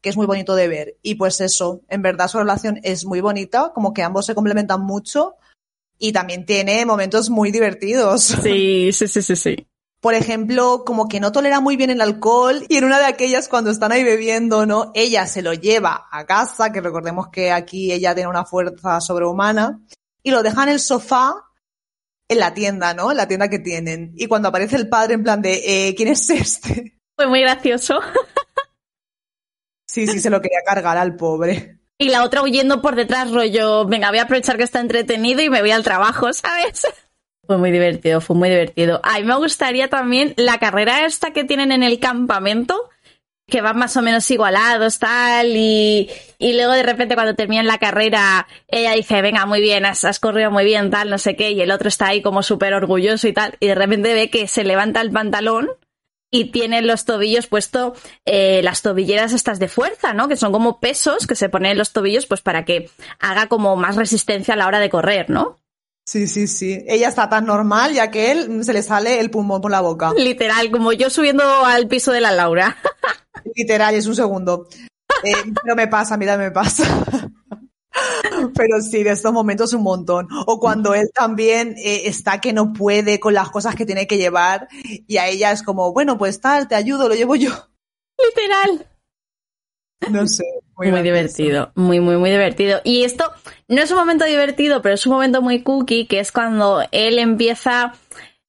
que 0.00 0.08
es 0.08 0.16
muy 0.16 0.26
bonito 0.26 0.54
de 0.54 0.68
ver. 0.68 0.98
Y 1.02 1.16
pues 1.16 1.40
eso, 1.40 1.80
en 1.88 2.02
verdad 2.02 2.28
su 2.28 2.38
relación 2.38 2.78
es 2.84 3.04
muy 3.04 3.20
bonita, 3.20 3.72
como 3.74 3.92
que 3.92 4.04
ambos 4.04 4.26
se 4.26 4.34
complementan 4.34 4.82
mucho 4.82 5.34
y 6.02 6.12
también 6.12 6.44
tiene 6.44 6.84
momentos 6.84 7.30
muy 7.30 7.50
divertidos. 7.50 8.36
Sí, 8.42 8.92
sí, 8.92 9.08
sí, 9.08 9.22
sí, 9.22 9.36
sí 9.36 9.66
por 10.02 10.14
ejemplo, 10.14 10.82
como 10.84 11.08
que 11.08 11.20
no 11.20 11.30
tolera 11.30 11.60
muy 11.60 11.76
bien 11.76 11.90
el 11.90 12.00
alcohol 12.00 12.66
y 12.68 12.76
en 12.76 12.82
una 12.82 12.98
de 12.98 13.04
aquellas 13.04 13.48
cuando 13.48 13.70
están 13.70 13.92
ahí 13.92 14.02
bebiendo, 14.02 14.66
¿no? 14.66 14.90
Ella 14.96 15.28
se 15.28 15.42
lo 15.42 15.52
lleva 15.52 16.08
a 16.10 16.26
casa, 16.26 16.72
que 16.72 16.80
recordemos 16.80 17.28
que 17.28 17.52
aquí 17.52 17.92
ella 17.92 18.12
tiene 18.12 18.28
una 18.28 18.44
fuerza 18.44 19.00
sobrehumana, 19.00 19.80
y 20.24 20.32
lo 20.32 20.42
deja 20.42 20.64
en 20.64 20.70
el 20.70 20.80
sofá 20.80 21.36
en 22.28 22.38
la 22.40 22.52
tienda, 22.52 22.94
¿no? 22.94 23.12
En 23.12 23.16
la 23.16 23.28
tienda 23.28 23.48
que 23.48 23.60
tienen. 23.60 24.12
Y 24.16 24.26
cuando 24.26 24.48
aparece 24.48 24.74
el 24.74 24.88
padre 24.88 25.14
en 25.14 25.22
plan 25.22 25.40
de, 25.40 25.62
eh, 25.64 25.94
¿quién 25.94 26.08
es 26.08 26.28
este? 26.30 26.98
Fue 27.14 27.28
muy 27.28 27.40
gracioso. 27.40 28.00
sí, 29.86 30.08
sí, 30.08 30.18
se 30.18 30.30
lo 30.30 30.40
quería 30.40 30.62
cargar 30.66 30.98
al 30.98 31.14
pobre. 31.14 31.78
Y 32.02 32.08
la 32.08 32.24
otra 32.24 32.42
huyendo 32.42 32.82
por 32.82 32.96
detrás, 32.96 33.30
rollo, 33.30 33.84
venga, 33.84 34.10
voy 34.10 34.18
a 34.18 34.22
aprovechar 34.22 34.56
que 34.56 34.64
está 34.64 34.80
entretenido 34.80 35.40
y 35.40 35.48
me 35.48 35.60
voy 35.60 35.70
al 35.70 35.84
trabajo, 35.84 36.32
¿sabes? 36.32 36.84
Fue 37.46 37.58
muy 37.58 37.70
divertido, 37.70 38.20
fue 38.20 38.34
muy 38.34 38.48
divertido. 38.48 39.00
A 39.04 39.20
mí 39.20 39.24
me 39.24 39.36
gustaría 39.36 39.86
también 39.86 40.34
la 40.36 40.58
carrera 40.58 41.06
esta 41.06 41.32
que 41.32 41.44
tienen 41.44 41.70
en 41.70 41.84
el 41.84 42.00
campamento, 42.00 42.90
que 43.46 43.60
van 43.60 43.78
más 43.78 43.96
o 43.96 44.02
menos 44.02 44.28
igualados, 44.32 44.98
tal, 44.98 45.56
y, 45.56 46.10
y 46.40 46.54
luego 46.54 46.72
de 46.72 46.82
repente 46.82 47.14
cuando 47.14 47.36
terminan 47.36 47.68
la 47.68 47.78
carrera, 47.78 48.48
ella 48.66 48.94
dice, 48.94 49.22
venga, 49.22 49.46
muy 49.46 49.60
bien, 49.60 49.86
has, 49.86 50.04
has 50.04 50.18
corrido 50.18 50.50
muy 50.50 50.64
bien, 50.64 50.90
tal, 50.90 51.08
no 51.08 51.18
sé 51.18 51.36
qué, 51.36 51.52
y 51.52 51.60
el 51.60 51.70
otro 51.70 51.86
está 51.86 52.08
ahí 52.08 52.20
como 52.20 52.42
súper 52.42 52.74
orgulloso 52.74 53.28
y 53.28 53.32
tal, 53.32 53.54
y 53.60 53.68
de 53.68 53.76
repente 53.76 54.12
ve 54.12 54.28
que 54.28 54.48
se 54.48 54.64
levanta 54.64 55.00
el 55.02 55.12
pantalón 55.12 55.70
y 56.32 56.50
tiene 56.50 56.78
en 56.78 56.86
los 56.88 57.04
tobillos 57.04 57.46
puesto 57.46 57.94
eh, 58.24 58.62
las 58.64 58.82
tobilleras 58.82 59.32
estas 59.32 59.58
de 59.58 59.68
fuerza, 59.68 60.14
¿no? 60.14 60.26
Que 60.26 60.36
son 60.36 60.50
como 60.50 60.80
pesos 60.80 61.26
que 61.26 61.36
se 61.36 61.50
ponen 61.50 61.72
en 61.72 61.78
los 61.78 61.92
tobillos 61.92 62.26
pues 62.26 62.40
para 62.40 62.64
que 62.64 62.90
haga 63.20 63.46
como 63.46 63.76
más 63.76 63.96
resistencia 63.96 64.54
a 64.54 64.56
la 64.56 64.66
hora 64.66 64.80
de 64.80 64.90
correr, 64.90 65.28
¿no? 65.28 65.60
Sí, 66.04 66.26
sí, 66.26 66.48
sí. 66.48 66.84
Ella 66.88 67.08
está 67.08 67.28
tan 67.28 67.44
normal 67.44 67.92
ya 67.92 68.10
que 68.10 68.32
él 68.32 68.64
se 68.64 68.72
le 68.72 68.82
sale 68.82 69.20
el 69.20 69.30
pulmón 69.30 69.60
por 69.60 69.70
la 69.70 69.82
boca. 69.82 70.12
Literal, 70.16 70.70
como 70.70 70.92
yo 70.92 71.10
subiendo 71.10 71.44
al 71.64 71.86
piso 71.86 72.10
de 72.10 72.22
la 72.22 72.32
Laura. 72.32 72.76
Literal, 73.54 73.94
es 73.94 74.06
un 74.06 74.16
segundo. 74.16 74.66
Eh, 75.22 75.34
pero 75.62 75.76
me 75.76 75.86
pasa, 75.86 76.16
mira, 76.16 76.36
me 76.38 76.50
pasa. 76.50 76.84
Pero 78.54 78.80
sí, 78.80 79.02
de 79.02 79.10
estos 79.10 79.32
momentos 79.32 79.72
un 79.72 79.82
montón. 79.82 80.28
O 80.46 80.58
cuando 80.60 80.94
él 80.94 81.10
también 81.14 81.74
eh, 81.78 82.02
está 82.06 82.40
que 82.40 82.52
no 82.52 82.72
puede 82.72 83.20
con 83.20 83.34
las 83.34 83.50
cosas 83.50 83.74
que 83.74 83.86
tiene 83.86 84.06
que 84.06 84.18
llevar 84.18 84.68
y 85.06 85.16
a 85.16 85.28
ella 85.28 85.52
es 85.52 85.62
como, 85.62 85.92
bueno, 85.92 86.18
pues 86.18 86.40
tal, 86.40 86.68
te 86.68 86.74
ayudo, 86.74 87.08
lo 87.08 87.14
llevo 87.14 87.36
yo. 87.36 87.50
Literal. 88.18 88.86
No 90.10 90.26
sé. 90.26 90.44
Muy, 90.76 90.90
muy 90.90 91.02
divertido, 91.02 91.70
muy, 91.74 92.00
muy, 92.00 92.16
muy 92.16 92.30
divertido. 92.30 92.80
Y 92.82 93.04
esto 93.04 93.30
no 93.68 93.82
es 93.82 93.90
un 93.90 93.98
momento 93.98 94.24
divertido, 94.24 94.82
pero 94.82 94.94
es 94.94 95.06
un 95.06 95.12
momento 95.12 95.42
muy 95.42 95.62
cookie, 95.62 96.06
que 96.06 96.18
es 96.18 96.32
cuando 96.32 96.82
él 96.90 97.18
empieza, 97.18 97.92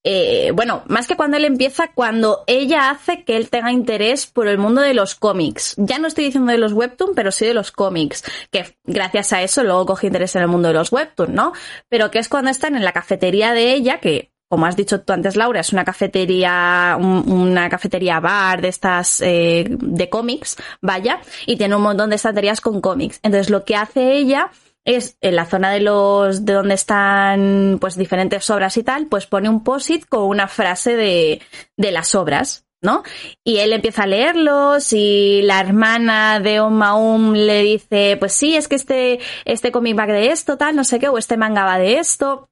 eh, 0.04 0.52
bueno, 0.54 0.82
más 0.86 1.06
que 1.06 1.16
cuando 1.16 1.38
él 1.38 1.46
empieza, 1.46 1.88
cuando 1.92 2.44
ella 2.46 2.90
hace 2.90 3.24
que 3.24 3.38
él 3.38 3.48
tenga 3.48 3.72
interés 3.72 4.26
por 4.26 4.48
el 4.48 4.58
mundo 4.58 4.82
de 4.82 4.92
los 4.92 5.14
cómics. 5.14 5.74
Ya 5.78 5.98
no 5.98 6.08
estoy 6.08 6.24
diciendo 6.24 6.52
de 6.52 6.58
los 6.58 6.74
webtoons, 6.74 7.14
pero 7.16 7.32
sí 7.32 7.46
de 7.46 7.54
los 7.54 7.72
cómics, 7.72 8.22
que 8.50 8.76
gracias 8.84 9.32
a 9.32 9.42
eso 9.42 9.64
luego 9.64 9.86
coge 9.86 10.08
interés 10.08 10.36
en 10.36 10.42
el 10.42 10.48
mundo 10.48 10.68
de 10.68 10.74
los 10.74 10.92
webtoons, 10.92 11.32
¿no? 11.32 11.54
Pero 11.88 12.10
que 12.10 12.18
es 12.18 12.28
cuando 12.28 12.50
están 12.50 12.76
en 12.76 12.84
la 12.84 12.92
cafetería 12.92 13.54
de 13.54 13.72
ella, 13.72 13.98
que 13.98 14.30
como 14.48 14.66
has 14.66 14.76
dicho 14.76 15.00
tú 15.00 15.12
antes, 15.12 15.36
Laura, 15.36 15.60
es 15.60 15.72
una 15.72 15.84
cafetería, 15.84 16.96
un, 17.00 17.24
una 17.28 17.68
cafetería 17.68 18.20
bar 18.20 18.60
de 18.60 18.68
estas 18.68 19.20
eh, 19.22 19.66
de 19.68 20.08
cómics, 20.08 20.56
vaya, 20.80 21.20
y 21.46 21.56
tiene 21.56 21.74
un 21.74 21.82
montón 21.82 22.10
de 22.10 22.16
estanterías 22.16 22.60
con 22.60 22.80
cómics. 22.80 23.18
Entonces 23.22 23.50
lo 23.50 23.64
que 23.64 23.74
hace 23.74 24.12
ella 24.12 24.50
es 24.84 25.16
en 25.20 25.36
la 25.36 25.46
zona 25.46 25.70
de 25.70 25.80
los 25.80 26.44
de 26.44 26.52
donde 26.52 26.74
están 26.74 27.78
pues 27.80 27.96
diferentes 27.96 28.48
obras 28.50 28.76
y 28.76 28.82
tal, 28.82 29.06
pues 29.06 29.26
pone 29.26 29.48
un 29.48 29.64
posit 29.64 30.06
con 30.06 30.24
una 30.24 30.48
frase 30.48 30.96
de, 30.96 31.42
de 31.76 31.92
las 31.92 32.14
obras. 32.14 32.64
¿no? 32.84 33.02
Y 33.42 33.60
él 33.60 33.72
empieza 33.72 34.02
a 34.02 34.06
leerlos 34.06 34.92
y 34.92 35.40
la 35.42 35.58
hermana 35.58 36.38
de 36.38 36.60
Omaum 36.60 37.32
le 37.32 37.62
dice, 37.62 38.18
pues 38.20 38.34
sí, 38.34 38.56
es 38.56 38.68
que 38.68 38.76
este, 38.76 39.20
este 39.46 39.72
cómic 39.72 39.98
va 39.98 40.06
de 40.06 40.28
esto, 40.28 40.58
tal, 40.58 40.76
no 40.76 40.84
sé 40.84 40.98
qué, 41.00 41.08
o 41.08 41.16
este 41.16 41.38
manga 41.38 41.64
va 41.64 41.78
de 41.78 41.98
esto. 41.98 42.50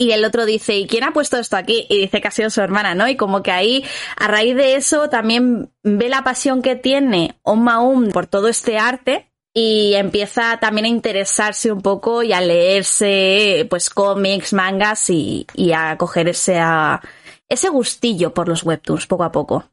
Y 0.00 0.12
el 0.12 0.24
otro 0.24 0.46
dice, 0.46 0.76
¿y 0.76 0.86
quién 0.86 1.04
ha 1.04 1.12
puesto 1.12 1.36
esto 1.36 1.56
aquí? 1.56 1.84
Y 1.90 2.00
dice 2.00 2.20
que 2.20 2.28
ha 2.28 2.30
sido 2.30 2.48
su 2.50 2.62
hermana, 2.62 2.94
¿no? 2.94 3.08
Y 3.08 3.16
como 3.16 3.42
que 3.42 3.50
ahí, 3.50 3.84
a 4.16 4.26
raíz 4.28 4.56
de 4.56 4.76
eso, 4.76 5.10
también 5.10 5.70
ve 5.82 6.08
la 6.08 6.24
pasión 6.24 6.62
que 6.62 6.76
tiene 6.76 7.38
Omaum 7.42 8.10
por 8.10 8.26
todo 8.26 8.48
este 8.48 8.78
arte 8.78 9.28
y 9.60 9.94
empieza 9.96 10.60
también 10.60 10.84
a 10.84 10.88
interesarse 10.88 11.72
un 11.72 11.80
poco 11.80 12.22
y 12.22 12.32
a 12.32 12.40
leerse, 12.40 13.66
pues, 13.68 13.90
cómics, 13.90 14.52
mangas 14.52 15.10
y, 15.10 15.48
y 15.52 15.72
a 15.72 15.96
coger 15.98 16.28
ese, 16.28 16.60
a, 16.60 17.00
ese 17.48 17.68
gustillo 17.68 18.32
por 18.32 18.48
los 18.48 18.62
webtoons 18.62 19.08
poco 19.08 19.24
a 19.24 19.32
poco. 19.32 19.64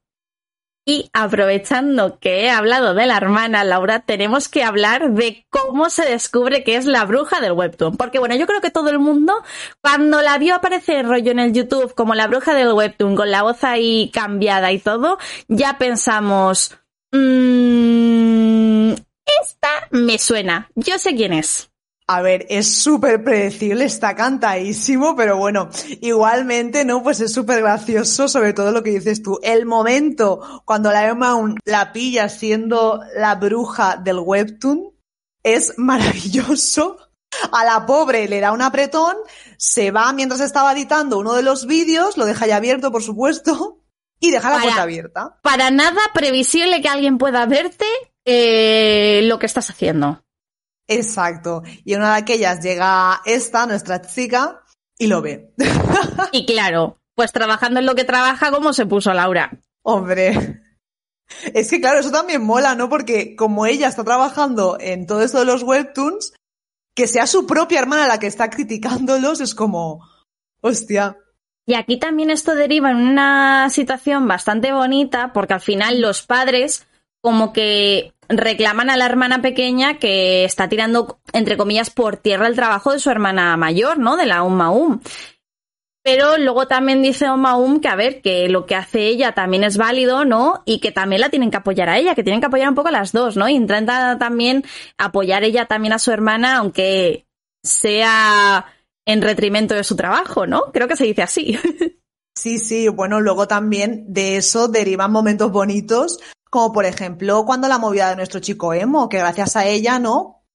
Y 0.87 1.11
aprovechando 1.13 2.17
que 2.17 2.45
he 2.45 2.49
hablado 2.49 2.95
de 2.95 3.05
la 3.05 3.17
hermana 3.17 3.63
Laura, 3.63 3.99
tenemos 3.99 4.49
que 4.49 4.63
hablar 4.63 5.11
de 5.11 5.45
cómo 5.51 5.91
se 5.91 6.05
descubre 6.05 6.63
que 6.63 6.77
es 6.77 6.87
la 6.87 7.05
bruja 7.05 7.39
del 7.39 7.51
webtoon. 7.51 7.95
Porque 7.95 8.17
bueno, 8.17 8.35
yo 8.35 8.47
creo 8.47 8.61
que 8.61 8.71
todo 8.71 8.89
el 8.89 8.97
mundo, 8.97 9.35
cuando 9.81 10.23
la 10.23 10.39
vio 10.39 10.55
aparecer 10.55 11.05
rollo 11.05 11.31
en 11.31 11.39
el 11.39 11.53
YouTube 11.53 11.93
como 11.93 12.15
la 12.15 12.25
bruja 12.25 12.55
del 12.55 12.73
webtoon, 12.73 13.15
con 13.15 13.29
la 13.29 13.43
voz 13.43 13.63
ahí 13.63 14.09
cambiada 14.11 14.71
y 14.71 14.79
todo, 14.79 15.19
ya 15.47 15.77
pensamos, 15.77 16.75
mmm, 17.11 18.24
me 19.95 20.17
suena, 20.17 20.69
yo 20.75 20.99
sé 20.99 21.15
quién 21.15 21.33
es. 21.33 21.69
A 22.07 22.21
ver, 22.21 22.45
es 22.49 22.71
súper 22.71 23.23
predecible, 23.23 23.85
está 23.85 24.15
cantadísimo, 24.15 25.15
pero 25.15 25.37
bueno, 25.37 25.69
igualmente, 26.01 26.85
¿no? 26.85 27.01
Pues 27.01 27.19
es 27.19 27.33
súper 27.33 27.61
gracioso, 27.61 28.27
sobre 28.27 28.53
todo 28.53 28.71
lo 28.71 28.83
que 28.83 28.91
dices 28.91 29.23
tú. 29.23 29.39
El 29.41 29.65
momento 29.65 30.61
cuando 30.65 30.91
la 30.91 31.07
Emma 31.07 31.35
la 31.65 31.91
pilla 31.93 32.29
siendo 32.29 33.01
la 33.15 33.35
bruja 33.35 33.97
del 33.97 34.19
webtoon 34.19 34.93
es 35.41 35.73
maravilloso. 35.77 36.97
A 37.51 37.65
la 37.65 37.85
pobre 37.85 38.29
le 38.29 38.39
da 38.39 38.51
un 38.51 38.61
apretón, 38.61 39.15
se 39.57 39.91
va 39.91 40.13
mientras 40.13 40.41
estaba 40.41 40.73
editando 40.73 41.17
uno 41.17 41.33
de 41.33 41.41
los 41.41 41.65
vídeos, 41.65 42.17
lo 42.17 42.25
deja 42.25 42.47
ya 42.47 42.57
abierto, 42.57 42.91
por 42.91 43.03
supuesto, 43.03 43.81
y 44.19 44.31
deja 44.31 44.51
la 44.51 44.61
puerta 44.61 44.83
abierta. 44.83 45.39
Para 45.41 45.69
nada 45.71 45.99
previsible 46.13 46.81
que 46.81 46.87
alguien 46.87 47.17
pueda 47.17 47.45
verte 47.45 47.85
eh, 48.25 49.21
lo 49.23 49.39
que 49.39 49.45
estás 49.45 49.69
haciendo. 49.69 50.23
Exacto. 50.87 51.63
Y 51.83 51.95
una 51.95 52.11
de 52.13 52.21
aquellas 52.21 52.63
llega 52.63 53.21
esta, 53.25 53.65
nuestra 53.65 54.01
chica, 54.01 54.63
y 54.97 55.07
lo 55.07 55.21
ve. 55.21 55.53
Y 56.31 56.45
claro, 56.45 56.99
pues 57.15 57.31
trabajando 57.31 57.79
en 57.79 57.85
lo 57.85 57.95
que 57.95 58.03
trabaja, 58.03 58.51
¿cómo 58.51 58.73
se 58.73 58.85
puso 58.85 59.13
Laura? 59.13 59.51
Hombre. 59.83 60.61
Es 61.53 61.69
que 61.69 61.79
claro, 61.79 61.99
eso 61.99 62.11
también 62.11 62.43
mola, 62.43 62.75
¿no? 62.75 62.89
Porque 62.89 63.35
como 63.35 63.65
ella 63.65 63.87
está 63.87 64.03
trabajando 64.03 64.77
en 64.79 65.07
todo 65.07 65.21
esto 65.21 65.39
de 65.39 65.45
los 65.45 65.63
webtoons, 65.63 66.33
que 66.95 67.07
sea 67.07 67.27
su 67.27 67.45
propia 67.45 67.79
hermana 67.79 68.07
la 68.07 68.19
que 68.19 68.27
está 68.27 68.49
criticándolos 68.49 69.41
es 69.41 69.55
como, 69.55 70.07
hostia. 70.61 71.17
Y 71.65 71.73
aquí 71.73 71.97
también 71.97 72.29
esto 72.29 72.53
deriva 72.53 72.91
en 72.91 72.97
una 72.97 73.69
situación 73.69 74.27
bastante 74.27 74.71
bonita, 74.71 75.33
porque 75.33 75.55
al 75.55 75.61
final 75.61 75.99
los 75.99 76.21
padres 76.21 76.87
como 77.21 77.53
que 77.53 78.13
reclaman 78.29 78.89
a 78.89 78.97
la 78.97 79.05
hermana 79.05 79.41
pequeña 79.41 79.99
que 79.99 80.45
está 80.45 80.69
tirando, 80.69 81.19
entre 81.33 81.57
comillas, 81.57 81.89
por 81.89 82.17
tierra 82.17 82.47
el 82.47 82.55
trabajo 82.55 82.91
de 82.91 82.99
su 82.99 83.09
hermana 83.09 83.55
mayor, 83.57 83.97
¿no? 83.97 84.17
De 84.17 84.25
la 84.25 84.43
Ummaum. 84.43 85.01
Pero 86.03 86.37
luego 86.37 86.67
también 86.67 87.01
dice 87.01 87.31
Ummaum 87.31 87.79
que, 87.79 87.87
a 87.87 87.95
ver, 87.95 88.21
que 88.21 88.47
lo 88.47 88.67
que 88.67 88.75
hace 88.75 89.07
ella 89.07 89.33
también 89.33 89.63
es 89.63 89.75
válido, 89.75 90.23
¿no? 90.23 90.61
Y 90.65 90.79
que 90.79 90.91
también 90.91 91.21
la 91.21 91.29
tienen 91.29 91.49
que 91.49 91.57
apoyar 91.57 91.89
a 91.89 91.97
ella, 91.97 92.13
que 92.13 92.23
tienen 92.23 92.41
que 92.41 92.45
apoyar 92.45 92.69
un 92.69 92.75
poco 92.75 92.89
a 92.89 92.91
las 92.91 93.11
dos, 93.11 93.35
¿no? 93.35 93.49
Y 93.49 93.55
intenta 93.55 94.17
también 94.19 94.63
apoyar 94.97 95.43
ella 95.43 95.65
también 95.65 95.93
a 95.93 95.99
su 95.99 96.11
hermana, 96.11 96.57
aunque 96.57 97.25
sea 97.63 98.67
en 99.05 99.21
retrimento 99.21 99.73
de 99.73 99.83
su 99.83 99.95
trabajo, 99.95 100.45
¿no? 100.45 100.71
Creo 100.71 100.87
que 100.87 100.95
se 100.95 101.05
dice 101.05 101.23
así. 101.23 101.57
Sí, 102.37 102.59
sí, 102.59 102.89
bueno, 102.89 103.21
luego 103.21 103.47
también 103.47 104.03
de 104.09 104.35
eso 104.35 104.67
derivan 104.67 105.09
momentos 105.09 105.53
bonitos, 105.53 106.19
como 106.55 106.71
por 106.71 106.85
ejemplo 106.85 107.43
cuando 107.45 107.67
la 107.67 107.79
movida 107.79 108.11
de 108.11 108.15
nuestro 108.15 108.39
chico 108.39 108.73
emo, 108.73 109.09
que 109.09 109.17
gracias 109.17 109.57
a 109.57 109.65
ella, 109.65 109.99
¿no? 109.99 110.45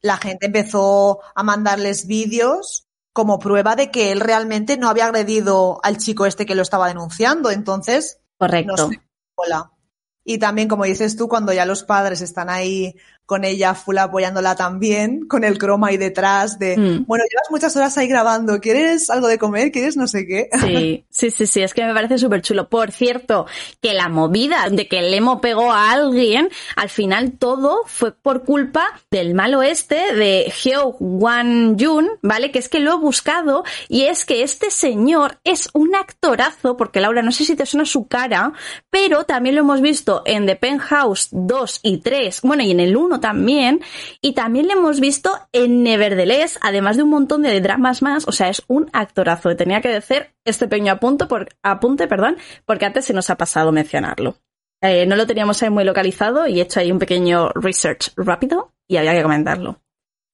La 0.00 0.18
gente 0.18 0.46
empezó 0.46 1.18
a 1.34 1.42
mandarles 1.42 2.06
vídeos 2.06 2.86
como 3.12 3.40
prueba 3.40 3.74
de 3.74 3.90
que 3.90 4.12
él 4.12 4.20
realmente 4.20 4.76
no 4.76 4.88
había 4.88 5.06
agredido 5.06 5.80
al 5.82 5.96
chico 5.96 6.26
este 6.26 6.46
que 6.46 6.54
lo 6.54 6.62
estaba 6.62 6.86
denunciando. 6.86 7.50
Entonces, 7.50 8.20
correcto. 8.38 8.88
hola. 9.34 9.72
Y 10.22 10.38
también, 10.38 10.68
como 10.68 10.84
dices 10.84 11.16
tú, 11.16 11.26
cuando 11.26 11.52
ya 11.52 11.66
los 11.66 11.82
padres 11.82 12.20
están 12.20 12.48
ahí 12.48 12.94
con 13.24 13.44
ella 13.44 13.74
full 13.74 13.98
apoyándola 13.98 14.54
también, 14.54 15.26
con 15.26 15.42
el 15.42 15.58
croma 15.58 15.88
ahí 15.88 15.96
detrás 15.96 16.60
de, 16.60 16.76
mm. 16.76 17.06
bueno, 17.06 17.24
llevas 17.28 17.50
muchas 17.50 17.74
horas 17.76 17.98
ahí 17.98 18.06
grabando, 18.06 18.60
¿quieres 18.60 19.10
algo 19.10 19.26
de 19.26 19.38
comer? 19.38 19.72
¿Quieres 19.72 19.96
no 19.96 20.06
sé 20.06 20.24
qué? 20.24 20.48
Sí, 20.60 21.05
sí, 21.16 21.30
sí, 21.30 21.46
sí, 21.46 21.62
es 21.62 21.74
que 21.74 21.84
me 21.84 21.94
parece 21.94 22.18
súper 22.18 22.42
chulo. 22.42 22.68
Por 22.68 22.92
cierto, 22.92 23.46
que 23.80 23.94
la 23.94 24.08
movida 24.08 24.68
de 24.70 24.88
que 24.88 24.98
el 25.00 25.14
emo 25.14 25.40
pegó 25.40 25.72
a 25.72 25.92
alguien, 25.92 26.50
al 26.76 26.88
final 26.88 27.32
todo 27.38 27.80
fue 27.86 28.12
por 28.12 28.44
culpa 28.44 28.86
del 29.10 29.34
malo 29.34 29.62
este 29.62 30.14
de 30.14 30.52
Hyo 30.62 30.96
Wan 31.00 31.76
Jun, 31.78 32.08
¿vale? 32.22 32.50
Que 32.50 32.58
es 32.58 32.68
que 32.68 32.80
lo 32.80 32.94
he 32.94 32.98
buscado 32.98 33.64
y 33.88 34.02
es 34.02 34.24
que 34.24 34.42
este 34.42 34.70
señor 34.70 35.40
es 35.44 35.70
un 35.72 35.94
actorazo, 35.94 36.76
porque 36.76 37.00
Laura, 37.00 37.22
no 37.22 37.32
sé 37.32 37.44
si 37.44 37.56
te 37.56 37.66
suena 37.66 37.86
su 37.86 38.06
cara, 38.06 38.52
pero 38.90 39.24
también 39.24 39.54
lo 39.54 39.62
hemos 39.62 39.80
visto 39.80 40.22
en 40.26 40.46
The 40.46 40.56
Penthouse 40.56 41.28
2 41.32 41.80
y 41.82 41.98
3, 41.98 42.40
bueno, 42.42 42.62
y 42.62 42.70
en 42.70 42.80
el 42.80 42.96
1 42.96 43.20
también. 43.20 43.80
Y 44.20 44.32
también 44.32 44.66
le 44.66 44.74
hemos 44.74 45.00
visto 45.00 45.30
en 45.52 45.82
Nevertheless, 45.82 46.58
además 46.62 46.96
de 46.96 47.02
un 47.02 47.10
montón 47.10 47.42
de 47.42 47.60
dramas 47.60 48.02
más. 48.02 48.26
O 48.28 48.32
sea, 48.32 48.48
es 48.48 48.62
un 48.68 48.88
actorazo. 48.92 49.54
Tenía 49.56 49.80
que 49.80 49.88
decir 49.88 50.35
este 50.46 50.68
pequeño 50.68 50.92
apunte, 50.92 51.26
por, 51.26 51.48
apunte 51.62 52.08
perdón, 52.08 52.36
porque 52.64 52.86
antes 52.86 53.04
se 53.04 53.12
nos 53.12 53.30
ha 53.30 53.36
pasado 53.36 53.72
mencionarlo. 53.72 54.36
Eh, 54.80 55.06
no 55.06 55.16
lo 55.16 55.26
teníamos 55.26 55.62
ahí 55.62 55.70
muy 55.70 55.84
localizado 55.84 56.46
y 56.46 56.60
he 56.60 56.62
hecho 56.62 56.80
ahí 56.80 56.92
un 56.92 56.98
pequeño 56.98 57.50
research 57.50 58.12
rápido 58.16 58.74
y 58.86 58.96
había 58.96 59.14
que 59.14 59.22
comentarlo. 59.22 59.80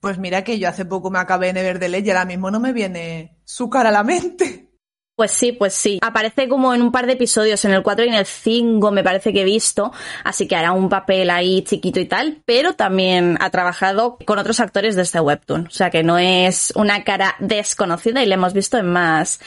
Pues 0.01 0.18
mira 0.18 0.42
que 0.42 0.59
yo 0.59 0.68
hace 0.68 0.85
poco 0.85 1.11
me 1.11 1.20
acabé 1.20 1.51
en 1.51 1.55
Nevertheless 1.55 2.05
y 2.05 2.11
ahora 2.11 2.25
mismo 2.25 2.51
no 2.51 2.59
me 2.59 2.72
viene 2.72 3.38
su 3.44 3.70
cara 3.70 3.90
a 3.90 3.92
la 3.92 4.03
mente. 4.03 4.72
Pues 5.14 5.31
sí, 5.31 5.53
pues 5.53 5.75
sí. 5.75 5.98
Aparece 6.03 6.48
como 6.48 6.75
en 6.75 6.81
un 6.81 6.90
par 6.90 7.07
de 7.07 7.12
episodios, 7.12 7.64
en 7.64 7.72
el 7.72 7.83
4 7.83 8.07
y 8.07 8.09
en 8.09 8.14
el 8.14 8.27
5 8.27 8.90
me 8.90 9.05
parece 9.05 9.33
que 9.33 9.42
he 9.42 9.44
visto, 9.44 9.92
así 10.25 10.48
que 10.48 10.57
hará 10.57 10.72
un 10.72 10.88
papel 10.88 11.29
ahí 11.31 11.62
chiquito 11.62 12.01
y 12.01 12.07
tal, 12.07 12.42
pero 12.46 12.72
también 12.72 13.37
ha 13.40 13.51
trabajado 13.51 14.16
con 14.25 14.38
otros 14.38 14.59
actores 14.59 14.96
de 14.96 15.03
este 15.03 15.20
webtoon, 15.20 15.66
o 15.66 15.70
sea 15.70 15.90
que 15.90 16.03
no 16.03 16.18
es 16.18 16.72
una 16.77 17.05
cara 17.05 17.37
desconocida 17.40 18.22
y 18.22 18.27
le 18.27 18.35
hemos 18.35 18.55
visto 18.55 18.79
en 18.79 18.87
más 18.87 19.40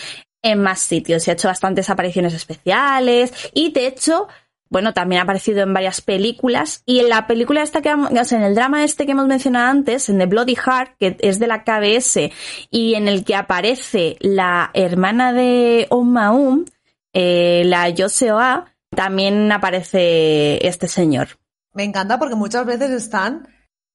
en 0.46 0.62
más 0.62 0.80
sitios 0.80 1.28
y 1.28 1.32
ha 1.32 1.34
hecho 1.34 1.48
bastantes 1.48 1.90
apariciones 1.90 2.34
especiales 2.34 3.34
y 3.54 3.72
de 3.72 3.88
hecho 3.88 4.28
bueno, 4.70 4.94
también 4.94 5.20
ha 5.20 5.24
aparecido 5.24 5.62
en 5.62 5.74
varias 5.74 6.02
películas 6.02 6.82
y 6.86 7.00
en 7.00 7.10
la 7.10 7.28
película 7.28 7.62
esta 7.62 7.82
que, 7.82 7.94
o 7.94 8.26
sea, 8.26 8.38
en 8.38 8.44
el 8.44 8.56
drama 8.56 8.84
este 8.84 9.06
que 9.06 9.12
hemos 9.12 9.28
mencionado 9.28 9.70
antes, 9.70 10.10
en 10.10 10.18
The 10.18 10.26
Bloody 10.26 10.56
Heart, 10.56 10.98
que 11.00 11.18
es 11.20 11.40
de 11.40 11.48
la 11.48 11.64
KBS 11.64 12.32
y 12.72 12.96
en 12.96 13.08
el 13.08 13.24
que 13.24 13.36
aparece 13.36 14.18
la 14.20 14.72
hermana 14.74 15.34
de 15.34 15.88
Om 15.90 16.66
eh, 17.14 17.64
la 17.66 17.90
Yoseoa, 17.90 18.66
también 18.90 19.52
aparece 19.52 20.68
este 20.68 20.88
señor. 20.88 21.30
Me 21.74 21.84
encanta 21.84 22.18
porque 22.18 22.36
muchas 22.36 22.66
veces 22.66 22.90
están 22.90 23.48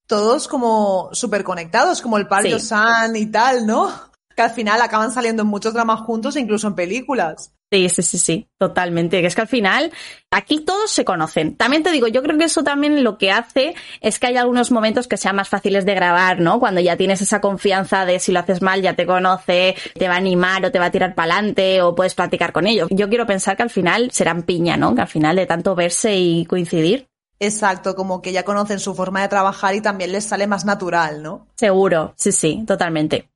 todos 0.07 0.49
como 0.49 1.11
súper 1.13 1.45
conectados, 1.45 2.01
como 2.01 2.17
el 2.17 2.27
Pario 2.27 2.59
San 2.59 3.17
y 3.17 3.27
tal, 3.27 3.67
¿no? 3.67 4.10
Que 4.35 4.43
al 4.43 4.51
final 4.51 4.81
acaban 4.81 5.13
saliendo 5.13 5.43
en 5.43 5.49
muchos 5.49 5.75
dramas 5.75 6.01
juntos 6.01 6.37
e 6.37 6.41
incluso 6.41 6.67
en 6.67 6.75
películas. 6.75 7.53
Sí, 7.73 7.89
sí, 7.89 8.03
sí, 8.03 8.19
sí, 8.19 8.49
totalmente. 8.59 9.21
Que 9.21 9.29
es 9.29 9.35
que 9.37 9.43
al 9.43 9.49
final 9.49 9.93
aquí 10.31 10.61
todos 10.61 10.91
se 10.91 11.05
conocen. 11.05 11.57
También 11.57 11.85
te 11.85 11.93
digo, 11.93 12.09
yo 12.09 12.21
creo 12.23 12.37
que 12.37 12.45
eso 12.45 12.65
también 12.65 13.05
lo 13.05 13.17
que 13.17 13.31
hace 13.31 13.75
es 14.01 14.19
que 14.19 14.27
hay 14.27 14.37
algunos 14.37 14.73
momentos 14.73 15.07
que 15.07 15.17
sean 15.17 15.37
más 15.37 15.49
fáciles 15.49 15.87
de 15.87 15.95
grabar, 15.95 16.41
¿no? 16.41 16.59
Cuando 16.59 16.81
ya 16.81 16.97
tienes 16.97 17.23
esa 17.23 17.41
confianza 17.41 18.07
de 18.07 18.19
si 18.19 18.33
lo 18.33 18.41
haces 18.41 18.61
mal 18.61 18.83
ya 18.83 18.95
te 18.95 19.07
conoce, 19.07 19.77
te 19.95 20.09
va 20.09 20.15
a 20.15 20.19
animar 20.19 20.65
o 20.65 20.73
te 20.73 20.81
va 20.81 20.87
a 20.87 20.91
tirar 20.91 21.15
para 21.15 21.35
adelante 21.35 21.81
o 21.81 21.95
puedes 21.95 22.17
platicar 22.17 22.53
con 22.53 22.67
ellos. 22.67 22.89
Yo 22.91 23.09
quiero 23.09 23.27
pensar 23.27 23.57
que 23.57 23.63
al 23.63 23.71
final 23.71 24.11
serán 24.11 24.43
piña, 24.43 24.77
¿no? 24.77 24.97
Que 24.97 25.03
al 25.03 25.09
final 25.09 25.37
de 25.37 25.47
tanto 25.47 25.77
verse 25.77 26.17
y 26.17 26.47
coincidir. 26.47 27.07
Exacto, 27.39 27.95
como 27.95 28.21
que 28.21 28.33
ya 28.33 28.43
conocen 28.43 28.81
su 28.81 28.95
forma 28.95 29.23
de 29.23 29.29
trabajar 29.29 29.75
y 29.75 29.81
también 29.81 30.13
les 30.13 30.25
sale 30.25 30.47
más 30.47 30.67
natural, 30.67 31.23
¿no? 31.23 31.47
Seguro, 31.55 32.13
sí, 32.17 32.33
sí, 32.33 32.65
totalmente. 32.67 33.30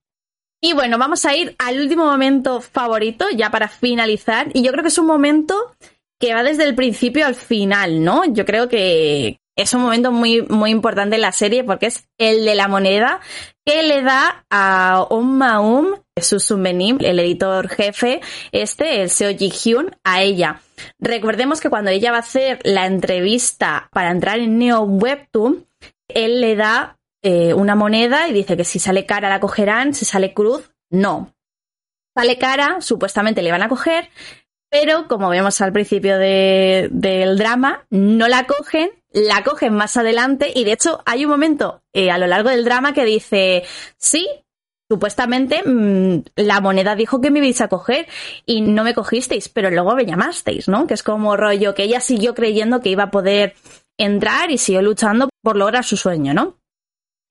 Y 0.63 0.73
bueno, 0.73 0.99
vamos 0.99 1.25
a 1.25 1.37
ir 1.37 1.55
al 1.59 1.81
último 1.81 2.07
momento 2.07 2.61
favorito, 2.61 3.27
ya 3.35 3.51
para 3.51 3.69
finalizar. 3.69 4.49
Y 4.55 4.63
yo 4.63 4.73
creo 4.73 4.83
que 4.83 4.89
es 4.89 4.99
un 4.99 5.07
momento 5.07 5.55
que 6.19 6.35
va 6.35 6.43
desde 6.43 6.65
el 6.65 6.75
principio 6.75 7.27
al 7.27 7.35
final, 7.35 8.03
¿no? 8.03 8.25
Yo 8.25 8.45
creo 8.45 8.69
que 8.69 9.41
es 9.57 9.73
un 9.73 9.83
momento 9.83 10.11
muy, 10.11 10.43
muy 10.43 10.71
importante 10.71 11.17
en 11.17 11.23
la 11.23 11.33
serie 11.33 11.65
porque 11.65 11.87
es 11.87 12.09
el 12.19 12.45
de 12.45 12.55
la 12.55 12.69
moneda 12.69 13.21
que 13.65 13.83
le 13.83 14.03
da 14.03 14.45
a 14.51 15.07
Um 15.11 15.37
Maum, 15.37 15.95
su 16.21 16.37
el 16.65 17.19
editor 17.19 17.69
jefe, 17.69 18.21
este, 18.53 19.03
el 19.03 19.11
Seo 19.11 19.37
Ji 19.37 19.51
Hyun, 19.51 19.97
a 20.05 20.23
ella. 20.23 20.61
Recordemos 20.99 21.61
que 21.61 21.71
cuando 21.71 21.91
ella 21.91 22.11
va 22.11 22.19
a 22.19 22.21
hacer 22.21 22.59
la 22.65 22.87
entrevista 22.87 23.89
para 23.93 24.11
entrar 24.11 24.39
en 24.39 24.59
Neo 24.59 24.83
Webtoon, 24.83 25.67
él 26.09 26.41
le 26.41 26.57
da 26.57 26.99
eh, 27.25 27.55
una 27.55 27.75
moneda 27.75 28.29
y 28.29 28.35
dice 28.35 28.55
que 28.55 28.65
si 28.65 28.79
sale 28.79 29.07
cara 29.07 29.31
la 29.31 29.41
cogerán, 29.41 29.95
si 29.95 30.05
sale 30.05 30.35
cruz, 30.35 30.71
no. 30.91 31.35
Sale 32.15 32.37
cara, 32.37 32.83
supuestamente 32.83 33.41
le 33.41 33.51
van 33.51 33.63
a 33.63 33.69
coger, 33.71 34.11
pero 34.71 35.09
como 35.09 35.31
vemos 35.31 35.59
al 35.63 35.73
principio 35.73 36.19
del 36.19 37.39
drama, 37.39 37.87
no 37.89 38.29
la 38.29 38.47
cogen, 38.47 38.91
la 39.11 39.43
cogen 39.43 39.73
más 39.73 39.97
adelante 39.97 40.53
y 40.55 40.65
de 40.65 40.73
hecho 40.73 41.01
hay 41.07 41.25
un 41.25 41.31
momento 41.31 41.83
eh, 41.95 42.11
a 42.11 42.19
lo 42.19 42.27
largo 42.27 42.51
del 42.51 42.63
drama 42.63 42.93
que 42.93 43.07
dice, 43.07 43.65
sí, 43.97 44.29
supuestamente 44.91 45.63
mm, 45.65 46.25
la 46.37 46.61
moneda 46.61 46.95
dijo 46.95 47.23
que 47.23 47.31
me 47.31 47.39
ibais 47.39 47.63
a 47.63 47.69
coger 47.69 48.07
y 48.45 48.61
no 48.61 48.85
me 48.85 48.93
cogisteis, 48.93 49.49
pero 49.49 49.71
luego 49.71 49.95
me 49.95 50.05
llamasteis, 50.05 50.69
¿no? 50.69 50.87
Que 50.87 50.93
es 50.93 51.03
como 51.03 51.39
rollo 51.39 51.75
que 51.75 51.85
ella 51.85 52.01
siguió 52.01 52.35
creyendo 52.35 52.83
que 52.83 52.91
iba 52.91 53.05
a 53.05 53.11
poder 53.11 53.55
entrar 53.97 54.51
y 54.51 54.59
siguió 54.59 54.83
luchando 54.83 55.31
por 55.43 55.57
lograr 55.57 55.85
su 55.85 55.97
sueño, 55.97 56.35
¿no? 56.35 56.59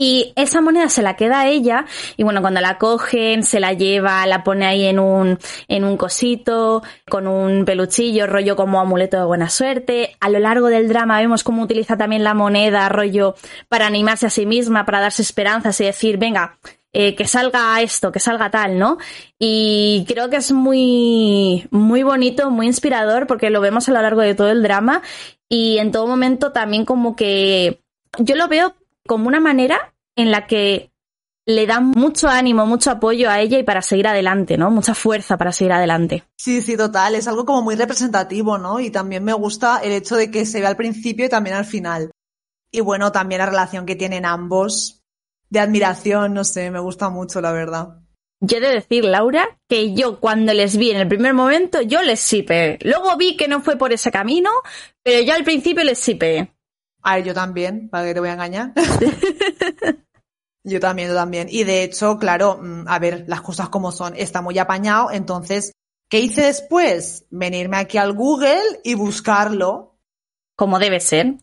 Y 0.06 0.34
esa 0.36 0.60
moneda 0.60 0.90
se 0.90 1.02
la 1.02 1.16
queda 1.16 1.40
a 1.40 1.48
ella 1.48 1.86
y 2.18 2.24
bueno, 2.24 2.42
cuando 2.42 2.60
la 2.60 2.78
cogen, 2.78 3.42
se 3.42 3.62
la 3.62 3.72
lleva, 3.72 4.28
la 4.28 4.44
pone 4.44 4.66
ahí 4.66 4.84
en 4.84 5.00
un, 5.00 5.40
en 5.70 5.86
un 5.86 5.96
cosito, 5.96 6.84
con 7.10 7.26
un 7.26 7.64
peluchillo, 7.64 8.28
rollo 8.28 8.58
como 8.58 8.82
amuleto 8.82 9.16
de 9.16 9.24
buena 9.24 9.50
suerte. 9.50 10.18
A 10.20 10.28
lo 10.28 10.40
largo 10.40 10.68
del 10.68 10.90
drama 10.90 11.22
vemos 11.22 11.46
cómo 11.46 11.64
utiliza 11.64 11.96
también 11.96 12.26
la 12.26 12.34
moneda, 12.34 12.90
rollo, 12.90 13.36
para 13.70 13.88
animarse 13.88 14.26
a 14.26 14.30
sí 14.30 14.46
misma, 14.46 14.84
para 14.84 15.00
darse 15.00 15.22
esperanzas 15.22 15.80
y 15.80 15.86
decir, 15.86 16.18
venga, 16.18 16.58
eh, 16.92 17.16
que 17.16 17.26
salga 17.26 17.82
esto, 17.82 18.12
que 18.12 18.20
salga 18.20 18.52
tal, 18.52 18.78
¿no? 18.78 18.98
Y 19.40 20.04
creo 20.06 20.30
que 20.30 20.36
es 20.36 20.52
muy, 20.52 21.66
muy 21.72 22.04
bonito, 22.04 22.52
muy 22.52 22.68
inspirador 22.68 23.26
porque 23.26 23.50
lo 23.50 23.62
vemos 23.62 23.88
a 23.88 23.94
lo 23.94 24.02
largo 24.02 24.20
de 24.20 24.36
todo 24.36 24.52
el 24.52 24.64
drama 24.64 25.02
y 25.48 25.78
en 25.78 25.94
todo 25.94 26.08
momento 26.08 26.52
también 26.52 26.84
como 26.84 27.16
que 27.16 27.80
yo 28.20 28.36
lo 28.36 28.50
veo 28.50 28.76
como 29.08 29.28
una 29.28 29.40
manera 29.40 29.93
en 30.16 30.32
la 30.32 30.48
que 30.48 30.92
le 31.46 31.66
da 31.66 31.80
mucho 31.82 32.30
ánimo, 32.30 32.66
mucho 32.66 32.92
apoyo 32.92 33.30
a 33.30 33.40
ella 33.40 33.60
y 33.60 33.64
para 33.64 33.82
seguir 33.82 34.08
adelante, 34.08 34.58
¿no? 34.58 34.72
Mucha 34.72 34.96
fuerza 34.96 35.38
para 35.38 35.52
seguir 35.52 35.74
adelante. 35.74 36.24
Sí, 36.38 36.62
sí, 36.62 36.78
total. 36.78 37.16
Es 37.16 37.28
algo 37.28 37.46
como 37.46 37.62
muy 37.62 37.76
representativo, 37.76 38.58
¿no? 38.58 38.80
Y 38.80 38.90
también 38.90 39.24
me 39.24 39.34
gusta 39.34 39.80
el 39.84 39.92
hecho 39.92 40.16
de 40.16 40.32
que 40.32 40.46
se 40.46 40.62
ve 40.62 40.68
al 40.68 40.78
principio 40.78 41.26
y 41.26 41.30
también 41.30 41.56
al 41.56 41.66
final. 41.66 42.12
Y 42.72 42.82
bueno, 42.82 43.12
también 43.12 43.40
la 43.40 43.48
relación 43.48 43.86
que 43.86 43.96
tienen 43.96 44.26
ambos 44.26 45.04
de 45.50 45.60
admiración, 45.60 46.34
no 46.34 46.44
sé, 46.44 46.72
me 46.72 46.80
gusta 46.80 47.10
mucho, 47.10 47.42
la 47.42 47.52
verdad. 47.52 48.00
Yo 48.40 48.58
he 48.58 48.62
de 48.62 48.74
decir, 48.74 49.06
Laura, 49.06 49.58
que 49.70 49.94
yo 49.94 50.20
cuando 50.20 50.54
les 50.54 50.76
vi 50.76 50.92
en 50.92 50.98
el 50.98 51.08
primer 51.08 51.34
momento, 51.34 51.82
yo 51.82 52.02
les 52.02 52.20
sipe. 52.20 52.80
Luego 52.82 53.16
vi 53.16 53.38
que 53.38 53.48
no 53.48 53.62
fue 53.62 53.78
por 53.78 53.94
ese 53.94 54.12
camino, 54.12 54.50
pero 55.04 55.24
yo 55.24 55.34
al 55.34 55.44
principio 55.44 55.84
les 55.84 56.00
sipe. 56.00 56.54
A 57.04 57.16
ver, 57.16 57.26
yo 57.26 57.34
también, 57.34 57.90
para 57.90 58.06
que 58.06 58.14
te 58.14 58.20
voy 58.20 58.30
a 58.30 58.34
engañar. 58.34 58.74
yo 60.64 60.80
también, 60.80 61.10
yo 61.10 61.16
también. 61.16 61.48
Y 61.50 61.64
de 61.64 61.84
hecho, 61.84 62.18
claro, 62.18 62.60
mm, 62.62 62.88
a 62.88 63.00
ver, 63.00 63.26
las 63.28 63.42
cosas 63.42 63.70
como 63.70 63.92
son, 63.92 64.16
está 64.16 64.42
muy 64.42 64.58
apañado, 64.58 65.12
entonces, 65.12 65.74
¿qué 66.10 66.20
hice 66.20 66.44
después? 66.44 67.26
Venirme 67.30 67.78
aquí 67.78 67.98
al 67.98 68.14
Google 68.14 68.80
y 68.84 68.96
buscarlo. 68.96 69.98
Como 70.56 70.78
debe 70.80 71.00
ser. 71.00 71.38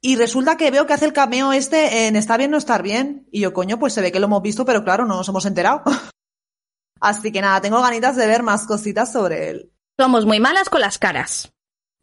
Y 0.00 0.16
resulta 0.16 0.56
que 0.56 0.70
veo 0.70 0.86
que 0.86 0.92
hace 0.92 1.04
el 1.04 1.12
cameo 1.12 1.52
este 1.52 2.06
en 2.06 2.16
Está 2.16 2.36
bien, 2.36 2.50
no 2.50 2.56
estar 2.56 2.82
bien. 2.82 3.28
Y 3.30 3.40
yo, 3.40 3.52
coño, 3.52 3.78
pues 3.78 3.92
se 3.92 4.00
ve 4.00 4.12
que 4.12 4.20
lo 4.20 4.26
hemos 4.26 4.42
visto, 4.42 4.64
pero 4.64 4.84
claro, 4.84 5.04
no 5.04 5.16
nos 5.16 5.28
hemos 5.28 5.46
enterado. 5.46 5.82
Así 7.00 7.32
que 7.32 7.40
nada, 7.40 7.60
tengo 7.60 7.82
ganitas 7.82 8.16
de 8.16 8.26
ver 8.26 8.42
más 8.42 8.64
cositas 8.66 9.12
sobre 9.12 9.50
él. 9.50 9.72
Somos 9.98 10.24
muy 10.24 10.40
malas 10.40 10.68
con 10.68 10.80
las 10.80 10.98
caras. 10.98 11.52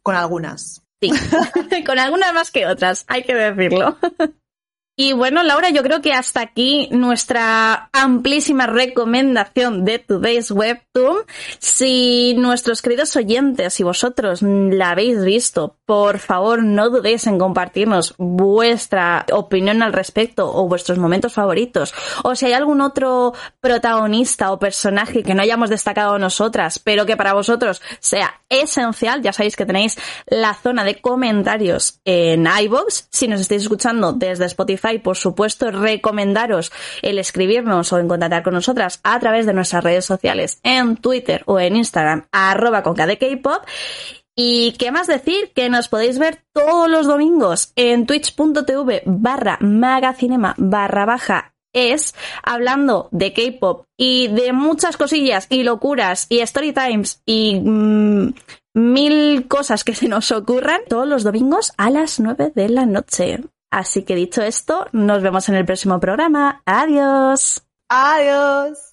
Con 0.02 0.14
algunas. 0.14 0.82
Sí, 1.00 1.10
con 1.86 1.98
algunas 1.98 2.34
más 2.34 2.50
que 2.50 2.66
otras, 2.66 3.04
hay 3.08 3.24
que 3.24 3.34
decirlo. 3.34 3.96
Y 4.96 5.14
bueno, 5.14 5.42
Laura, 5.42 5.70
yo 5.70 5.82
creo 5.82 6.02
que 6.02 6.12
hasta 6.12 6.42
aquí 6.42 6.88
nuestra 6.90 7.88
amplísima 7.92 8.66
recomendación 8.66 9.86
de 9.86 9.98
Today's 9.98 10.50
Webtoon. 10.50 11.18
Si 11.58 12.34
nuestros 12.36 12.82
queridos 12.82 13.16
oyentes 13.16 13.80
y 13.80 13.82
vosotros 13.82 14.42
la 14.42 14.90
habéis 14.90 15.24
visto, 15.24 15.78
por 15.86 16.18
favor 16.18 16.62
no 16.62 16.90
dudéis 16.90 17.26
en 17.26 17.38
compartirnos 17.38 18.14
vuestra 18.18 19.24
opinión 19.32 19.82
al 19.82 19.94
respecto 19.94 20.52
o 20.54 20.68
vuestros 20.68 20.98
momentos 20.98 21.32
favoritos. 21.32 21.94
O 22.22 22.34
si 22.34 22.46
hay 22.46 22.52
algún 22.52 22.82
otro 22.82 23.32
protagonista 23.60 24.52
o 24.52 24.58
personaje 24.58 25.22
que 25.22 25.34
no 25.34 25.42
hayamos 25.42 25.70
destacado 25.70 26.18
nosotras, 26.18 26.78
pero 26.78 27.06
que 27.06 27.16
para 27.16 27.32
vosotros 27.32 27.80
sea 28.00 28.42
esencial, 28.50 29.22
ya 29.22 29.32
sabéis 29.32 29.56
que 29.56 29.64
tenéis 29.64 29.96
la 30.26 30.52
zona 30.52 30.84
de 30.84 31.00
comentarios 31.00 32.00
en 32.04 32.46
iVoox. 32.46 33.04
Si 33.10 33.28
nos 33.28 33.40
estáis 33.40 33.62
escuchando 33.62 34.12
desde 34.12 34.44
Spotify, 34.44 34.89
y 34.92 34.98
por 34.98 35.16
supuesto 35.16 35.70
recomendaros 35.70 36.72
el 37.02 37.18
escribirnos 37.18 37.92
o 37.92 37.98
en 37.98 38.08
contactar 38.08 38.42
con 38.42 38.54
nosotras 38.54 39.00
a 39.02 39.18
través 39.18 39.46
de 39.46 39.54
nuestras 39.54 39.84
redes 39.84 40.04
sociales 40.04 40.60
en 40.62 40.96
Twitter 40.96 41.42
o 41.46 41.58
en 41.58 41.76
Instagram 41.76 42.26
arroba 42.32 42.82
con 42.82 42.96
pop 43.42 43.62
y 44.36 44.72
qué 44.78 44.90
más 44.90 45.06
decir, 45.06 45.52
que 45.54 45.68
nos 45.68 45.88
podéis 45.88 46.18
ver 46.18 46.44
todos 46.54 46.88
los 46.88 47.06
domingos 47.06 47.72
en 47.76 48.06
twitch.tv 48.06 49.02
barra 49.04 49.58
magacinema 49.60 50.54
barra 50.56 51.04
baja 51.04 51.54
es 51.72 52.14
hablando 52.42 53.08
de 53.12 53.32
K-pop 53.32 53.84
y 53.96 54.28
de 54.28 54.52
muchas 54.52 54.96
cosillas 54.96 55.46
y 55.50 55.62
locuras 55.62 56.26
y 56.28 56.40
story 56.40 56.72
times 56.72 57.22
y 57.26 57.60
mm, 57.60 58.34
mil 58.74 59.46
cosas 59.48 59.84
que 59.84 59.94
se 59.94 60.08
nos 60.08 60.30
ocurran 60.32 60.80
todos 60.88 61.06
los 61.06 61.22
domingos 61.22 61.72
a 61.76 61.90
las 61.90 62.20
9 62.20 62.52
de 62.54 62.68
la 62.68 62.86
noche. 62.86 63.40
Así 63.70 64.02
que 64.02 64.14
dicho 64.14 64.42
esto, 64.42 64.86
nos 64.92 65.22
vemos 65.22 65.48
en 65.48 65.54
el 65.54 65.64
próximo 65.64 66.00
programa. 66.00 66.62
Adiós. 66.66 67.62
Adiós. 67.88 68.89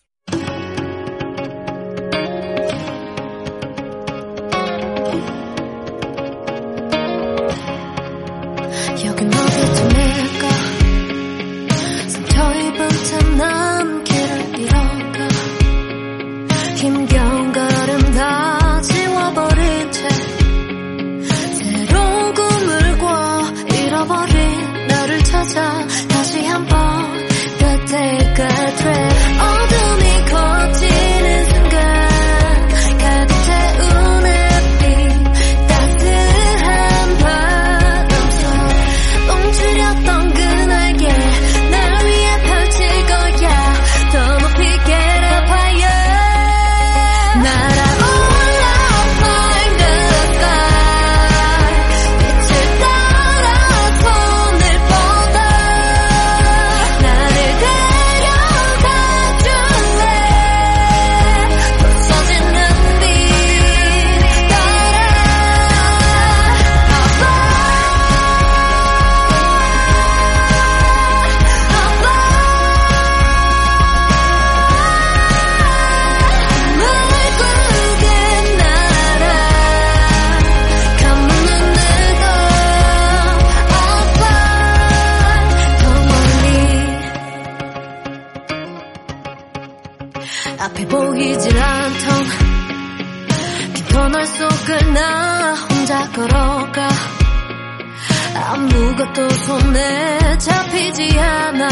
아무것도 99.17 99.29
손에 99.29 100.37
잡히지 100.37 101.19
않아. 101.19 101.67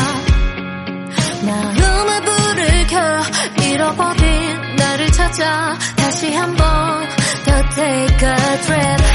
마음의 1.45 2.21
불을 2.21 2.87
켜 2.87 3.63
잃어버린 3.63 4.75
나를 4.75 5.11
찾아. 5.11 5.77
다시 5.95 6.33
한번 6.33 7.07
더 7.45 7.69
take 7.75 8.27
a 8.27 8.61
trip 8.63 9.05